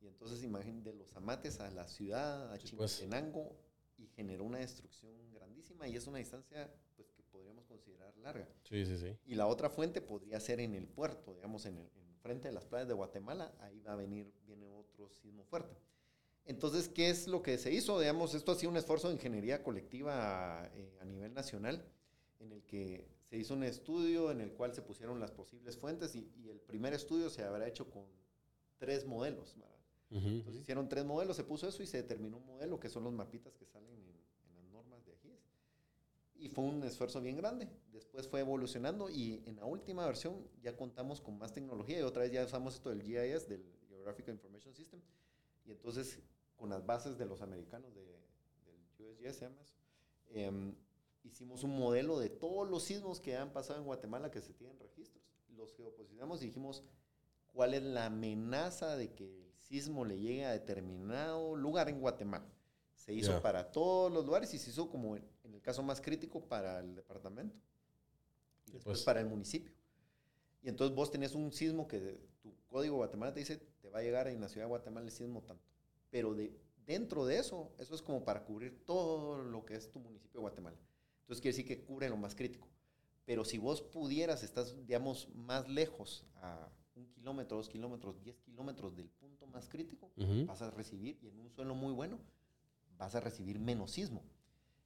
Y 0.00 0.06
entonces, 0.06 0.44
imagínate, 0.44 0.92
de 0.92 0.96
los 0.96 1.16
Amates 1.16 1.58
a 1.58 1.68
la 1.72 1.88
ciudad, 1.88 2.52
a 2.52 2.58
sí, 2.60 2.76
pues. 2.76 3.04
Y 3.98 4.06
generó 4.06 4.44
una 4.44 4.58
destrucción 4.58 5.32
grandísima. 5.32 5.88
Y 5.88 5.96
es 5.96 6.06
una 6.06 6.18
distancia 6.18 6.72
pues, 6.94 7.10
que 7.10 7.24
podríamos 7.24 7.66
considerar 7.66 8.16
larga. 8.18 8.48
Sí, 8.62 8.86
sí, 8.86 8.98
sí. 8.98 9.16
Y 9.24 9.34
la 9.34 9.48
otra 9.48 9.68
fuente 9.68 10.00
podría 10.00 10.38
ser 10.38 10.60
en 10.60 10.74
el 10.74 10.86
puerto, 10.86 11.34
digamos, 11.34 11.66
en 11.66 11.78
el, 11.78 11.90
frente 12.26 12.48
de 12.48 12.54
las 12.54 12.66
playas 12.66 12.86
de 12.88 12.94
Guatemala, 12.94 13.52
ahí 13.60 13.80
va 13.80 13.92
a 13.92 13.96
venir, 13.96 14.32
viene 14.44 14.68
otro 14.68 15.08
sismo 15.08 15.44
fuerte. 15.44 15.76
Entonces, 16.46 16.88
¿qué 16.88 17.10
es 17.10 17.26
lo 17.26 17.42
que 17.42 17.58
se 17.58 17.72
hizo? 17.72 17.98
Digamos, 17.98 18.34
esto 18.34 18.52
ha 18.52 18.54
sido 18.54 18.70
un 18.70 18.76
esfuerzo 18.76 19.08
de 19.08 19.14
ingeniería 19.14 19.62
colectiva 19.62 20.70
eh, 20.74 20.96
a 21.00 21.04
nivel 21.04 21.34
nacional, 21.34 21.84
en 22.38 22.52
el 22.52 22.62
que 22.62 23.08
se 23.24 23.36
hizo 23.36 23.54
un 23.54 23.64
estudio 23.64 24.30
en 24.30 24.40
el 24.40 24.52
cual 24.52 24.72
se 24.72 24.82
pusieron 24.82 25.18
las 25.18 25.32
posibles 25.32 25.76
fuentes 25.76 26.14
y, 26.14 26.30
el 26.48 26.60
primer 26.60 26.94
estudio 26.94 27.28
se 27.30 27.42
habrá 27.42 27.66
hecho 27.66 27.90
con 27.90 28.04
tres 28.78 29.04
modelos. 29.04 29.56
Entonces 30.08 30.62
hicieron 30.62 30.88
tres 30.88 31.04
modelos, 31.04 31.36
se 31.36 31.44
puso 31.44 31.68
eso 31.68 31.82
y 31.82 31.86
se 31.86 31.98
determinó 31.98 32.36
un 32.36 32.46
modelo 32.46 32.78
que 32.78 32.88
son 32.88 33.02
los 33.02 33.12
mapitas 33.12 33.56
que 33.56 33.66
salen 33.66 33.90
en, 33.90 34.16
y 36.38 36.48
fue 36.48 36.64
un 36.64 36.82
esfuerzo 36.84 37.20
bien 37.20 37.36
grande. 37.36 37.68
Después 37.92 38.28
fue 38.28 38.40
evolucionando 38.40 39.08
y 39.10 39.42
en 39.46 39.56
la 39.56 39.64
última 39.64 40.06
versión 40.06 40.46
ya 40.62 40.76
contamos 40.76 41.20
con 41.20 41.38
más 41.38 41.52
tecnología 41.52 41.98
y 41.98 42.02
otra 42.02 42.22
vez 42.22 42.32
ya 42.32 42.44
usamos 42.44 42.74
esto 42.74 42.90
del 42.90 43.02
GIS, 43.02 43.48
del 43.48 43.64
Geographic 43.88 44.28
Information 44.28 44.74
System. 44.74 45.00
Y 45.64 45.72
entonces 45.72 46.20
con 46.56 46.70
las 46.70 46.84
bases 46.84 47.18
de 47.18 47.26
los 47.26 47.42
americanos 47.42 47.94
de, 47.94 48.04
del 48.98 49.28
USGS, 49.28 49.38
se 49.38 50.44
em, 50.44 50.74
hicimos 51.24 51.62
un 51.64 51.78
modelo 51.78 52.18
de 52.18 52.30
todos 52.30 52.68
los 52.68 52.82
sismos 52.82 53.20
que 53.20 53.36
han 53.36 53.52
pasado 53.52 53.78
en 53.78 53.86
Guatemala 53.86 54.30
que 54.30 54.40
se 54.40 54.52
tienen 54.52 54.78
registros. 54.78 55.22
Los 55.56 55.74
geoposicionamos 55.74 56.42
y 56.42 56.46
dijimos 56.46 56.84
cuál 57.52 57.74
es 57.74 57.82
la 57.82 58.06
amenaza 58.06 58.96
de 58.96 59.12
que 59.14 59.24
el 59.24 59.52
sismo 59.58 60.04
le 60.04 60.18
llegue 60.18 60.44
a 60.44 60.52
determinado 60.52 61.56
lugar 61.56 61.88
en 61.88 62.00
Guatemala. 62.00 62.46
Se 62.94 63.12
hizo 63.12 63.40
para 63.40 63.70
todos 63.70 64.12
los 64.12 64.26
lugares 64.26 64.52
y 64.52 64.58
se 64.58 64.70
hizo 64.70 64.90
como 64.90 65.16
en 65.16 65.54
el 65.54 65.62
caso 65.62 65.82
más 65.82 66.00
crítico 66.00 66.44
para 66.44 66.80
el 66.80 66.94
departamento 66.96 67.56
y 68.66 68.72
después 68.72 68.98
pues. 68.98 69.04
para 69.04 69.20
el 69.20 69.26
municipio. 69.26 69.72
Y 70.62 70.68
entonces 70.68 70.94
vos 70.96 71.10
tenés 71.10 71.34
un 71.34 71.52
sismo 71.52 71.86
que 71.86 72.18
tu 72.42 72.52
código 72.66 72.96
Guatemala 72.96 73.32
te 73.32 73.40
dice, 73.40 73.58
te 73.80 73.88
va 73.88 74.00
a 74.00 74.02
llegar 74.02 74.26
en 74.26 74.40
la 74.40 74.48
ciudad 74.48 74.66
de 74.66 74.70
Guatemala 74.70 75.06
el 75.06 75.12
sismo 75.12 75.42
tanto. 75.42 75.64
Pero 76.16 76.34
de, 76.34 76.50
dentro 76.86 77.26
de 77.26 77.38
eso, 77.38 77.74
eso 77.76 77.94
es 77.94 78.00
como 78.00 78.24
para 78.24 78.42
cubrir 78.42 78.86
todo 78.86 79.36
lo 79.36 79.66
que 79.66 79.74
es 79.74 79.90
tu 79.90 80.00
municipio 80.00 80.38
de 80.38 80.40
Guatemala. 80.40 80.78
Entonces 81.20 81.42
quiere 81.42 81.54
decir 81.54 81.66
que 81.66 81.84
cubre 81.84 82.08
lo 82.08 82.16
más 82.16 82.34
crítico. 82.34 82.66
Pero 83.26 83.44
si 83.44 83.58
vos 83.58 83.82
pudieras, 83.82 84.42
estás, 84.42 84.74
digamos, 84.86 85.28
más 85.34 85.68
lejos, 85.68 86.24
a 86.36 86.70
un 86.94 87.06
kilómetro, 87.08 87.58
dos 87.58 87.68
kilómetros, 87.68 88.18
diez 88.22 88.40
kilómetros 88.40 88.96
del 88.96 89.10
punto 89.10 89.46
más 89.46 89.68
crítico, 89.68 90.10
vas 90.46 90.62
a 90.62 90.70
recibir, 90.70 91.18
y 91.20 91.28
en 91.28 91.38
un 91.38 91.50
suelo 91.50 91.74
muy 91.74 91.92
bueno, 91.92 92.18
vas 92.96 93.14
a 93.14 93.20
recibir 93.20 93.58
menos 93.58 93.90
sismo. 93.90 94.24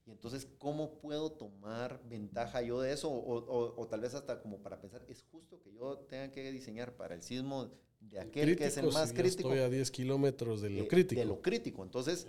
Y 0.05 0.11
entonces, 0.11 0.47
¿cómo 0.57 0.97
puedo 0.99 1.31
tomar 1.31 2.01
ventaja 2.07 2.61
yo 2.61 2.81
de 2.81 2.91
eso? 2.91 3.09
O, 3.11 3.87
tal 3.87 4.01
vez 4.01 4.13
hasta 4.13 4.41
como 4.41 4.61
para 4.61 4.81
pensar, 4.81 5.05
¿es 5.07 5.23
justo 5.31 5.61
que 5.61 5.71
yo 5.73 5.99
tenga 6.09 6.31
que 6.31 6.51
diseñar 6.51 6.95
para 6.95 7.13
el 7.13 7.21
sismo 7.21 7.71
de 7.99 8.19
aquel 8.19 8.55
que 8.55 8.65
es 8.65 8.77
el 8.77 8.91
más 8.91 9.13
crítico? 9.13 9.49
Estoy 9.49 9.59
a 9.59 9.69
10 9.69 9.91
kilómetros 9.91 10.61
de 10.61 10.71
lo 10.71 10.87
crítico. 10.87 11.19
De 11.19 11.25
lo 11.25 11.41
crítico. 11.41 11.83
Entonces, 11.83 12.27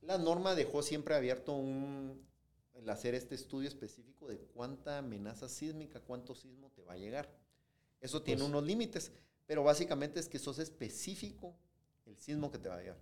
la 0.00 0.16
norma 0.18 0.54
dejó 0.54 0.82
siempre 0.82 1.14
abierto 1.14 1.54
un, 1.54 2.24
el 2.74 2.88
hacer 2.88 3.14
este 3.14 3.34
estudio 3.34 3.68
específico 3.68 4.28
de 4.28 4.38
cuánta 4.38 4.98
amenaza 4.98 5.48
sísmica, 5.48 6.00
cuánto 6.00 6.34
sismo 6.34 6.70
te 6.70 6.82
va 6.82 6.94
a 6.94 6.98
llegar. 6.98 7.28
Eso 8.00 8.22
tiene 8.22 8.40
pues 8.40 8.48
unos 8.48 8.64
límites, 8.64 9.12
pero 9.46 9.64
básicamente 9.64 10.20
es 10.20 10.28
que 10.28 10.38
sos 10.38 10.58
específico 10.58 11.56
el 12.06 12.16
sismo 12.16 12.50
que 12.50 12.58
te 12.58 12.68
va 12.68 12.76
a 12.76 12.80
llegar. 12.80 13.00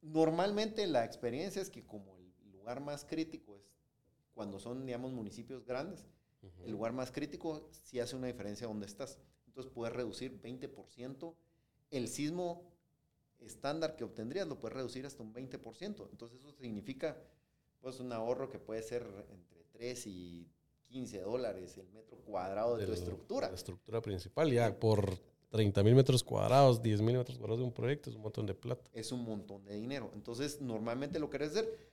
Normalmente 0.00 0.86
la 0.86 1.04
experiencia 1.04 1.60
es 1.60 1.70
que 1.70 1.84
como 1.84 2.17
lugar 2.68 2.84
más 2.84 3.06
crítico 3.06 3.56
es 3.56 3.62
cuando 4.34 4.58
son, 4.60 4.84
digamos, 4.84 5.10
municipios 5.12 5.64
grandes, 5.64 6.06
el 6.64 6.70
lugar 6.70 6.92
más 6.92 7.10
crítico 7.10 7.66
sí 7.72 7.98
hace 7.98 8.14
una 8.14 8.26
diferencia 8.26 8.66
donde 8.66 8.84
estás. 8.84 9.18
Entonces 9.46 9.72
puedes 9.72 9.96
reducir 9.96 10.38
20%. 10.40 11.34
El 11.90 12.08
sismo 12.08 12.70
estándar 13.40 13.96
que 13.96 14.04
obtendrías 14.04 14.46
lo 14.46 14.60
puedes 14.60 14.76
reducir 14.76 15.06
hasta 15.06 15.22
un 15.22 15.32
20%. 15.32 16.08
Entonces 16.10 16.40
eso 16.40 16.52
significa 16.52 17.16
pues 17.80 18.00
un 18.00 18.12
ahorro 18.12 18.50
que 18.50 18.58
puede 18.58 18.82
ser 18.82 19.02
entre 19.30 19.64
3 19.72 20.06
y 20.06 20.46
15 20.84 21.20
dólares 21.22 21.78
el 21.78 21.88
metro 21.88 22.18
cuadrado 22.18 22.76
de, 22.76 22.84
tu 22.84 22.92
estructura. 22.92 23.48
La 23.48 23.54
estructura 23.54 24.02
principal, 24.02 24.52
ya 24.52 24.78
por 24.78 25.18
30 25.48 25.82
mil 25.82 25.94
metros 25.94 26.22
cuadrados, 26.22 26.82
10 26.82 27.00
mil 27.00 27.16
metros 27.16 27.38
cuadrados 27.38 27.60
de 27.60 27.64
un 27.64 27.72
proyecto, 27.72 28.10
es 28.10 28.16
un 28.16 28.22
montón 28.22 28.46
de 28.46 28.54
plata. 28.54 28.90
Es 28.92 29.10
un 29.10 29.24
montón 29.24 29.64
de 29.64 29.74
dinero. 29.74 30.10
Entonces, 30.14 30.60
normalmente 30.60 31.18
lo 31.18 31.30
querés 31.30 31.50
hacer, 31.50 31.88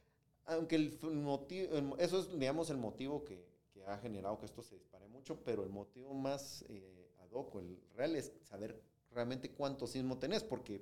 aunque 0.45 0.75
el 0.75 0.99
motivo, 1.01 1.97
eso 1.97 2.19
es, 2.19 2.39
digamos, 2.39 2.69
el 2.69 2.77
motivo 2.77 3.23
que, 3.23 3.43
ha 3.87 3.97
generado 3.99 4.39
que 4.39 4.45
esto 4.45 4.63
se 4.63 4.75
dispare 4.75 5.07
mucho, 5.07 5.43
pero 5.43 5.63
el 5.63 5.69
motivo 5.69 6.13
más 6.13 6.65
eh, 6.69 7.11
ad 7.21 7.31
hoc, 7.31 7.55
el 7.57 7.79
real, 7.95 8.15
es 8.15 8.33
saber 8.41 8.81
realmente 9.11 9.51
cuánto 9.51 9.85
sismo 9.85 10.17
tenés, 10.17 10.43
porque 10.43 10.81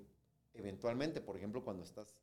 eventualmente, 0.54 1.20
por 1.20 1.36
ejemplo, 1.36 1.64
cuando 1.64 1.84
estás, 1.84 2.16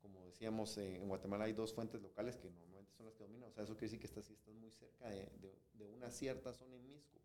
como 0.00 0.24
decíamos, 0.24 0.78
eh, 0.78 0.96
en 0.96 1.08
Guatemala 1.08 1.44
hay 1.44 1.52
dos 1.52 1.74
fuentes 1.74 2.00
locales 2.00 2.36
que 2.36 2.50
normalmente 2.50 2.92
son 2.96 3.06
las 3.06 3.14
que 3.14 3.24
dominan, 3.24 3.50
o 3.50 3.52
sea, 3.52 3.64
eso 3.64 3.74
quiere 3.74 3.86
decir 3.86 3.98
que 3.98 4.06
estás, 4.06 4.24
si 4.24 4.32
estás 4.34 4.54
muy 4.54 4.70
cerca 4.70 5.08
de, 5.08 5.52
una 5.96 6.10
cierta 6.10 6.52
zona 6.52 6.76
en 6.76 6.88
Misco 6.88 7.18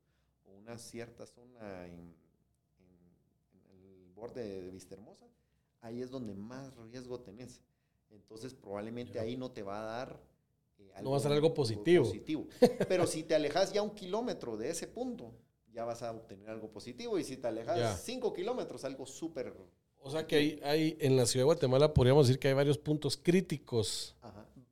o 0.46 0.58
una 0.58 0.78
cierta 0.78 1.26
zona 1.26 1.88
en, 1.88 2.16
el 3.72 4.12
borde 4.14 4.62
de 4.62 4.72
Vista 4.72 4.96
Hermosa, 4.96 5.28
ahí 5.82 6.02
es 6.02 6.10
donde 6.10 6.34
más 6.34 6.76
riesgo 6.76 7.20
tenés. 7.20 7.62
Entonces, 8.12 8.54
probablemente 8.54 9.20
ahí 9.20 9.38
no 9.38 9.52
te 9.52 9.64
va 9.64 9.82
a 9.82 9.86
dar... 9.86 10.20
Eh, 10.78 11.02
no 11.02 11.12
va 11.12 11.18
a 11.18 11.20
ser 11.20 11.32
algo 11.32 11.54
positivo. 11.54 12.06
positivo. 12.06 12.48
Pero 12.88 13.08
si 13.08 13.24
te 13.24 13.36
alejas 13.36 13.74
ya 13.74 13.82
un 13.82 13.92
kilómetro 13.92 14.58
de 14.58 14.70
ese 14.70 14.88
punto, 14.88 15.34
ya 15.72 15.86
vas 15.86 16.02
a 16.04 16.12
obtener 16.12 16.50
algo 16.50 16.70
positivo. 16.70 17.20
Y 17.20 17.24
si 17.24 17.38
te 17.38 17.48
alejas 17.48 18.02
5 18.04 18.34
kilómetros, 18.34 18.84
algo 18.84 19.06
súper... 19.06 19.54
O 20.00 20.10
sea 20.10 20.26
que 20.26 20.36
hay, 20.36 20.60
hay, 20.64 20.98
en 21.00 21.18
la 21.18 21.26
ciudad 21.26 21.42
de 21.42 21.46
Guatemala 21.46 21.94
podríamos 21.94 22.28
decir 22.28 22.40
que 22.40 22.48
hay 22.48 22.54
varios 22.54 22.78
puntos 22.78 23.18
críticos, 23.18 24.16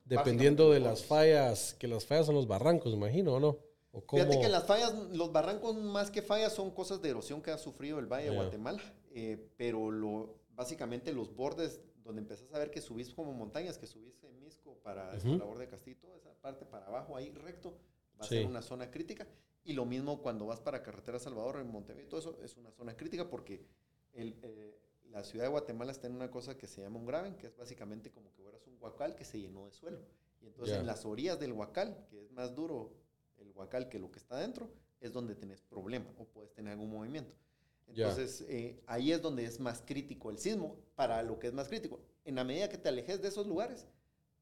dependiendo 0.04 0.70
de 0.70 0.80
las 0.80 1.04
fallas, 1.04 1.74
que 1.78 1.88
las 1.88 2.06
fallas 2.06 2.26
son 2.26 2.36
los 2.36 2.46
barrancos, 2.46 2.94
imagino, 2.94 3.34
¿o 3.34 3.40
no? 3.40 3.58
¿O 3.92 4.02
Fíjate 4.08 4.40
que 4.40 4.48
las 4.48 4.64
fallas, 4.64 4.94
los 5.12 5.32
barrancos 5.32 5.74
más 5.76 6.10
que 6.10 6.22
fallas 6.22 6.52
son 6.52 6.70
cosas 6.70 7.00
de 7.00 7.10
erosión 7.10 7.40
que 7.40 7.50
ha 7.50 7.58
sufrido 7.58 7.98
el 7.98 8.06
Valle 8.06 8.30
de 8.30 8.36
Guatemala, 8.36 8.82
eh, 9.10 9.50
pero 9.56 9.90
lo, 9.90 10.34
básicamente 10.54 11.12
los 11.12 11.34
bordes 11.34 11.80
donde 12.06 12.22
empezás 12.22 12.52
a 12.54 12.58
ver 12.58 12.70
que 12.70 12.80
subís 12.80 13.12
como 13.12 13.32
montañas, 13.32 13.76
que 13.78 13.86
subís 13.86 14.22
en 14.24 14.40
Misco 14.40 14.78
para 14.82 15.12
uh 15.12 15.36
la 15.36 15.44
borde 15.44 15.64
de 15.64 15.68
Castillo, 15.68 15.96
toda 15.98 16.16
esa 16.16 16.32
parte 16.34 16.64
para 16.64 16.86
abajo 16.86 17.16
ahí 17.16 17.32
recto, 17.32 17.76
va 18.18 18.24
a 18.24 18.28
ser 18.28 18.46
una 18.46 18.62
zona 18.62 18.90
crítica. 18.90 19.26
Y 19.64 19.72
lo 19.72 19.84
mismo 19.84 20.22
cuando 20.22 20.46
vas 20.46 20.60
para 20.60 20.82
Carretera 20.82 21.18
Salvador 21.18 21.60
en 21.60 21.70
Montevideo, 21.70 22.08
todo 22.08 22.20
eso 22.20 22.38
es 22.42 22.56
una 22.56 22.70
zona 22.70 22.96
crítica 22.96 23.28
porque 23.28 23.66
el, 24.12 24.38
eh, 24.42 24.78
la 25.10 25.24
ciudad 25.24 25.46
de 25.46 25.50
Guatemala 25.50 25.90
está 25.90 26.06
en 26.06 26.14
una 26.14 26.30
cosa 26.30 26.56
que 26.56 26.68
se 26.68 26.82
llama 26.82 26.98
un 26.98 27.06
graben, 27.06 27.34
que 27.36 27.48
es 27.48 27.56
básicamente 27.56 28.10
como 28.12 28.32
que 28.32 28.42
fueras 28.42 28.64
un 28.68 28.76
huacal 28.80 29.16
que 29.16 29.24
se 29.24 29.40
llenó 29.40 29.66
de 29.66 29.72
suelo. 29.72 29.98
Y 30.40 30.46
entonces 30.46 30.76
en 30.76 30.86
las 30.86 31.04
orillas 31.04 31.40
del 31.40 31.52
huacal, 31.52 32.06
que 32.08 32.22
es 32.22 32.30
más 32.30 32.54
duro 32.54 32.92
el 33.38 33.50
huacal 33.50 33.88
que 33.88 33.98
lo 33.98 34.12
que 34.12 34.20
está 34.20 34.38
dentro, 34.38 34.70
es 35.00 35.12
donde 35.12 35.34
tenés 35.34 35.60
problema 35.62 36.06
o 36.18 36.24
puedes 36.26 36.52
tener 36.52 36.72
algún 36.72 36.90
movimiento. 36.90 37.34
Entonces 37.88 38.44
eh, 38.48 38.82
ahí 38.86 39.12
es 39.12 39.22
donde 39.22 39.44
es 39.44 39.60
más 39.60 39.82
crítico 39.84 40.30
el 40.30 40.38
sismo 40.38 40.76
para 40.94 41.22
lo 41.22 41.38
que 41.38 41.46
es 41.46 41.52
más 41.52 41.68
crítico. 41.68 42.00
En 42.24 42.34
la 42.34 42.44
medida 42.44 42.68
que 42.68 42.78
te 42.78 42.88
alejes 42.88 43.22
de 43.22 43.28
esos 43.28 43.46
lugares, 43.46 43.86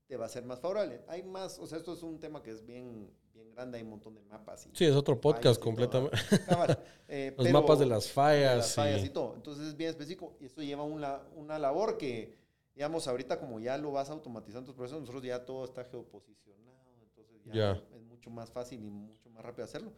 te 0.07 0.17
va 0.17 0.27
a 0.27 0.29
ser 0.29 0.45
más 0.45 0.61
favorable. 0.61 1.03
Hay 1.09 1.23
más, 1.23 1.59
o 1.59 1.67
sea, 1.67 1.79
esto 1.79 1.93
es 1.95 2.03
un 2.03 2.19
tema 2.19 2.43
que 2.43 2.51
es 2.51 2.65
bien, 2.65 3.11
bien 3.33 3.51
grande, 3.53 3.79
hay 3.79 3.85
un 3.85 3.91
montón 3.91 4.15
de 4.15 4.23
mapas. 4.23 4.69
sí, 4.73 4.85
es 4.85 4.95
otro 4.95 5.21
podcast 5.21 5.61
completamente. 5.61 6.17
Eh, 7.07 7.35
Los 7.37 7.51
mapas 7.51 7.79
de 7.79 7.85
las 7.85 8.11
fallas. 8.11 8.57
las 8.57 8.75
fallas 8.75 9.05
y... 9.05 9.11
todo. 9.11 9.35
Entonces 9.37 9.69
es 9.69 9.77
bien 9.77 9.91
específico 9.91 10.35
y 10.41 10.47
esto 10.47 10.63
lleva 10.63 10.85
una, 10.85 11.21
una 11.37 11.59
labor 11.59 11.99
que, 11.99 12.35
digamos, 12.75 13.07
ahorita 13.07 13.39
como 13.39 13.61
ya 13.61 13.77
lo 13.77 13.93
vas 13.93 14.09
automatizando 14.09 14.65
tus 14.65 14.75
procesos, 14.75 15.01
nosotros 15.01 15.23
ya 15.23 15.45
todo 15.45 15.67
está 15.67 15.85
geoposicionado, 15.85 16.95
entonces 17.03 17.37
ya 17.45 17.73
es 17.95 18.03
mucho 18.03 18.31
más 18.31 18.51
fácil 18.51 18.83
y 18.83 18.89
mucho 18.89 19.29
más 19.29 19.45
rápido 19.45 19.65
hacerlo. 19.65 19.93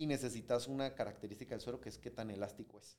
Y 0.00 0.06
necesitas 0.06 0.66
una 0.66 0.94
característica 0.94 1.54
del 1.54 1.60
suelo 1.60 1.78
que 1.78 1.90
es 1.90 1.98
qué 1.98 2.10
tan 2.10 2.30
elástico 2.30 2.78
es. 2.78 2.96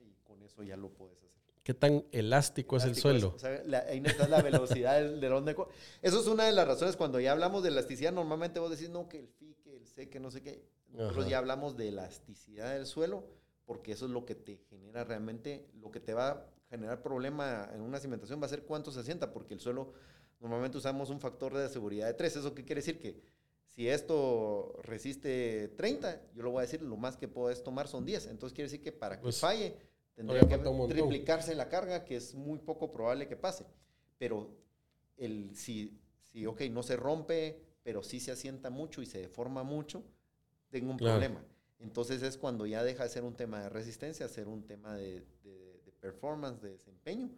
Y 0.00 0.14
con 0.24 0.42
eso 0.42 0.62
ya 0.62 0.78
lo 0.78 0.88
puedes 0.88 1.18
hacer. 1.18 1.28
¿Qué 1.62 1.74
tan 1.74 2.06
elástico, 2.10 2.78
es 2.78 2.84
el 2.84 2.94
suelo? 2.94 3.36
ahí 3.86 4.00
necesitas 4.00 4.30
la 4.30 4.40
velocidad 4.40 4.98
de 4.98 5.28
dónde... 5.28 5.54
Eso 6.00 6.18
es 6.18 6.26
una 6.26 6.46
de 6.46 6.52
las 6.52 6.66
razones. 6.66 6.96
Cuando 6.96 7.20
ya 7.20 7.32
hablamos 7.32 7.62
de 7.62 7.68
elasticidad, 7.68 8.12
normalmente 8.12 8.60
vos 8.60 8.70
decís, 8.70 8.88
no, 8.88 9.10
que 9.10 9.18
el 9.18 9.28
fi, 9.28 9.56
que 9.62 9.76
el 9.76 9.86
C, 9.86 10.08
que 10.08 10.20
no 10.20 10.30
sé 10.30 10.40
qué. 10.40 10.64
Nosotros 10.88 11.28
ya 11.28 11.36
hablamos 11.36 11.76
de 11.76 11.88
elasticidad 11.88 12.72
del 12.72 12.86
suelo, 12.86 13.26
porque 13.66 13.92
eso 13.92 14.06
es 14.06 14.10
lo 14.10 14.24
que 14.24 14.34
te 14.34 14.56
genera 14.70 15.04
realmente, 15.04 15.68
lo 15.74 15.90
que 15.90 16.00
te 16.00 16.14
va 16.14 16.30
a 16.30 16.46
generar 16.70 17.02
problema 17.02 17.68
en 17.74 17.82
una 17.82 18.00
cimentación 18.00 18.40
va 18.40 18.46
a 18.46 18.48
ser 18.48 18.62
cuánto 18.62 18.90
se 18.90 19.00
asienta, 19.00 19.34
porque 19.34 19.52
el 19.52 19.60
suelo, 19.60 19.92
normalmente 20.40 20.78
usamos 20.78 21.10
un 21.10 21.20
factor 21.20 21.54
de 21.54 21.68
seguridad 21.68 22.06
de 22.06 22.14
3. 22.14 22.36
¿Eso 22.36 22.54
qué 22.54 22.64
quiere 22.64 22.80
decir? 22.80 22.98
Que 22.98 23.20
si 23.78 23.88
esto 23.88 24.76
resiste 24.82 25.68
30, 25.76 26.32
yo 26.34 26.42
lo 26.42 26.50
voy 26.50 26.58
a 26.58 26.62
decir, 26.62 26.82
lo 26.82 26.96
más 26.96 27.16
que 27.16 27.28
puedes 27.28 27.62
tomar 27.62 27.86
son 27.86 28.04
10. 28.04 28.26
Entonces 28.26 28.52
quiere 28.52 28.68
decir 28.68 28.82
que 28.82 28.90
para 28.90 29.18
que 29.18 29.22
pues 29.22 29.38
falle 29.38 29.76
Tendría 30.16 30.40
que 30.40 30.58
triplicarse 30.88 31.54
la 31.54 31.68
carga, 31.68 32.04
que 32.04 32.16
es 32.16 32.34
muy 32.34 32.58
poco 32.58 32.90
probable 32.90 33.28
que 33.28 33.36
pase. 33.36 33.64
Pero 34.18 34.50
el, 35.16 35.54
si, 35.54 35.96
si, 36.24 36.44
ok, 36.44 36.62
no 36.72 36.82
se 36.82 36.96
rompe, 36.96 37.62
pero 37.84 38.02
sí 38.02 38.18
se 38.18 38.32
asienta 38.32 38.68
mucho 38.68 39.00
y 39.00 39.06
se 39.06 39.20
deforma 39.20 39.62
mucho, 39.62 40.02
tengo 40.70 40.90
un 40.90 40.96
problema. 40.96 41.40
Entonces 41.78 42.20
es 42.24 42.36
cuando 42.36 42.66
ya 42.66 42.82
deja 42.82 43.04
de 43.04 43.10
ser 43.10 43.22
un 43.22 43.36
tema 43.36 43.62
de 43.62 43.68
resistencia, 43.68 44.26
ser 44.26 44.48
un 44.48 44.66
tema 44.66 44.96
de, 44.96 45.24
de, 45.44 45.92
performance, 46.00 46.60
de 46.62 46.70
desempeño, 46.70 47.30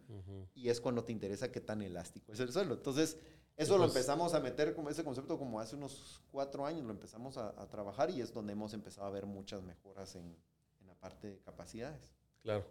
y 0.55 0.69
es 0.69 0.81
cuando 0.81 1.03
te 1.03 1.11
interesa 1.11 1.51
qué 1.51 1.61
tan 1.61 1.83
elástico 1.83 2.33
es 2.33 2.39
el 2.39 2.51
suelo. 2.51 2.73
Entonces, 2.73 3.19
eso 3.61 3.77
lo 3.77 3.85
empezamos 3.85 4.33
a 4.33 4.39
meter 4.39 4.73
como 4.73 4.89
ese 4.89 5.03
concepto 5.03 5.37
como 5.37 5.59
hace 5.59 5.75
unos 5.75 6.21
cuatro 6.31 6.65
años, 6.65 6.83
lo 6.83 6.91
empezamos 6.91 7.37
a, 7.37 7.49
a, 7.49 7.67
trabajar 7.67 8.09
y 8.09 8.21
es 8.21 8.33
donde 8.33 8.53
hemos 8.53 8.73
empezado 8.73 9.07
a 9.07 9.11
ver 9.11 9.25
muchas 9.25 9.61
mejoras 9.63 10.15
en, 10.15 10.35
en 10.81 10.87
la 10.87 10.95
parte 10.95 11.29
de 11.29 11.39
capacidades. 11.39 12.13
Claro. 12.41 12.65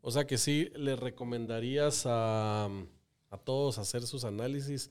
O 0.00 0.10
sea 0.10 0.26
que 0.26 0.36
sí 0.36 0.70
le 0.76 0.96
recomendarías 0.96 2.04
a, 2.06 2.68
todos 3.42 3.78
hacer 3.78 4.02
sus 4.02 4.24
análisis, 4.24 4.90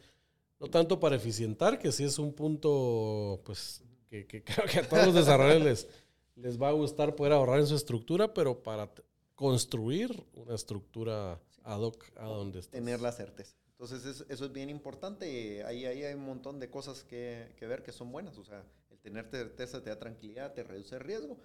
no 0.59 0.67
tanto 0.67 0.99
para 0.99 1.15
eficientar, 1.15 1.79
que 1.79 1.91
sí 1.91 2.03
es 2.03 2.19
un 2.19 2.33
punto, 2.33 3.41
pues, 3.45 3.83
que, 4.09 4.25
creo 4.43 4.67
que 4.67 4.79
a 4.79 4.89
todos 4.89 5.05
los 5.05 5.15
desarrolladores 5.15 5.87
les, 6.35 6.61
va 6.61 6.69
a 6.69 6.73
gustar 6.73 7.15
poder 7.15 7.33
ahorrar 7.33 7.59
en 7.59 7.67
su 7.67 7.75
estructura, 7.75 8.33
pero 8.33 8.61
para 8.61 8.89
construir 9.35 10.25
una 10.33 10.55
estructura 10.55 11.39
ad 11.63 11.79
hoc 11.79 12.05
a 12.17 12.25
donde 12.25 12.59
estás. 12.59 12.71
Tener 12.71 13.01
la 13.01 13.11
certeza. 13.11 13.55
Entonces, 13.71 14.25
eso 14.29 14.45
es 14.45 14.51
bien 14.53 14.69
importante. 14.69 15.63
Ahí, 15.65 15.85
ahí 15.85 16.03
hay 16.03 16.13
un 16.13 16.25
montón 16.25 16.59
de 16.59 16.69
cosas 16.69 17.03
que, 17.03 17.53
que, 17.57 17.67
ver 17.67 17.83
que 17.83 17.91
son 17.91 18.11
buenas. 18.11 18.37
O 18.37 18.43
sea, 18.43 18.63
el 18.91 18.99
tener 18.99 19.29
certeza 19.29 19.83
te 19.83 19.89
da 19.89 19.99
tranquilidad, 19.99 20.53
te 20.53 20.63
reduce 20.63 20.95
el 20.95 21.01
riesgo 21.01 21.37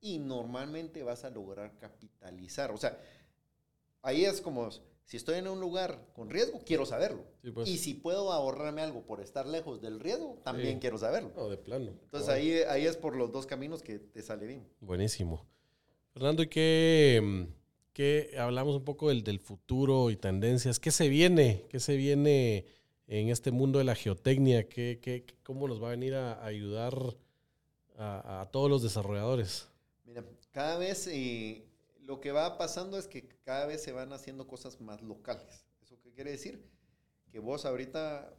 y 0.00 0.18
normalmente 0.18 1.02
vas 1.02 1.24
a 1.24 1.30
lograr 1.30 1.76
capitalizar. 1.78 2.70
O 2.70 2.76
sea, 2.76 2.98
ahí 4.02 4.24
es 4.24 4.40
como, 4.40 4.70
si 5.04 5.16
estoy 5.16 5.38
en 5.38 5.48
un 5.48 5.60
lugar 5.60 6.08
con 6.14 6.30
riesgo, 6.30 6.60
quiero 6.64 6.86
saberlo. 6.86 7.24
Pues. 7.54 7.68
Y 7.68 7.78
si 7.78 7.94
puedo 7.94 8.32
ahorrarme 8.32 8.82
algo 8.82 9.06
por 9.06 9.20
estar 9.20 9.46
lejos 9.46 9.80
del 9.80 10.00
riesgo, 10.00 10.40
también 10.44 10.78
quiero 10.80 10.98
saberlo. 10.98 11.32
No, 11.36 11.48
de 11.48 11.56
plano. 11.56 11.92
Entonces 12.04 12.28
ahí, 12.28 12.52
ahí 12.68 12.86
es 12.86 12.96
por 12.96 13.16
los 13.16 13.32
dos 13.32 13.46
caminos 13.46 13.82
que 13.82 13.98
te 13.98 14.22
sale 14.22 14.46
bien. 14.46 14.68
Buenísimo. 14.80 15.46
Fernando, 16.12 16.42
¿y 16.42 16.48
qué, 16.48 17.48
qué 17.98 18.36
hablamos 18.38 18.76
un 18.76 18.84
poco 18.84 19.08
del, 19.08 19.24
del 19.24 19.40
futuro 19.40 20.10
y 20.10 20.16
tendencias? 20.16 20.78
¿Qué 20.78 20.92
se 20.92 21.08
viene? 21.08 21.66
¿Qué 21.68 21.80
se 21.80 21.96
viene 21.96 22.64
en 23.08 23.28
este 23.28 23.50
mundo 23.50 23.80
de 23.80 23.84
la 23.84 23.96
geotecnia? 23.96 24.68
¿Qué, 24.68 25.00
qué, 25.02 25.26
cómo 25.42 25.66
nos 25.66 25.82
va 25.82 25.88
a 25.88 25.90
venir 25.90 26.14
a, 26.14 26.44
ayudar 26.44 26.94
a, 27.96 28.42
a 28.42 28.50
todos 28.52 28.70
los 28.70 28.84
desarrolladores? 28.84 29.66
Mira, 30.04 30.24
cada 30.52 30.78
vez 30.78 31.08
eh, 31.08 31.66
lo 32.02 32.20
que 32.20 32.30
va 32.30 32.56
pasando 32.56 32.98
es 32.98 33.08
que 33.08 33.26
cada 33.42 33.66
vez 33.66 33.82
se 33.82 33.90
van 33.90 34.12
haciendo 34.12 34.46
cosas 34.46 34.80
más 34.80 35.02
locales. 35.02 35.66
¿Eso 35.82 35.98
qué 36.00 36.12
quiere 36.12 36.30
decir? 36.30 36.70
Que 37.32 37.40
vos 37.40 37.64
ahorita, 37.64 38.32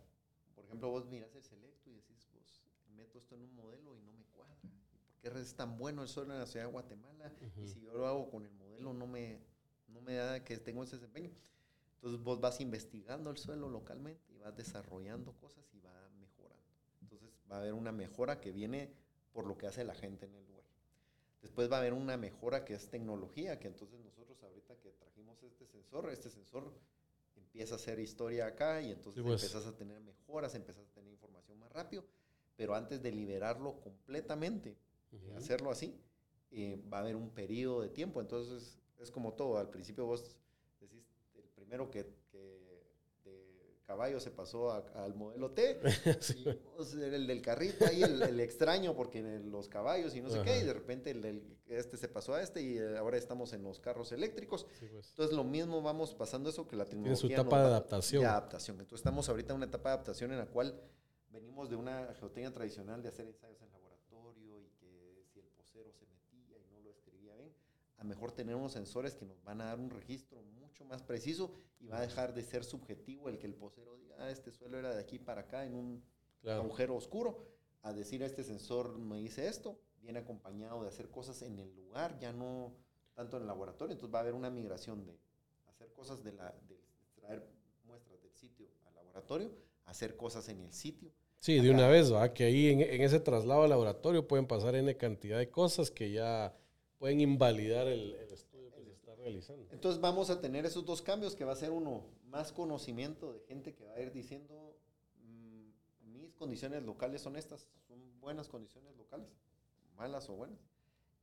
por 0.55 0.63
ejemplo, 0.63 0.89
vos 0.89 1.05
miras 1.07 1.35
el 1.35 1.43
selecto 1.43 1.89
y 1.89 1.95
decís, 1.95 2.29
vos 2.33 2.63
meto 2.95 3.17
esto 3.17 3.35
en 3.35 3.41
un 3.41 3.53
modelo 3.55 3.97
y 3.97 3.99
no 4.03 4.13
me 4.13 4.23
cuadra. 4.23 4.55
¿Por 4.61 5.33
qué 5.33 5.37
es 5.37 5.53
tan 5.53 5.77
bueno 5.77 6.01
el 6.01 6.07
suelo 6.07 6.31
en 6.31 6.39
la 6.39 6.45
ciudad 6.45 6.67
de 6.67 6.71
Guatemala? 6.71 7.33
Y 7.57 7.67
si 7.67 7.81
yo 7.81 7.91
lo 7.91 8.07
hago 8.07 8.29
con 8.29 8.45
el 8.45 8.51
modelo 8.51 8.69
no 8.93 9.07
me, 9.07 9.39
no 9.93 10.01
me 10.01 10.15
da 10.15 10.43
que 10.43 10.57
tengo 10.57 10.83
ese 10.83 10.95
desempeño. 10.95 11.31
Entonces 11.95 12.21
vos 12.23 12.39
vas 12.39 12.61
investigando 12.61 13.29
el 13.29 13.37
suelo 13.37 13.69
localmente 13.69 14.23
y 14.33 14.37
vas 14.37 14.55
desarrollando 14.55 15.33
cosas 15.33 15.65
y 15.73 15.79
va 15.79 16.09
mejorando. 16.17 16.63
Entonces 17.01 17.29
va 17.51 17.57
a 17.57 17.59
haber 17.59 17.73
una 17.73 17.91
mejora 17.91 18.39
que 18.39 18.51
viene 18.51 18.89
por 19.33 19.45
lo 19.45 19.57
que 19.57 19.67
hace 19.67 19.83
la 19.83 19.95
gente 19.95 20.25
en 20.25 20.33
el 20.35 20.45
lugar. 20.45 20.63
Después 21.41 21.71
va 21.71 21.77
a 21.77 21.79
haber 21.79 21.93
una 21.93 22.17
mejora 22.17 22.65
que 22.65 22.73
es 22.73 22.89
tecnología, 22.89 23.59
que 23.59 23.67
entonces 23.67 23.99
nosotros 23.99 24.41
ahorita 24.43 24.75
que 24.77 24.91
trajimos 24.91 25.41
este 25.43 25.65
sensor, 25.65 26.09
este 26.09 26.29
sensor 26.29 26.73
empieza 27.35 27.73
a 27.73 27.77
hacer 27.77 27.99
historia 27.99 28.47
acá 28.47 28.81
y 28.81 28.91
entonces 28.91 29.23
pues. 29.23 29.43
empiezas 29.43 29.65
a 29.65 29.75
tener 29.75 29.99
mejoras, 30.01 30.55
empiezas 30.55 30.87
a 30.87 30.93
tener 30.93 31.11
información 31.11 31.59
más 31.59 31.71
rápido, 31.71 32.05
pero 32.55 32.75
antes 32.75 33.01
de 33.01 33.11
liberarlo 33.11 33.79
completamente, 33.79 34.77
hacerlo 35.35 35.71
así, 35.71 35.99
eh, 36.51 36.81
va 36.91 36.97
a 36.97 37.01
haber 37.01 37.15
un 37.15 37.29
periodo 37.29 37.81
de 37.81 37.89
tiempo. 37.89 38.21
Entonces 38.21 38.77
es 38.99 39.11
como 39.11 39.33
todo, 39.33 39.57
al 39.57 39.69
principio 39.69 40.05
vos 40.05 40.37
decís, 40.79 41.05
el 41.35 41.43
primero 41.55 41.89
que, 41.89 42.05
que 42.31 42.37
de 43.23 43.79
caballo 43.85 44.19
se 44.19 44.31
pasó 44.31 44.71
al 44.71 45.15
modelo 45.15 45.51
T, 45.51 45.79
y 46.35 47.03
el 47.03 47.27
del 47.27 47.41
carrito 47.41 47.85
ahí, 47.85 48.03
el, 48.03 48.39
extraño, 48.39 48.95
porque 48.95 49.21
los 49.21 49.67
caballos 49.67 50.15
y 50.15 50.21
no 50.21 50.29
sé 50.29 50.41
qué, 50.43 50.59
y 50.59 50.63
de 50.63 50.73
repente 50.73 51.11
el, 51.11 51.43
este 51.67 51.97
se 51.97 52.07
pasó 52.07 52.33
a 52.33 52.41
este 52.41 52.61
y 52.61 52.77
eh, 52.77 52.97
ahora 52.97 53.17
estamos 53.17 53.53
en 53.53 53.63
los 53.63 53.79
carros 53.79 54.11
eléctricos. 54.11 54.65
Pues. 54.79 55.09
Entonces 55.09 55.35
lo 55.35 55.43
mismo 55.43 55.81
vamos 55.81 56.13
pasando 56.13 56.49
eso 56.49 56.67
que 56.67 56.75
la 56.75 56.85
tecnología. 56.85 57.15
Tiene 57.19 57.35
su 57.35 57.41
etapa 57.41 57.61
de 57.61 57.67
adaptación. 57.67 58.21
De 58.21 58.27
adaptación. 58.27 58.79
Entonces 58.79 58.99
estamos 58.99 59.29
ahorita 59.29 59.53
en 59.53 59.57
una 59.57 59.65
etapa 59.65 59.89
de 59.89 59.93
adaptación 59.95 60.31
en 60.31 60.39
la 60.39 60.47
cual 60.47 60.79
venimos 61.29 61.69
de 61.69 61.75
una 61.75 62.13
geotecnia 62.19 62.53
tradicional 62.53 63.01
de 63.01 63.09
hacer 63.09 63.27
ensayos 63.27 63.61
en 63.61 63.71
laboratorio 63.71 64.59
y 64.59 64.69
que 64.79 65.23
si 65.31 65.39
el 65.39 65.45
posero 65.47 65.91
se 65.93 66.05
metía 66.05 66.57
y 66.57 66.65
no 66.71 66.79
lo 66.79 66.89
escribía 66.89 67.35
bien, 67.35 67.53
a 67.99 68.03
mejor 68.03 68.31
tener 68.31 68.55
unos 68.55 68.71
sensores 68.71 69.15
que 69.15 69.25
nos 69.25 69.43
van 69.43 69.61
a 69.61 69.65
dar 69.65 69.79
un 69.79 69.89
registro 69.89 70.41
más 70.89 71.03
preciso 71.03 71.51
y 71.79 71.87
va 71.87 71.99
a 71.99 72.01
dejar 72.01 72.33
de 72.33 72.43
ser 72.43 72.63
subjetivo 72.63 73.29
el 73.29 73.37
que 73.37 73.47
el 73.47 73.53
posero 73.53 73.95
diga, 73.95 74.15
ah, 74.19 74.29
este 74.29 74.51
suelo 74.51 74.77
era 74.77 74.93
de 74.93 74.99
aquí 74.99 75.19
para 75.19 75.41
acá 75.41 75.65
en 75.65 75.75
un 75.75 76.03
agujero 76.45 76.95
oscuro, 76.95 77.45
a 77.83 77.93
decir, 77.93 78.23
este 78.23 78.43
sensor 78.43 78.97
me 78.97 79.17
dice 79.17 79.47
esto, 79.47 79.79
viene 80.01 80.19
acompañado 80.19 80.81
de 80.81 80.89
hacer 80.89 81.09
cosas 81.09 81.41
en 81.41 81.59
el 81.59 81.73
lugar, 81.75 82.17
ya 82.19 82.33
no 82.33 82.73
tanto 83.13 83.37
en 83.37 83.43
el 83.43 83.47
laboratorio, 83.47 83.93
entonces 83.93 84.13
va 84.13 84.19
a 84.19 84.21
haber 84.21 84.33
una 84.33 84.49
migración 84.49 85.05
de 85.05 85.17
hacer 85.67 85.91
cosas 85.93 86.23
de, 86.23 86.33
la, 86.33 86.53
de 86.67 86.79
traer 87.15 87.45
muestras 87.85 88.21
del 88.21 88.33
sitio 88.33 88.67
al 88.87 88.95
laboratorio, 88.95 89.51
hacer 89.85 90.15
cosas 90.17 90.47
en 90.49 90.61
el 90.61 90.71
sitio. 90.71 91.11
Sí, 91.39 91.59
de 91.59 91.69
una 91.69 91.87
vez, 91.87 92.11
¿va? 92.11 92.33
que 92.33 92.45
ahí 92.45 92.67
en, 92.67 92.81
en, 92.81 93.01
ese 93.01 93.19
traslado 93.19 93.63
al 93.63 93.69
laboratorio 93.69 94.27
pueden 94.27 94.45
pasar 94.45 94.75
N 94.75 94.97
cantidad 94.97 95.37
de 95.37 95.49
cosas 95.49 95.89
que 95.89 96.11
ya 96.11 96.53
pueden 96.99 97.21
invalidar 97.21 97.87
el, 97.87 98.13
el 98.13 98.29
entonces 99.71 100.01
vamos 100.01 100.29
a 100.29 100.39
tener 100.39 100.65
esos 100.65 100.85
dos 100.85 101.01
cambios 101.01 101.35
que 101.35 101.45
va 101.45 101.53
a 101.53 101.55
ser 101.55 101.71
uno, 101.71 102.03
más 102.25 102.51
conocimiento 102.51 103.33
de 103.33 103.39
gente 103.41 103.73
que 103.73 103.83
va 103.83 103.93
a 103.93 103.99
ir 103.99 104.11
diciendo, 104.11 104.75
mm, 105.21 106.11
mis 106.11 106.33
condiciones 106.35 106.83
locales 106.83 107.21
son 107.21 107.35
estas, 107.35 107.67
son 107.87 107.99
buenas 108.19 108.47
condiciones 108.47 108.95
locales, 108.97 109.29
malas 109.95 110.29
o 110.29 110.35
buenas. 110.35 110.59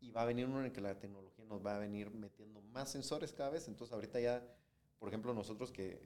Y 0.00 0.10
va 0.10 0.22
a 0.22 0.24
venir 0.26 0.46
uno 0.46 0.60
en 0.60 0.66
el 0.66 0.72
que 0.72 0.80
la 0.80 0.98
tecnología 0.98 1.44
nos 1.46 1.64
va 1.64 1.76
a 1.76 1.78
venir 1.78 2.10
metiendo 2.10 2.60
más 2.60 2.90
sensores 2.90 3.32
cada 3.32 3.50
vez. 3.50 3.66
Entonces 3.66 3.94
ahorita 3.94 4.20
ya, 4.20 4.46
por 4.98 5.08
ejemplo, 5.08 5.32
nosotros 5.32 5.72
que, 5.72 5.98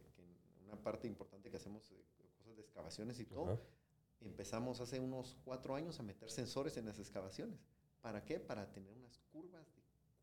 una 0.65 0.81
parte 0.81 1.09
importante 1.09 1.51
que 1.51 1.57
hacemos, 1.57 1.91
cosas 2.39 2.57
de 2.57 2.63
excavaciones 2.63 3.19
y 3.19 3.25
todo, 3.25 3.59
empezamos 4.21 4.81
hace 4.81 5.01
unos 5.01 5.37
cuatro 5.45 5.75
años 5.75 5.99
a 5.99 6.05
meter 6.05 6.31
sensores 6.31 6.77
en 6.77 6.87
las 6.87 7.01
excavaciones. 7.01 7.59
¿Para 8.01 8.25
qué? 8.25 8.41
Para 8.41 8.71
tener 8.73 8.93
unas 8.97 9.19
curvas 9.33 9.67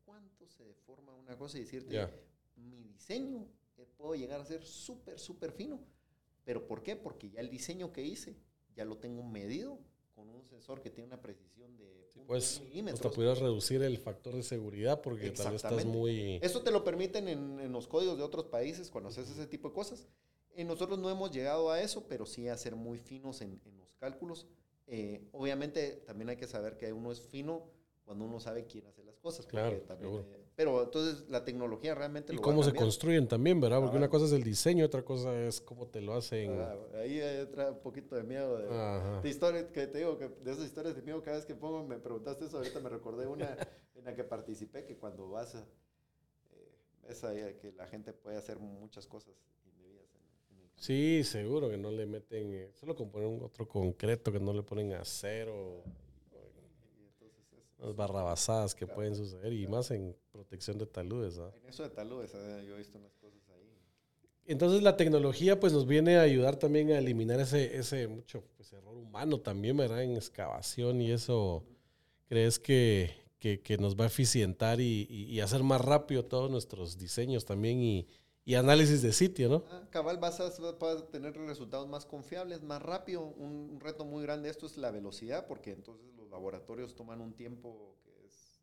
cuánto 0.04 0.46
se 0.48 0.64
deforma 0.64 1.14
una 1.14 1.36
cosa 1.36 1.58
y 1.58 1.60
decirte, 1.60 2.08
mi 2.56 2.82
diseño 2.82 3.46
eh, 3.76 3.86
puedo 3.96 4.14
llegar 4.14 4.40
a 4.40 4.44
ser 4.44 4.64
súper, 4.64 5.18
súper 5.18 5.52
fino. 5.52 5.80
¿Pero 6.44 6.66
por 6.66 6.82
qué? 6.82 6.96
Porque 6.96 7.30
ya 7.30 7.40
el 7.40 7.50
diseño 7.50 7.92
que 7.92 8.02
hice 8.02 8.36
ya 8.74 8.84
lo 8.84 8.96
tengo 8.96 9.22
medido 9.22 9.78
con 10.14 10.28
un 10.30 10.44
sensor 10.44 10.80
que 10.80 10.90
tiene 10.90 11.08
una 11.08 11.20
precisión 11.20 11.76
de 11.76 12.10
sí, 12.12 12.20
pues, 12.26 12.60
milímetros. 12.60 13.00
Hasta 13.00 13.14
pudieras 13.14 13.38
reducir 13.38 13.82
el 13.82 13.98
factor 13.98 14.34
de 14.34 14.42
seguridad 14.42 15.00
porque 15.02 15.30
tal 15.30 15.52
vez 15.52 15.62
estás 15.64 15.84
muy... 15.84 16.40
Eso 16.42 16.62
te 16.62 16.70
lo 16.70 16.82
permiten 16.82 17.28
en, 17.28 17.70
los 17.70 17.86
códigos 17.86 18.16
de 18.18 18.24
otros 18.24 18.46
países 18.46 18.90
cuando 18.90 19.10
haces 19.10 19.30
ese 19.30 19.46
tipo 19.46 19.68
de 19.68 19.74
cosas. 19.74 20.08
Eh, 20.56 20.64
nosotros 20.64 20.98
no 20.98 21.10
hemos 21.10 21.30
llegado 21.30 21.70
a 21.70 21.80
eso, 21.80 22.06
pero 22.08 22.26
sí 22.26 22.48
a 22.48 22.56
ser 22.56 22.74
muy 22.74 22.98
finos 22.98 23.42
en, 23.42 23.60
los 23.78 23.94
cálculos. 23.94 24.46
Eh, 24.90 25.28
obviamente 25.32 26.02
también 26.06 26.30
hay 26.30 26.36
que 26.36 26.46
saber 26.46 26.76
que 26.76 26.92
uno 26.92 27.12
es 27.12 27.20
fino 27.20 27.70
cuando 28.04 28.24
uno 28.24 28.40
sabe 28.40 28.64
quién 28.64 28.86
hace 28.86 29.04
las 29.04 29.18
cosas. 29.18 29.46
Claro, 29.46 29.82
pero 30.56 30.82
entonces 30.82 31.28
la 31.28 31.44
tecnología 31.44 31.94
realmente... 31.94 32.34
Y 32.34 32.38
cómo 32.38 32.64
se 32.64 32.72
construyen 32.72 33.28
también, 33.28 33.60
¿verdad? 33.60 33.80
Porque 33.80 33.96
una 33.96 34.08
cosa 34.08 34.24
es 34.24 34.32
el 34.32 34.42
diseño, 34.42 34.86
otra 34.86 35.04
cosa 35.04 35.38
es 35.38 35.60
cómo 35.60 35.86
te 35.86 36.00
lo 36.00 36.14
hacen. 36.14 36.58
ahí 36.94 37.20
hay 37.20 37.40
otra, 37.42 37.70
un 37.70 37.78
poquito 37.78 38.16
de 38.16 38.24
miedo 38.24 38.56
de, 39.22 39.28
historias 39.28 39.66
que 39.66 39.86
te 39.86 39.98
digo, 39.98 40.18
que 40.18 40.28
de 40.28 40.50
esas 40.50 40.64
historias 40.64 40.96
de 40.96 41.02
miedo, 41.02 41.22
cada 41.22 41.36
vez 41.36 41.46
que 41.46 41.54
pongo, 41.54 41.84
me 41.84 41.98
preguntaste 41.98 42.46
eso, 42.46 42.56
ahorita 42.56 42.80
me 42.80 42.88
recordé 42.88 43.26
una 43.26 43.56
en 43.94 44.04
la 44.04 44.16
que 44.16 44.24
participé, 44.24 44.84
que 44.84 44.96
cuando 44.96 45.30
vas 45.30 45.54
a... 45.54 45.64
Eh, 47.08 47.58
que 47.60 47.72
la 47.72 47.86
gente 47.86 48.12
puede 48.12 48.36
hacer 48.36 48.58
muchas 48.58 49.06
cosas. 49.06 49.34
Sí, 50.78 51.22
seguro 51.24 51.68
que 51.68 51.76
no 51.76 51.90
le 51.90 52.06
meten, 52.06 52.54
eh, 52.54 52.70
solo 52.74 52.96
componen 52.96 53.40
otro 53.42 53.68
concreto, 53.68 54.32
que 54.32 54.40
no 54.40 54.52
le 54.52 54.62
ponen 54.62 54.92
acero 54.94 55.82
las 57.78 57.94
barrabasadas 57.94 58.74
que 58.74 58.86
pueden 58.86 59.14
suceder 59.14 59.52
y 59.52 59.66
más 59.66 59.90
en 59.90 60.14
protección 60.32 60.78
de 60.78 60.86
taludes. 60.86 61.38
En 61.38 61.68
eso 61.68 61.84
de 61.84 61.90
taludes, 61.90 62.34
¿eh? 62.34 62.64
yo 62.66 62.74
he 62.74 62.78
visto 62.78 62.98
unas 62.98 63.14
cosas 63.14 63.40
ahí. 63.50 63.72
Entonces 64.46 64.82
la 64.82 64.96
tecnología 64.96 65.60
pues 65.60 65.72
nos 65.72 65.86
viene 65.86 66.16
a 66.16 66.22
ayudar 66.22 66.56
también 66.56 66.90
a 66.90 66.98
eliminar 66.98 67.38
ese, 67.40 67.76
ese 67.76 68.08
mucho 68.08 68.42
pues, 68.56 68.72
error 68.72 68.96
humano 68.96 69.40
también, 69.40 69.76
¿verdad? 69.76 70.02
En 70.02 70.16
excavación 70.16 71.00
y 71.00 71.12
eso, 71.12 71.64
¿crees 72.26 72.58
que, 72.58 73.12
que, 73.38 73.60
que 73.60 73.78
nos 73.78 73.94
va 73.96 74.04
a 74.04 74.08
eficientar 74.08 74.80
y, 74.80 75.06
y, 75.08 75.40
hacer 75.40 75.62
más 75.62 75.80
rápido 75.80 76.24
todos 76.24 76.50
nuestros 76.50 76.98
diseños 76.98 77.44
también 77.44 77.80
y, 77.80 78.08
y 78.48 78.54
análisis 78.54 79.02
de 79.02 79.12
sitio, 79.12 79.48
¿no? 79.50 79.64
Ah, 79.70 79.86
cabal, 79.90 80.16
vas 80.16 80.40
a, 80.40 80.44
vas 80.80 80.96
a, 80.96 81.06
tener 81.08 81.36
resultados 81.36 81.86
más 81.86 82.06
confiables, 82.06 82.62
más 82.62 82.80
rápido. 82.80 83.22
Un, 83.22 83.70
un 83.72 83.80
reto 83.80 84.06
muy 84.06 84.22
grande 84.22 84.48
esto 84.48 84.64
es 84.64 84.78
la 84.78 84.90
velocidad, 84.90 85.46
porque 85.46 85.72
entonces 85.72 86.08
laboratorios 86.30 86.94
toman 86.94 87.20
un 87.20 87.34
tiempo 87.34 87.96
que 88.02 88.26
es 88.26 88.60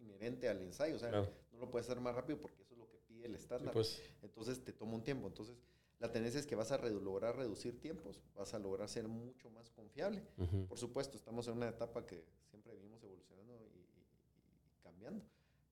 inherente 0.00 0.48
al 0.48 0.60
ensayo. 0.62 0.96
O 0.96 0.98
sea, 0.98 1.10
no 1.10 1.58
lo 1.58 1.70
puedes 1.70 1.88
hacer 1.88 2.02
más 2.02 2.14
rápido 2.14 2.40
porque 2.40 2.60
eso 2.62 2.74
es 2.74 2.78
lo 2.78 2.88
que 2.88 2.98
pide 2.98 3.26
el 3.26 3.34
estándar. 3.34 3.72
Pues. 3.72 4.02
Entonces 4.22 4.62
te 4.64 4.72
toma 4.72 4.94
un 4.94 5.04
tiempo. 5.04 5.28
Entonces 5.28 5.56
la 5.98 6.10
tendencia 6.10 6.40
es 6.40 6.46
que 6.46 6.54
vas 6.54 6.72
a 6.72 6.78
lograr 6.78 7.36
reducir 7.36 7.80
tiempos, 7.80 8.20
vas 8.34 8.54
a 8.54 8.58
lograr 8.58 8.88
ser 8.88 9.06
mucho 9.06 9.50
más 9.50 9.70
confiable. 9.70 10.22
Por 10.68 10.78
supuesto, 10.78 11.16
estamos 11.16 11.46
en 11.48 11.54
una 11.54 11.68
etapa 11.68 12.04
que 12.06 12.24
siempre 12.48 12.74
venimos 12.74 13.02
evolucionando 13.02 13.54
y, 13.74 14.82
cambiando, 14.82 15.24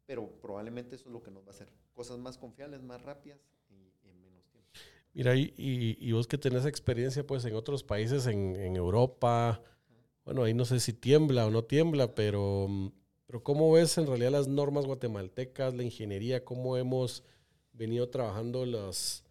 pero 0.07 0.30
probablemente 0.41 0.97
eso 0.97 1.09
es 1.09 1.12
lo 1.12 1.22
que 1.22 1.30
nos 1.30 1.43
va 1.43 1.49
a 1.49 1.51
hacer. 1.51 1.72
Cosas 1.99 2.19
más 2.21 2.39
confiables, 2.39 2.81
más 2.81 3.03
rápidas 3.03 3.41
y, 3.69 4.09
en 4.09 4.21
menos 4.23 4.47
tiempo. 4.53 4.71
Mira, 5.15 5.35
y, 5.35 5.53
y, 5.57 6.13
vos 6.13 6.29
que 6.29 6.39
tenés 6.39 6.65
experiencia 6.65 7.27
pues 7.27 7.45
en 7.45 7.57
otros 7.57 7.83
países, 7.83 8.29
en, 8.29 8.55
en 8.55 8.77
Europa, 8.77 9.61
bueno, 10.25 10.45
ahí 10.45 10.55
no 10.55 10.65
sé 10.65 10.79
si 10.79 10.93
tiembla 10.93 11.45
o 11.45 11.51
no 11.51 11.65
tiembla, 11.65 12.15
pero, 12.15 12.69
mm, 12.69 12.93
pero 13.27 13.43
¿cómo 13.43 13.73
ves 13.73 13.99
en 13.99 14.07
realidad 14.07 14.31
las 14.31 14.47
normas 14.47 14.87
guatemaltecas, 14.87 15.75
la 15.75 15.83
ingeniería, 15.83 16.45
cómo 16.45 16.77
hemos 16.77 17.25
venido 17.73 18.09
trabajando 18.11 18.65
los, 18.65 19.25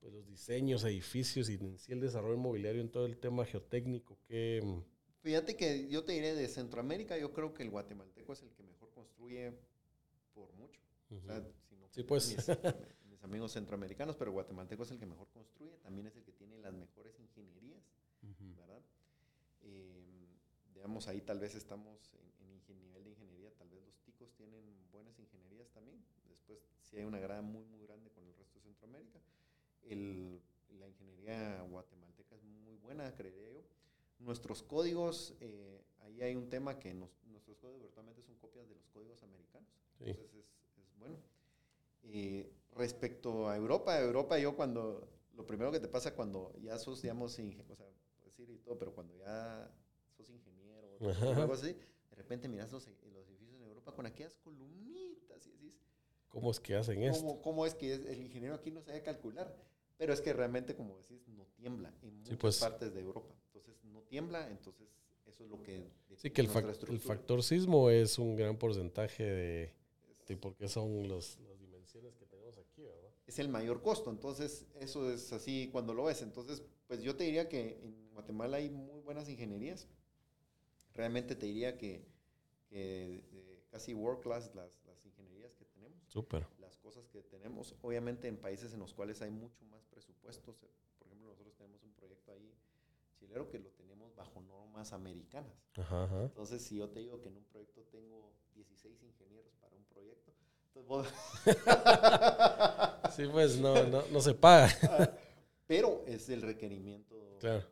pues, 0.00 0.10
los 0.14 0.26
diseños, 0.26 0.84
edificios 0.84 1.50
y 1.50 1.56
en 1.56 1.76
sí 1.76 1.92
el 1.92 2.00
desarrollo 2.00 2.36
inmobiliario 2.36 2.80
en 2.80 2.88
todo 2.88 3.04
el 3.04 3.18
tema 3.18 3.44
geotécnico? 3.44 4.16
Que, 4.26 4.62
mm? 4.64 4.78
Fíjate 5.20 5.54
que 5.54 5.86
yo 5.90 6.02
te 6.02 6.12
diré 6.12 6.34
de 6.34 6.48
Centroamérica, 6.48 7.18
yo 7.18 7.34
creo 7.34 7.52
que 7.52 7.62
el 7.62 7.68
guatemalteco 7.68 8.32
es 8.32 8.40
el 8.40 8.52
que 8.52 8.62
mejor 8.62 8.90
construye 8.94 9.52
por 10.32 10.50
mucho. 10.54 10.80
Sí, 11.90 12.02
pues. 12.02 12.36
Mis, 13.10 13.22
amigos 13.22 13.52
centroamericanos, 13.52 14.16
pero 14.16 14.32
guatemalteco 14.32 14.82
es 14.82 14.90
el 14.92 14.98
que 14.98 15.06
mejor 15.06 15.28
construye, 15.28 15.76
también 15.82 16.06
es 16.06 16.16
el 16.16 16.24
que 16.24 16.32
tiene 16.32 16.58
las 16.58 16.72
mejores 16.72 17.18
ingenierías, 17.20 17.84
¿verdad? 18.56 18.80
Eh, 19.62 20.26
digamos, 20.74 21.06
ahí 21.06 21.20
tal 21.20 21.38
vez 21.38 21.54
estamos 21.54 22.14
en, 22.40 22.62
en, 22.68 22.80
nivel 22.80 23.04
de 23.04 23.10
ingeniería, 23.10 23.50
tal 23.58 23.68
vez 23.68 23.84
los 23.84 24.00
ticos 24.00 24.32
tienen 24.32 24.62
buenas 24.90 25.18
ingenierías 25.18 25.70
también. 25.70 26.02
Después, 26.28 26.60
sí 26.82 26.96
hay 26.96 27.04
una 27.04 27.18
grada 27.20 27.42
muy, 27.42 27.64
muy 27.66 27.82
grande 27.82 28.10
con 28.10 28.26
el 28.26 28.34
resto 28.34 28.58
de 28.58 28.64
Centroamérica. 28.64 29.20
El, 29.82 30.40
la 30.78 30.88
ingeniería 30.88 31.62
guatemalteca 31.62 32.36
es 32.36 32.42
muy 32.42 32.76
buena, 32.76 33.14
creería 33.14 33.50
yo. 33.50 33.62
Nuestros 34.18 34.62
códigos, 34.62 35.34
eh, 35.40 35.82
ahí 36.00 36.22
hay 36.22 36.34
un 36.34 36.48
tema 36.48 36.78
que 36.78 36.94
nuestros 36.94 37.58
códigos 37.58 37.82
virtualmente 37.82 38.22
son 38.22 38.36
copias 38.36 38.68
de 38.68 38.74
los 38.74 38.88
códigos 38.88 39.22
americanos. 39.22 39.68
Entonces 39.98 40.34
es, 40.34 40.46
es 40.78 40.98
bueno. 40.98 41.18
Eh, 42.04 42.50
respecto 42.76 43.48
a 43.48 43.56
Europa, 43.56 44.00
Europa 44.00 44.38
yo 44.38 44.56
cuando, 44.56 45.08
lo 45.34 45.46
primero 45.46 45.70
que 45.70 45.80
te 45.80 45.88
pasa 45.88 46.14
cuando 46.14 46.52
ya 46.62 46.78
sos, 46.78 47.02
digamos, 47.02 47.32
o 47.32 47.76
sea, 47.76 47.86
decir 48.24 48.48
y 48.50 48.58
todo, 48.58 48.78
pero 48.78 48.94
cuando 48.94 49.14
ya 49.16 49.70
sos 50.16 50.30
ingeniero, 50.30 50.98
algo 51.36 51.54
así, 51.54 51.72
de 51.72 52.16
repente 52.16 52.48
miras 52.48 52.72
los, 52.72 52.86
los, 53.12 53.28
edificios 53.28 53.60
en 53.60 53.68
Europa 53.68 53.92
con 53.92 54.06
aquellas 54.06 54.34
columnitas 54.36 55.46
y 55.46 55.50
decís... 55.50 55.78
¿Cómo 56.28 56.50
es 56.50 56.60
que 56.60 56.76
hacen 56.76 57.02
esto? 57.02 57.40
¿Cómo 57.42 57.66
es 57.66 57.74
que 57.74 57.94
el 57.94 58.22
ingeniero 58.22 58.54
aquí 58.54 58.70
no 58.70 58.80
sabe 58.82 59.02
calcular? 59.02 59.54
Pero 59.98 60.14
es 60.14 60.20
que 60.20 60.32
realmente, 60.32 60.74
como 60.74 60.96
decís, 60.96 61.28
no 61.28 61.44
tiembla 61.56 61.92
en 62.02 62.16
muchas 62.20 62.38
pues. 62.38 62.58
partes 62.58 62.94
de 62.94 63.00
Europa. 63.00 63.34
Entonces, 63.46 63.84
no 63.84 64.00
tiembla, 64.02 64.48
entonces 64.48 64.88
eso 65.26 65.44
es 65.44 65.50
lo 65.50 65.62
que... 65.62 65.90
Sí, 66.16 66.30
que 66.30 66.40
el, 66.40 66.48
el, 66.88 67.00
factor 67.00 67.42
sismo 67.42 67.90
es 67.90 68.18
un 68.18 68.36
gran 68.36 68.56
porcentaje 68.56 69.24
de, 69.24 69.72
de 70.26 70.36
por 70.36 70.54
qué 70.54 70.68
son 70.68 71.08
los, 71.08 71.38
las 71.40 71.58
dimensiones 71.58 72.14
que 72.14 72.24
tenemos 72.26 72.56
aquí, 72.58 72.82
¿verdad? 72.82 73.10
Es 73.30 73.38
el 73.38 73.48
mayor 73.48 73.80
costo, 73.80 74.10
entonces 74.10 74.66
eso 74.80 75.08
es 75.08 75.32
así 75.32 75.68
cuando 75.70 75.94
lo 75.94 76.02
ves. 76.02 76.20
Entonces, 76.20 76.64
pues 76.88 77.00
yo 77.00 77.14
te 77.14 77.22
diría 77.22 77.48
que 77.48 77.78
en 77.80 78.12
Guatemala 78.12 78.56
hay 78.56 78.70
muy 78.70 79.00
buenas 79.02 79.28
ingenierías, 79.28 79.86
realmente 80.94 81.36
te 81.36 81.46
diría 81.46 81.78
que, 81.78 82.04
que 82.66 83.62
casi 83.70 83.94
world 83.94 84.20
class 84.20 84.52
las, 84.56 84.72
las, 84.84 85.06
ingenierías 85.06 85.54
que 85.54 85.64
tenemos. 85.64 85.96
Súper. 86.08 86.44
Las 86.58 86.76
cosas 86.78 87.06
que, 87.06 87.22
tenemos. 87.22 87.76
Obviamente 87.82 88.26
en 88.26 88.36
países 88.36 88.72
en 88.72 88.80
los 88.80 88.94
cuales 88.94 89.22
hay 89.22 89.30
mucho 89.30 89.64
más 89.66 89.84
presupuestos, 89.84 90.64
eh, 90.64 90.70
por 90.98 91.06
ejemplo, 91.06 91.28
nosotros 91.28 91.54
tenemos 91.54 91.84
un 91.84 91.92
proyecto 91.92 92.32
ahí 92.32 92.52
chilero 93.14 93.48
que 93.48 93.60
lo 93.60 93.70
tenemos 93.70 94.12
bajo 94.16 94.40
normas 94.40 94.92
americanas. 94.92 95.54
Entonces, 95.76 96.62
si 96.62 96.78
yo 96.78 96.88
te 96.88 96.98
digo 96.98 97.20
que 97.20 97.28
en 97.28 97.36
un 97.36 97.44
proyecto 97.44 97.82
tengo 97.92 98.32
16 98.54 99.04
ingenieros 99.04 99.54
para 99.60 99.76
un 99.76 99.84
proyecto. 99.84 100.32
sí, 103.16 103.22
pues 103.30 103.58
no, 103.58 103.86
no, 103.86 104.02
no 104.10 104.20
se 104.20 104.34
paga. 104.34 104.68
Ah, 104.82 105.10
pero 105.66 106.04
es 106.06 106.28
el 106.28 106.42
requerimiento 106.42 107.38
de, 107.40 107.62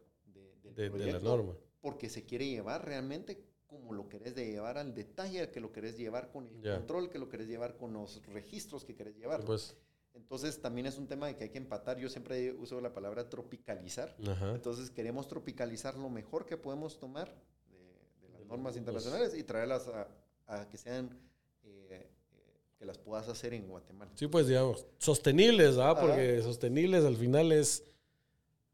de, 0.74 1.12
la 1.12 1.18
norma. 1.18 1.54
Porque 1.80 2.08
se 2.08 2.24
quiere 2.24 2.48
llevar 2.48 2.84
realmente 2.84 3.48
como 3.68 3.92
lo 3.92 4.08
querés 4.08 4.34
de 4.34 4.50
llevar 4.50 4.78
al 4.78 4.94
detalle, 4.94 5.50
que 5.50 5.60
lo 5.60 5.72
querés 5.72 5.96
llevar 5.96 6.30
con 6.30 6.46
el 6.46 6.62
control, 6.62 7.10
que 7.10 7.18
lo 7.18 7.28
querés 7.28 7.48
llevar 7.48 7.76
con 7.76 7.92
los 7.92 8.24
registros 8.26 8.84
que 8.84 8.94
querés 8.94 9.16
llevar. 9.16 9.44
Pues. 9.44 9.76
Entonces 10.14 10.60
también 10.60 10.86
es 10.86 10.98
un 10.98 11.06
tema 11.06 11.26
de 11.26 11.36
que 11.36 11.44
hay 11.44 11.50
que 11.50 11.58
empatar. 11.58 11.98
Yo 11.98 12.08
siempre 12.08 12.52
uso 12.52 12.80
la 12.80 12.92
palabra 12.92 13.28
tropicalizar. 13.28 14.16
Entonces 14.52 14.90
queremos 14.90 15.28
tropicalizar 15.28 15.96
lo 15.96 16.08
mejor 16.08 16.46
que 16.46 16.56
podemos 16.56 16.98
tomar 16.98 17.32
de, 17.70 18.30
las 18.30 18.46
normas 18.46 18.76
internacionales 18.76 19.34
y 19.36 19.44
traerlas 19.44 19.88
a, 20.46 20.68
que 20.68 20.78
sean 20.78 21.16
que 22.78 22.86
las 22.86 22.98
puedas 22.98 23.28
hacer 23.28 23.54
en 23.54 23.68
Guatemala. 23.68 24.10
Sí, 24.14 24.26
pues 24.28 24.46
digamos, 24.46 24.86
sostenibles, 24.98 25.76
¿verdad? 25.76 26.00
Porque 26.00 26.42
sostenibles 26.42 27.04
al 27.04 27.16
final 27.16 27.52
es 27.52 27.84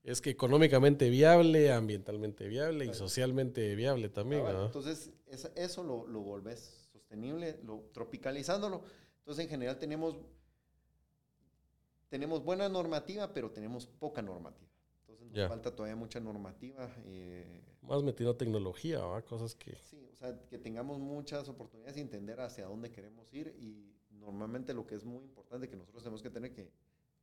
es 0.04 0.20
que 0.20 0.30
económicamente 0.30 1.08
viable, 1.08 1.72
ambientalmente 1.72 2.46
viable 2.46 2.84
y 2.84 2.92
socialmente 2.92 3.74
viable 3.74 4.10
también. 4.10 4.44
Ah, 4.46 4.64
entonces, 4.66 5.10
eso 5.56 5.82
lo, 5.82 6.06
lo 6.06 6.20
volvés 6.20 6.90
sostenible, 6.92 7.58
lo, 7.64 7.86
tropicalizándolo. 7.92 8.82
Entonces, 9.20 9.44
en 9.44 9.50
general 9.50 9.78
tenemos, 9.78 10.18
tenemos 12.10 12.44
buena 12.44 12.68
normativa, 12.68 13.32
pero 13.32 13.50
tenemos 13.50 13.86
poca 13.86 14.20
normativa. 14.20 14.70
Entonces, 15.00 15.30
nos 15.30 15.48
falta 15.48 15.74
todavía 15.74 15.96
mucha 15.96 16.20
normativa. 16.20 16.94
Eh, 17.06 17.62
Más 17.80 18.02
metido 18.02 18.36
tecnología, 18.36 19.00
cosas 19.26 19.54
que... 19.54 19.74
Sí, 19.76 20.06
o 20.12 20.16
sea, 20.16 20.38
que 20.50 20.58
tengamos 20.58 20.98
muchas 20.98 21.48
oportunidades 21.48 21.94
de 21.94 22.02
entender 22.02 22.40
hacia 22.40 22.66
dónde 22.66 22.90
queremos 22.90 23.32
ir 23.32 23.56
y 23.58 23.93
normalmente 24.20 24.74
lo 24.74 24.86
que 24.86 24.94
es 24.94 25.04
muy 25.04 25.22
importante 25.22 25.68
que 25.68 25.76
nosotros 25.76 26.02
tenemos 26.02 26.22
que 26.22 26.30
tener 26.30 26.52
que 26.52 26.70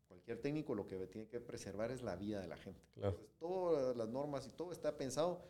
cualquier 0.08 0.39
técnico 0.39 0.76
lo 0.76 0.86
que 0.86 1.08
tiene 1.08 1.28
que 1.28 1.39
preservar 1.39 1.92
es 1.92 2.02
la 2.02 2.16
vida 2.16 2.42
de 2.42 2.48
la 2.48 2.58
gente. 2.58 2.82
Entonces, 2.96 3.22
todas 3.39 3.96
las 3.96 4.10
normas 4.10 4.46
y 4.48 4.52
todo 4.52 4.72
está 4.72 4.98
pensado 4.98 5.42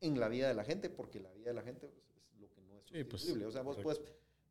en 0.00 0.18
la 0.18 0.28
vida 0.28 0.48
de 0.48 0.54
la 0.54 0.64
gente, 0.64 0.90
porque 0.90 1.20
la 1.20 1.32
vida 1.32 1.46
de 1.46 1.54
la 1.54 1.62
gente 1.62 1.88
pues, 1.88 2.24
es 2.32 2.40
lo 2.40 2.50
que 2.50 2.60
no 2.62 2.78
es 2.78 2.86
sí, 2.86 3.04
pues, 3.04 3.28
o 3.30 3.50
sea, 3.52 3.62
vos 3.62 3.78
puedes 3.78 4.00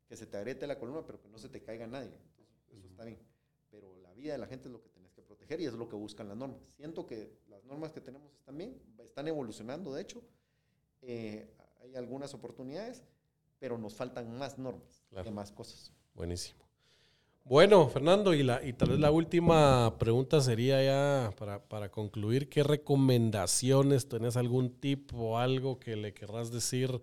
que 0.08 0.16
se 0.16 0.26
te 0.26 0.38
agriete 0.38 0.66
la 0.66 0.78
columna, 0.78 1.04
pero 1.04 1.20
que 1.20 1.28
no 1.28 1.38
se 1.38 1.50
te 1.50 1.60
caiga 1.62 1.86
nadie. 1.86 2.10
Entonces, 2.30 2.56
eso 2.70 2.86
está 2.86 3.04
bien. 3.04 3.18
Pero 3.70 3.94
la 3.98 4.12
vida 4.14 4.32
de 4.32 4.38
la 4.38 4.46
gente 4.46 4.68
es 4.68 4.72
lo 4.72 4.80
que 4.80 4.88
tenés 4.88 5.12
que 5.12 5.20
proteger 5.20 5.60
y 5.60 5.66
es 5.66 5.74
lo 5.74 5.86
que 5.86 5.96
buscan 5.96 6.28
las 6.28 6.36
normas. 6.36 6.62
Siento 6.76 7.04
que 7.04 7.38
las 7.48 7.62
normas 7.64 7.92
que 7.92 8.00
tenemos 8.00 8.32
están 8.32 8.56
bien, 8.56 8.80
están 8.98 9.28
evolucionando, 9.28 9.92
de 9.92 10.00
hecho. 10.00 10.22
Eh, 11.02 11.54
hay 11.80 11.94
algunas 11.94 12.32
oportunidades, 12.32 13.02
pero 13.58 13.76
nos 13.76 13.94
faltan 13.94 14.36
más 14.38 14.58
normas 14.58 15.04
que 15.22 15.30
más 15.30 15.52
cosas. 15.52 15.92
Buenísimo. 16.18 16.58
Bueno, 17.44 17.88
Fernando, 17.88 18.34
y, 18.34 18.42
la, 18.42 18.62
y 18.66 18.72
tal 18.72 18.90
vez 18.90 18.98
la 18.98 19.12
última 19.12 19.96
pregunta 19.98 20.40
sería 20.40 20.82
ya 20.82 21.30
para, 21.38 21.62
para 21.62 21.92
concluir, 21.92 22.48
¿qué 22.48 22.64
recomendaciones, 22.64 24.08
tenés 24.08 24.36
algún 24.36 24.80
tip 24.80 25.14
o 25.14 25.38
algo 25.38 25.78
que 25.78 25.94
le 25.94 26.12
querrás 26.12 26.50
decir 26.50 27.00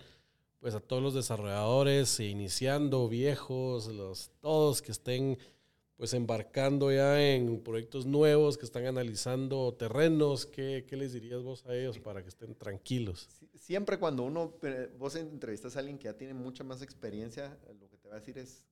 pues 0.59 0.75
a 0.75 0.81
todos 0.81 1.01
los 1.01 1.13
desarrolladores, 1.13 2.19
iniciando, 2.19 3.07
viejos, 3.07 3.87
los, 3.87 4.31
todos 4.41 4.81
que 4.81 4.91
estén 4.91 5.37
pues 5.95 6.13
embarcando 6.13 6.91
ya 6.91 7.23
en 7.23 7.61
proyectos 7.61 8.05
nuevos, 8.05 8.57
que 8.57 8.65
están 8.65 8.85
analizando 8.85 9.73
terrenos, 9.75 10.45
¿qué, 10.45 10.83
qué 10.85 10.97
les 10.97 11.13
dirías 11.13 11.41
vos 11.41 11.65
a 11.67 11.73
ellos 11.73 11.99
para 11.99 12.21
que 12.21 12.27
estén 12.27 12.53
tranquilos? 12.53 13.29
Siempre 13.57 13.97
cuando 13.97 14.23
uno, 14.23 14.55
eh, 14.63 14.89
vos 14.99 15.15
entrevistas 15.15 15.77
a 15.77 15.79
alguien 15.79 15.97
que 15.97 16.05
ya 16.05 16.17
tiene 16.17 16.33
mucha 16.33 16.65
más 16.65 16.81
experiencia, 16.81 17.57
lo 17.79 17.87
que 17.87 17.95
te 17.95 18.09
va 18.09 18.15
a 18.15 18.19
decir 18.19 18.37
es 18.37 18.65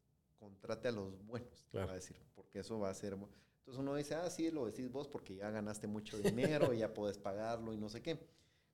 contrate 0.44 0.90
a 0.90 0.92
los 0.92 1.26
buenos, 1.26 1.66
va 1.74 1.84
a 1.84 1.96
decir, 1.96 2.18
porque 2.36 2.60
eso 2.60 2.80
va 2.80 2.90
a 2.90 2.94
ser... 2.94 3.14
Entonces 3.14 3.80
uno 3.80 3.96
dice, 3.96 4.16
ah, 4.16 4.30
sí, 4.30 4.52
lo 4.52 4.66
decís 4.66 4.92
vos 4.92 5.08
porque 5.08 5.36
ya 5.36 5.50
ganaste 5.50 5.88
mucho 5.88 6.18
dinero 6.20 6.74
y 6.74 6.80
ya 6.80 6.94
puedes 6.94 7.18
pagarlo 7.18 7.74
y 7.74 7.78
no 7.78 7.88
sé 7.88 8.02
qué. 8.02 8.20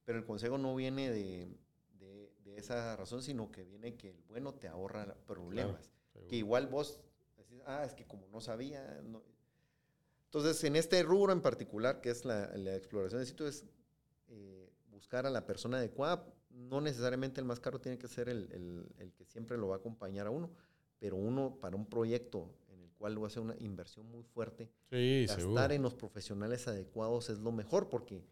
Pero 0.04 0.18
el 0.18 0.26
consejo 0.26 0.58
no 0.58 0.76
viene 0.76 1.12
de, 1.12 1.56
de, 2.00 2.58
esa 2.58 2.96
razón, 2.98 3.22
sino 3.22 3.52
que 3.52 3.64
viene 3.64 3.96
que 3.96 4.10
el 4.10 4.22
bueno 4.24 4.56
te 4.56 4.68
ahorra 4.68 5.16
problemas. 5.28 5.92
que 6.28 6.36
igual 6.36 6.68
vos 6.68 7.00
decís, 7.38 7.62
ah, 7.68 7.86
es 7.86 7.94
que 7.94 8.06
como 8.06 8.28
no 8.30 8.42
sabía... 8.42 9.00
No. 9.04 9.22
Entonces, 10.26 10.64
en 10.64 10.76
este 10.76 11.02
rubro 11.04 11.32
en 11.32 11.42
particular, 11.42 12.02
que 12.02 12.10
es 12.10 12.26
la, 12.26 12.48
la 12.58 12.76
exploración 12.76 13.22
de 13.22 13.28
sitios, 13.28 13.56
es 13.56 13.66
eh, 14.28 14.72
buscar 14.90 15.28
a 15.28 15.30
la 15.30 15.46
persona 15.46 15.78
adecuada. 15.78 16.26
No 16.50 16.82
necesariamente 16.82 17.40
el 17.40 17.46
más 17.46 17.60
caro 17.60 17.80
tiene 17.80 18.00
que 18.00 18.08
ser 18.08 18.28
el, 18.28 18.52
el, 18.52 18.92
el 18.98 19.14
que 19.14 19.26
siempre 19.26 19.58
lo 19.58 19.68
va 19.68 19.76
a 19.76 19.80
acompañar 19.80 20.26
a 20.26 20.32
uno 20.32 20.50
pero 21.00 21.16
uno 21.16 21.58
para 21.60 21.76
un 21.76 21.86
proyecto 21.86 22.50
en 22.70 22.82
el 22.82 22.92
cual 22.92 23.20
va 23.20 23.26
a 23.26 23.28
hacer 23.28 23.42
una 23.42 23.56
inversión 23.60 24.10
muy 24.12 24.24
fuerte, 24.24 24.70
sí, 24.90 25.26
gastar 25.28 25.72
en 25.72 25.82
los 25.82 25.94
profesionales 25.94 26.68
adecuados 26.68 27.30
es 27.30 27.40
lo 27.40 27.52
mejor, 27.52 27.90
porque 27.90 28.24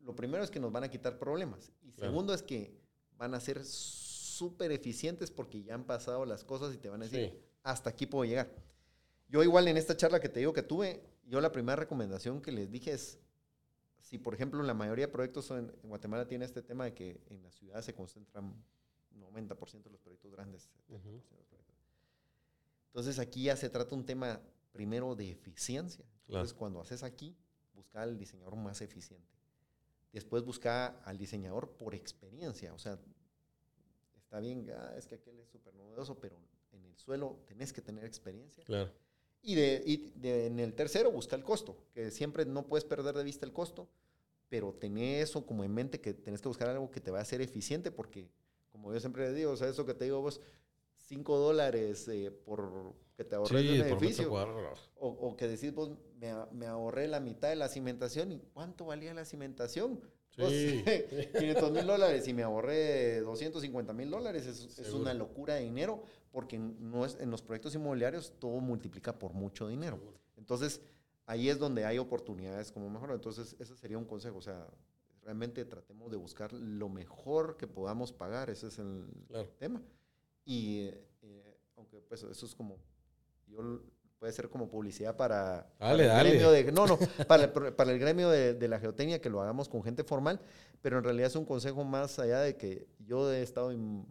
lo 0.00 0.14
primero 0.14 0.44
es 0.44 0.50
que 0.50 0.60
nos 0.60 0.72
van 0.72 0.84
a 0.84 0.90
quitar 0.90 1.18
problemas 1.18 1.72
y 1.82 1.92
segundo 1.92 2.34
es 2.34 2.42
que 2.42 2.76
van 3.16 3.34
a 3.34 3.40
ser 3.40 3.64
súper 3.64 4.72
eficientes 4.72 5.30
porque 5.30 5.62
ya 5.62 5.74
han 5.74 5.84
pasado 5.84 6.24
las 6.26 6.44
cosas 6.44 6.74
y 6.74 6.78
te 6.78 6.88
van 6.88 7.02
a 7.02 7.06
decir, 7.06 7.40
hasta 7.62 7.90
aquí 7.90 8.06
puedo 8.06 8.24
llegar. 8.24 8.52
Yo 9.28 9.42
igual 9.42 9.66
en 9.68 9.76
esta 9.76 9.96
charla 9.96 10.20
que 10.20 10.28
te 10.28 10.40
digo 10.40 10.52
que 10.52 10.62
tuve, 10.62 11.02
yo 11.24 11.40
la 11.40 11.50
primera 11.50 11.76
recomendación 11.76 12.40
que 12.40 12.52
les 12.52 12.70
dije 12.70 12.92
es, 12.92 13.18
si 13.98 14.18
por 14.18 14.34
ejemplo 14.34 14.62
la 14.62 14.74
mayoría 14.74 15.06
de 15.06 15.12
proyectos 15.12 15.50
en, 15.50 15.72
Guatemala 15.82 16.28
tiene 16.28 16.44
este 16.44 16.62
tema 16.62 16.84
de 16.84 16.94
que 16.94 17.20
en 17.28 17.42
la 17.42 17.50
ciudad 17.50 17.82
se 17.82 17.94
concentran 17.94 18.54
90% 19.18 19.82
de 19.82 19.90
los 19.90 20.00
proyectos 20.00 20.30
grandes, 20.30 20.70
entonces 22.96 23.18
aquí 23.18 23.42
ya 23.42 23.56
se 23.56 23.68
trata 23.68 23.94
un 23.94 24.06
tema 24.06 24.40
primero 24.72 25.14
de 25.14 25.30
eficiencia. 25.30 26.02
Entonces 26.28 26.54
cuando 26.54 26.80
haces 26.80 27.02
aquí, 27.02 27.36
busca 27.74 28.00
al 28.00 28.16
diseñador 28.16 28.56
más 28.56 28.80
eficiente. 28.80 29.36
Después 30.14 30.42
busca 30.42 30.98
al 31.04 31.18
diseñador 31.18 31.72
por 31.72 31.94
experiencia. 31.94 32.72
O 32.72 32.78
sea, 32.78 32.98
está 34.16 34.40
bien, 34.40 34.70
ah, 34.74 34.94
es 34.96 35.06
que 35.06 35.16
aquel 35.16 35.38
es 35.40 35.50
súper 35.50 35.74
novedoso, 35.74 36.18
pero 36.18 36.38
en 36.72 36.86
el 36.86 36.96
suelo 36.96 37.38
tenés 37.46 37.70
que 37.70 37.82
tener 37.82 38.02
experiencia. 38.06 38.64
Claro. 38.64 38.90
Y, 39.42 39.56
de, 39.56 40.46
en 40.46 40.58
el 40.58 40.72
tercero 40.72 41.12
busca 41.12 41.36
el 41.36 41.44
costo, 41.44 41.76
que 41.92 42.10
siempre 42.10 42.46
no 42.46 42.66
puedes 42.66 42.86
perder 42.86 43.14
de 43.14 43.24
vista 43.24 43.44
el 43.44 43.52
costo, 43.52 43.90
pero 44.48 44.72
tenés 44.72 45.28
eso 45.28 45.44
como 45.44 45.64
en 45.64 45.74
mente 45.74 46.00
que 46.00 46.14
tenés 46.14 46.40
que 46.40 46.48
buscar 46.48 46.70
algo 46.70 46.90
que 46.90 47.02
te 47.02 47.10
va 47.10 47.18
a 47.18 47.22
hacer 47.22 47.42
eficiente, 47.42 47.90
porque 47.90 48.30
como 48.72 48.90
yo 48.90 49.00
siempre 49.00 49.34
digo, 49.34 49.50
o 49.52 49.56
sea, 49.58 49.68
eso 49.68 49.84
que 49.84 49.92
te 49.92 50.06
digo 50.06 50.22
vos, 50.22 50.40
5 51.06 51.38
dólares 51.38 52.08
eh, 52.08 52.30
por 52.30 52.94
que 53.16 53.24
te 53.24 53.34
ahorres 53.34 53.52
un 53.52 53.86
edificio. 53.86 54.32
O, 54.98 55.08
o, 55.08 55.36
que 55.36 55.48
decís 55.48 55.72
vos, 55.74 55.90
me, 56.20 56.34
me, 56.52 56.66
ahorré 56.66 57.08
la 57.08 57.20
mitad 57.20 57.48
de 57.48 57.56
la 57.56 57.68
cimentación. 57.68 58.32
¿Y 58.32 58.38
cuánto 58.52 58.86
valía 58.86 59.14
la 59.14 59.24
cimentación? 59.24 60.00
Sí. 60.36 60.84
500 61.38 61.70
mil 61.72 61.86
dólares 61.86 62.28
y 62.28 62.34
me 62.34 62.42
ahorré 62.42 63.20
250 63.20 63.92
mil 63.94 64.10
dólares. 64.10 64.46
Es, 64.46 64.78
es, 64.78 64.92
una 64.92 65.14
locura 65.14 65.54
de 65.54 65.62
dinero 65.62 66.02
porque 66.30 66.58
no 66.58 67.06
es, 67.06 67.16
en 67.20 67.30
los 67.30 67.40
proyectos 67.40 67.74
inmobiliarios 67.74 68.34
todo 68.38 68.60
multiplica 68.60 69.18
por 69.18 69.32
mucho 69.32 69.68
dinero. 69.68 69.98
Entonces, 70.36 70.82
ahí 71.24 71.48
es 71.48 71.58
donde 71.58 71.86
hay 71.86 71.96
oportunidades 71.98 72.70
como 72.70 72.90
mejor. 72.90 73.12
Entonces, 73.12 73.56
ese 73.58 73.76
sería 73.76 73.96
un 73.96 74.04
consejo. 74.04 74.36
O 74.36 74.42
sea, 74.42 74.66
realmente 75.22 75.64
tratemos 75.64 76.10
de 76.10 76.18
buscar 76.18 76.52
lo 76.52 76.90
mejor 76.90 77.56
que 77.56 77.66
podamos 77.66 78.12
pagar. 78.12 78.50
Ese 78.50 78.66
es 78.66 78.78
el 78.78 79.06
tema. 79.58 79.80
Y 80.46 80.88
eh, 81.22 81.58
aunque 81.76 82.00
pues 82.00 82.22
eso 82.22 82.46
es 82.46 82.54
como, 82.54 82.78
yo 83.46 83.82
puede 84.18 84.32
ser 84.32 84.48
como 84.48 84.68
publicidad 84.68 85.16
para, 85.16 85.70
dale, 85.78 86.04
el 86.04 86.08
dale. 86.08 86.30
gremio 86.30 86.50
de, 86.50 86.72
no, 86.72 86.86
no, 86.86 86.98
para, 87.28 87.52
para 87.52 87.92
el 87.92 87.98
gremio 87.98 88.30
de, 88.30 88.54
de, 88.54 88.68
la 88.68 88.78
geotecnia 88.78 89.20
que 89.20 89.28
lo 89.28 89.42
hagamos 89.42 89.68
con 89.68 89.82
gente 89.82 90.04
formal, 90.04 90.40
pero 90.80 90.98
en 90.98 91.04
realidad 91.04 91.26
es 91.26 91.36
un 91.36 91.44
consejo 91.44 91.84
más 91.84 92.18
allá 92.18 92.40
de 92.40 92.56
que 92.56 92.86
yo 93.00 93.30
he 93.30 93.42
estado 93.42 93.72
en 93.72 94.06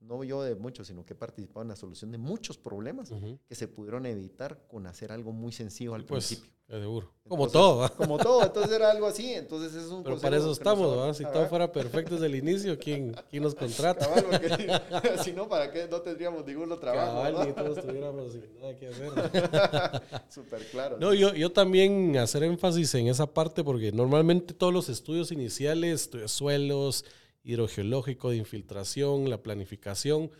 no 0.00 0.24
yo 0.24 0.42
de 0.42 0.54
muchos, 0.54 0.86
sino 0.86 1.04
que 1.04 1.12
he 1.12 1.16
participado 1.16 1.62
en 1.62 1.68
la 1.68 1.76
solución 1.76 2.10
de 2.10 2.18
muchos 2.18 2.58
problemas 2.58 3.12
que 3.46 3.54
se 3.54 3.68
pudieron 3.68 4.06
evitar 4.06 4.66
con 4.66 4.86
hacer 4.86 5.12
algo 5.12 5.32
muy 5.32 5.52
sencillo 5.52 5.94
al 5.94 6.04
pues, 6.04 6.26
principio. 6.26 6.52
Seguro. 6.70 7.12
Como 7.26 7.48
todo. 7.48 7.88
Como 7.96 8.16
todo. 8.16 8.44
Entonces 8.44 8.72
era 8.72 8.92
algo 8.92 9.06
así. 9.08 9.34
Entonces 9.34 9.74
es 9.74 9.90
un 9.90 10.04
Pero 10.04 10.18
para 10.20 10.36
eso 10.36 10.52
estamos, 10.52 11.16
Si 11.16 11.24
todo 11.24 11.46
fuera 11.48 11.70
perfecto 11.70 12.14
desde 12.14 12.26
el 12.26 12.36
inicio, 12.36 12.78
¿quién, 12.78 13.12
quién 13.28 13.42
nos 13.42 13.56
contrata? 13.56 14.08
si 15.24 15.32
no, 15.32 15.48
¿para 15.48 15.72
qué 15.72 15.88
no 15.90 16.00
tendríamos 16.00 16.46
ningún 16.46 16.68
trabajo? 16.78 17.22
Cabal, 17.22 17.48
ni 17.48 17.52
todos 17.52 17.84
tuviéramos 17.84 18.36
nada 18.60 18.76
que 18.76 18.86
hacer. 18.86 19.10
Súper 20.28 20.64
claro. 20.66 20.96
No, 21.00 21.12
yo, 21.12 21.34
yo 21.34 21.50
también 21.50 22.16
hacer 22.18 22.44
énfasis 22.44 22.94
en 22.94 23.08
esa 23.08 23.26
parte 23.26 23.64
porque 23.64 23.90
normalmente 23.90 24.54
todos 24.54 24.72
los 24.72 24.88
estudios 24.88 25.32
iniciales, 25.32 26.02
estudios 26.02 26.30
suelos, 26.30 27.04
hidrogeológico, 27.42 28.30
de 28.30 28.36
infiltración, 28.36 29.30
la 29.30 29.42
planificación, 29.42 30.30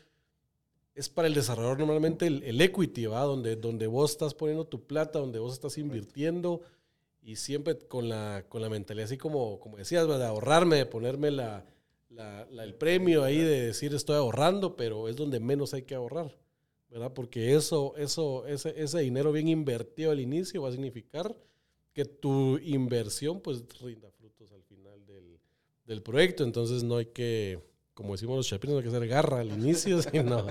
es 0.95 1.09
para 1.09 1.29
el 1.29 1.35
desarrollador 1.35 1.79
normalmente 1.79 2.27
el, 2.27 2.61
equity, 2.61 3.07
¿va? 3.07 3.23
Donde, 3.23 3.57
donde 3.57 3.87
vos 3.87 4.11
estás 4.11 4.35
poniendo 4.35 4.67
tu 4.67 4.87
plata, 4.87 5.19
donde 5.19 5.39
vos 5.39 5.55
estás 5.55 5.79
invirtiendo 5.79 6.63
y 7.23 7.37
siempre 7.37 7.79
con 7.79 8.09
la, 8.09 8.45
con 8.49 8.61
la 8.61 8.69
mentalidad 8.69 9.07
así 9.07 9.17
como, 9.17 9.61
como 9.61 9.77
decías, 9.77 10.07
de 10.07 10.25
ahorrarme, 10.25 10.77
de 10.77 10.87
ponerme 10.87 11.31
la, 11.31 11.65
el 12.51 12.75
premio 12.75 13.25
ahí 13.25 13.39
de 13.39 13.67
decir 13.67 13.95
estoy 13.95 14.17
ahorrando, 14.17 14.77
pero 14.77 15.09
es 15.09 15.17
donde 15.17 15.41
menos 15.41 15.75
hay 15.75 15.83
que 15.83 15.95
ahorrar, 15.95 16.37
¿verdad? 16.91 17.13
Porque 17.15 17.55
eso, 17.55 17.95
eso, 17.97 18.47
ese, 18.47 18.75
ese 18.77 19.01
dinero 19.01 19.33
bien 19.33 19.49
invertido 19.49 20.11
al 20.11 20.21
inicio 20.21 20.63
va 20.63 20.69
a 20.69 20.73
significar 20.73 21.37
que 21.93 22.05
tu 22.05 22.59
inversión 22.59 23.41
pues 23.41 23.65
rinda 23.81 24.11
frutos 24.11 24.53
al 24.53 24.63
final 24.65 25.07
del, 25.07 25.39
del 25.91 26.03
proyecto, 26.03 26.45
entonces 26.45 26.85
no 26.85 26.99
hay 26.99 27.07
que, 27.07 27.59
como 27.95 28.13
decimos 28.13 28.37
los 28.37 28.47
chapinos, 28.47 28.75
no 28.75 28.79
hay 28.79 28.85
que 28.85 28.97
hacer 28.97 29.09
garra 29.09 29.41
al 29.41 29.49
inicio, 29.49 30.01
sino, 30.13 30.47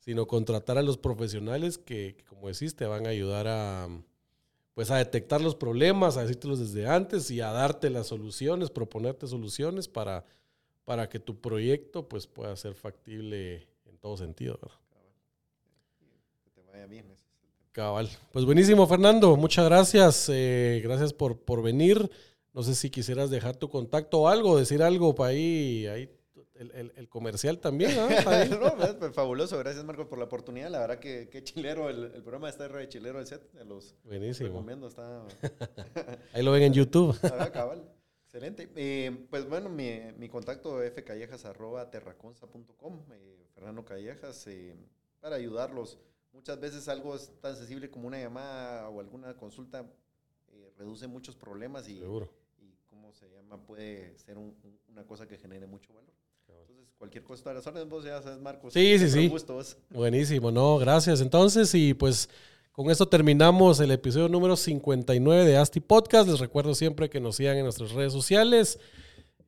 sino 0.00 0.26
contratar 0.26 0.76
a 0.78 0.82
los 0.82 0.98
profesionales 0.98 1.78
que, 1.78 2.16
como 2.28 2.48
decís, 2.48 2.74
te 2.74 2.84
van 2.84 3.06
a 3.06 3.10
ayudar 3.10 3.46
a 3.46 3.88
pues 4.74 4.92
a 4.92 4.96
detectar 4.96 5.40
los 5.40 5.56
problemas, 5.56 6.16
a 6.16 6.22
decírtelos 6.22 6.60
desde 6.60 6.86
antes 6.86 7.32
y 7.32 7.40
a 7.40 7.50
darte 7.50 7.90
las 7.90 8.06
soluciones, 8.08 8.70
proponerte 8.70 9.26
soluciones 9.26 9.88
para, 9.88 10.24
para 10.84 11.08
que 11.08 11.18
tu 11.18 11.40
proyecto 11.40 12.08
pues 12.08 12.28
pueda 12.28 12.54
ser 12.56 12.74
factible 12.74 13.66
en 13.86 13.98
todo 13.98 14.16
sentido. 14.16 14.58
Que 16.44 16.50
te 16.50 16.62
vaya 16.62 16.86
bien. 16.86 17.06
Cabal. 17.72 18.08
Pues 18.32 18.44
buenísimo, 18.44 18.86
Fernando. 18.86 19.36
Muchas 19.36 19.64
gracias. 19.64 20.28
Eh, 20.32 20.80
gracias 20.84 21.12
por, 21.12 21.38
por 21.38 21.60
venir. 21.60 22.08
No 22.58 22.64
sé 22.64 22.74
si 22.74 22.90
quisieras 22.90 23.30
dejar 23.30 23.54
tu 23.54 23.68
contacto 23.68 24.18
o 24.18 24.26
algo, 24.26 24.58
decir 24.58 24.82
algo 24.82 25.14
para 25.14 25.30
ahí, 25.30 25.86
ahí 25.86 26.10
el, 26.56 27.08
comercial 27.08 27.60
también, 27.60 27.94
¿no? 27.94 28.08
Pues, 28.98 29.14
fabuloso, 29.14 29.56
gracias 29.58 29.84
Marcos 29.84 30.08
por 30.08 30.18
la 30.18 30.24
oportunidad. 30.24 30.68
La 30.68 30.80
verdad 30.80 30.98
que, 30.98 31.28
qué 31.28 31.44
chilero, 31.44 31.88
el, 31.88 32.10
programa 32.24 32.48
está 32.48 32.66
re 32.66 32.88
chilero 32.88 33.20
el 33.20 33.28
set. 33.28 33.48
Los 33.64 33.94
Buenísimo. 34.02 34.48
Recomiendo, 34.48 34.88
está... 34.88 35.24
Ahí 36.32 36.42
lo 36.42 36.50
ven 36.50 36.64
en 36.64 36.72
YouTube. 36.72 37.16
Cabal. 37.52 37.88
Excelente. 38.24 38.68
Eh, 38.74 39.24
pues 39.30 39.48
bueno, 39.48 39.68
mi, 39.68 40.00
mi 40.18 40.28
contacto 40.28 40.80
fcallejas.terraconza.com, 40.80 43.04
eh, 43.12 43.46
Fernando 43.54 43.84
Callejas, 43.84 44.48
eh, 44.48 44.74
para 45.20 45.36
ayudarlos. 45.36 46.00
Muchas 46.32 46.58
veces 46.58 46.88
algo 46.88 47.14
es 47.14 47.30
tan 47.40 47.54
sensible 47.54 47.88
como 47.88 48.08
una 48.08 48.18
llamada 48.18 48.88
o 48.88 48.98
alguna 48.98 49.36
consulta 49.36 49.86
eh, 50.52 50.72
reduce 50.76 51.06
muchos 51.06 51.36
problemas 51.36 51.88
y, 51.88 52.00
Seguro. 52.00 52.28
Y, 53.08 53.12
¿cómo 53.12 53.14
se 53.14 53.28
llama? 53.28 53.58
Puede 53.66 54.18
ser 54.18 54.36
una 54.88 55.04
cosa 55.06 55.26
que 55.26 55.38
genere 55.38 55.66
mucho 55.66 55.94
valor 55.94 56.14
cualquier 56.98 57.22
cosa 57.22 57.50
de 57.50 57.54
las 57.54 57.66
órdenes, 57.66 57.88
vos 57.88 58.04
ya 58.04 58.20
sabes, 58.20 58.40
Marcos. 58.40 58.72
Sí, 58.74 58.98
sí, 58.98 59.08
sí. 59.08 59.32
Buenísimo, 59.90 60.50
no, 60.50 60.78
gracias. 60.78 61.20
Entonces, 61.20 61.72
y 61.74 61.94
pues 61.94 62.28
con 62.72 62.90
esto 62.90 63.08
terminamos 63.08 63.80
el 63.80 63.92
episodio 63.92 64.28
número 64.28 64.56
59 64.56 65.44
de 65.44 65.56
Asti 65.56 65.80
Podcast. 65.80 66.28
Les 66.28 66.40
recuerdo 66.40 66.74
siempre 66.74 67.08
que 67.08 67.20
nos 67.20 67.36
sigan 67.36 67.56
en 67.56 67.64
nuestras 67.64 67.92
redes 67.92 68.12
sociales. 68.12 68.80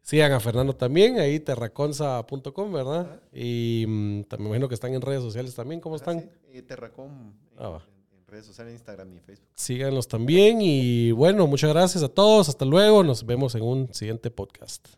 Sigan 0.02 0.32
a 0.32 0.40
Fernando 0.40 0.74
también, 0.74 1.18
ahí 1.18 1.40
terraconza.com, 1.40 2.72
¿verdad? 2.72 3.20
Y 3.32 3.84
mm, 3.86 4.22
también 4.24 4.48
imagino 4.48 4.68
que 4.68 4.74
están 4.74 4.94
en 4.94 5.02
redes 5.02 5.22
sociales 5.22 5.54
también. 5.54 5.80
¿Cómo 5.80 5.96
están? 5.96 6.20
Sí. 6.20 6.28
Eh, 6.52 6.62
Terracom. 6.62 7.34
Ah, 7.58 7.80
en 7.86 7.99
redes 8.30 8.46
sociales, 8.46 8.74
Instagram 8.74 9.12
y 9.14 9.20
Facebook. 9.20 9.48
Síganos 9.54 10.08
también 10.08 10.60
y 10.60 11.12
bueno, 11.12 11.46
muchas 11.46 11.70
gracias 11.70 12.02
a 12.02 12.08
todos. 12.08 12.48
Hasta 12.48 12.64
luego. 12.64 13.02
Nos 13.02 13.26
vemos 13.26 13.54
en 13.54 13.62
un 13.62 13.92
siguiente 13.92 14.30
podcast. 14.30 14.88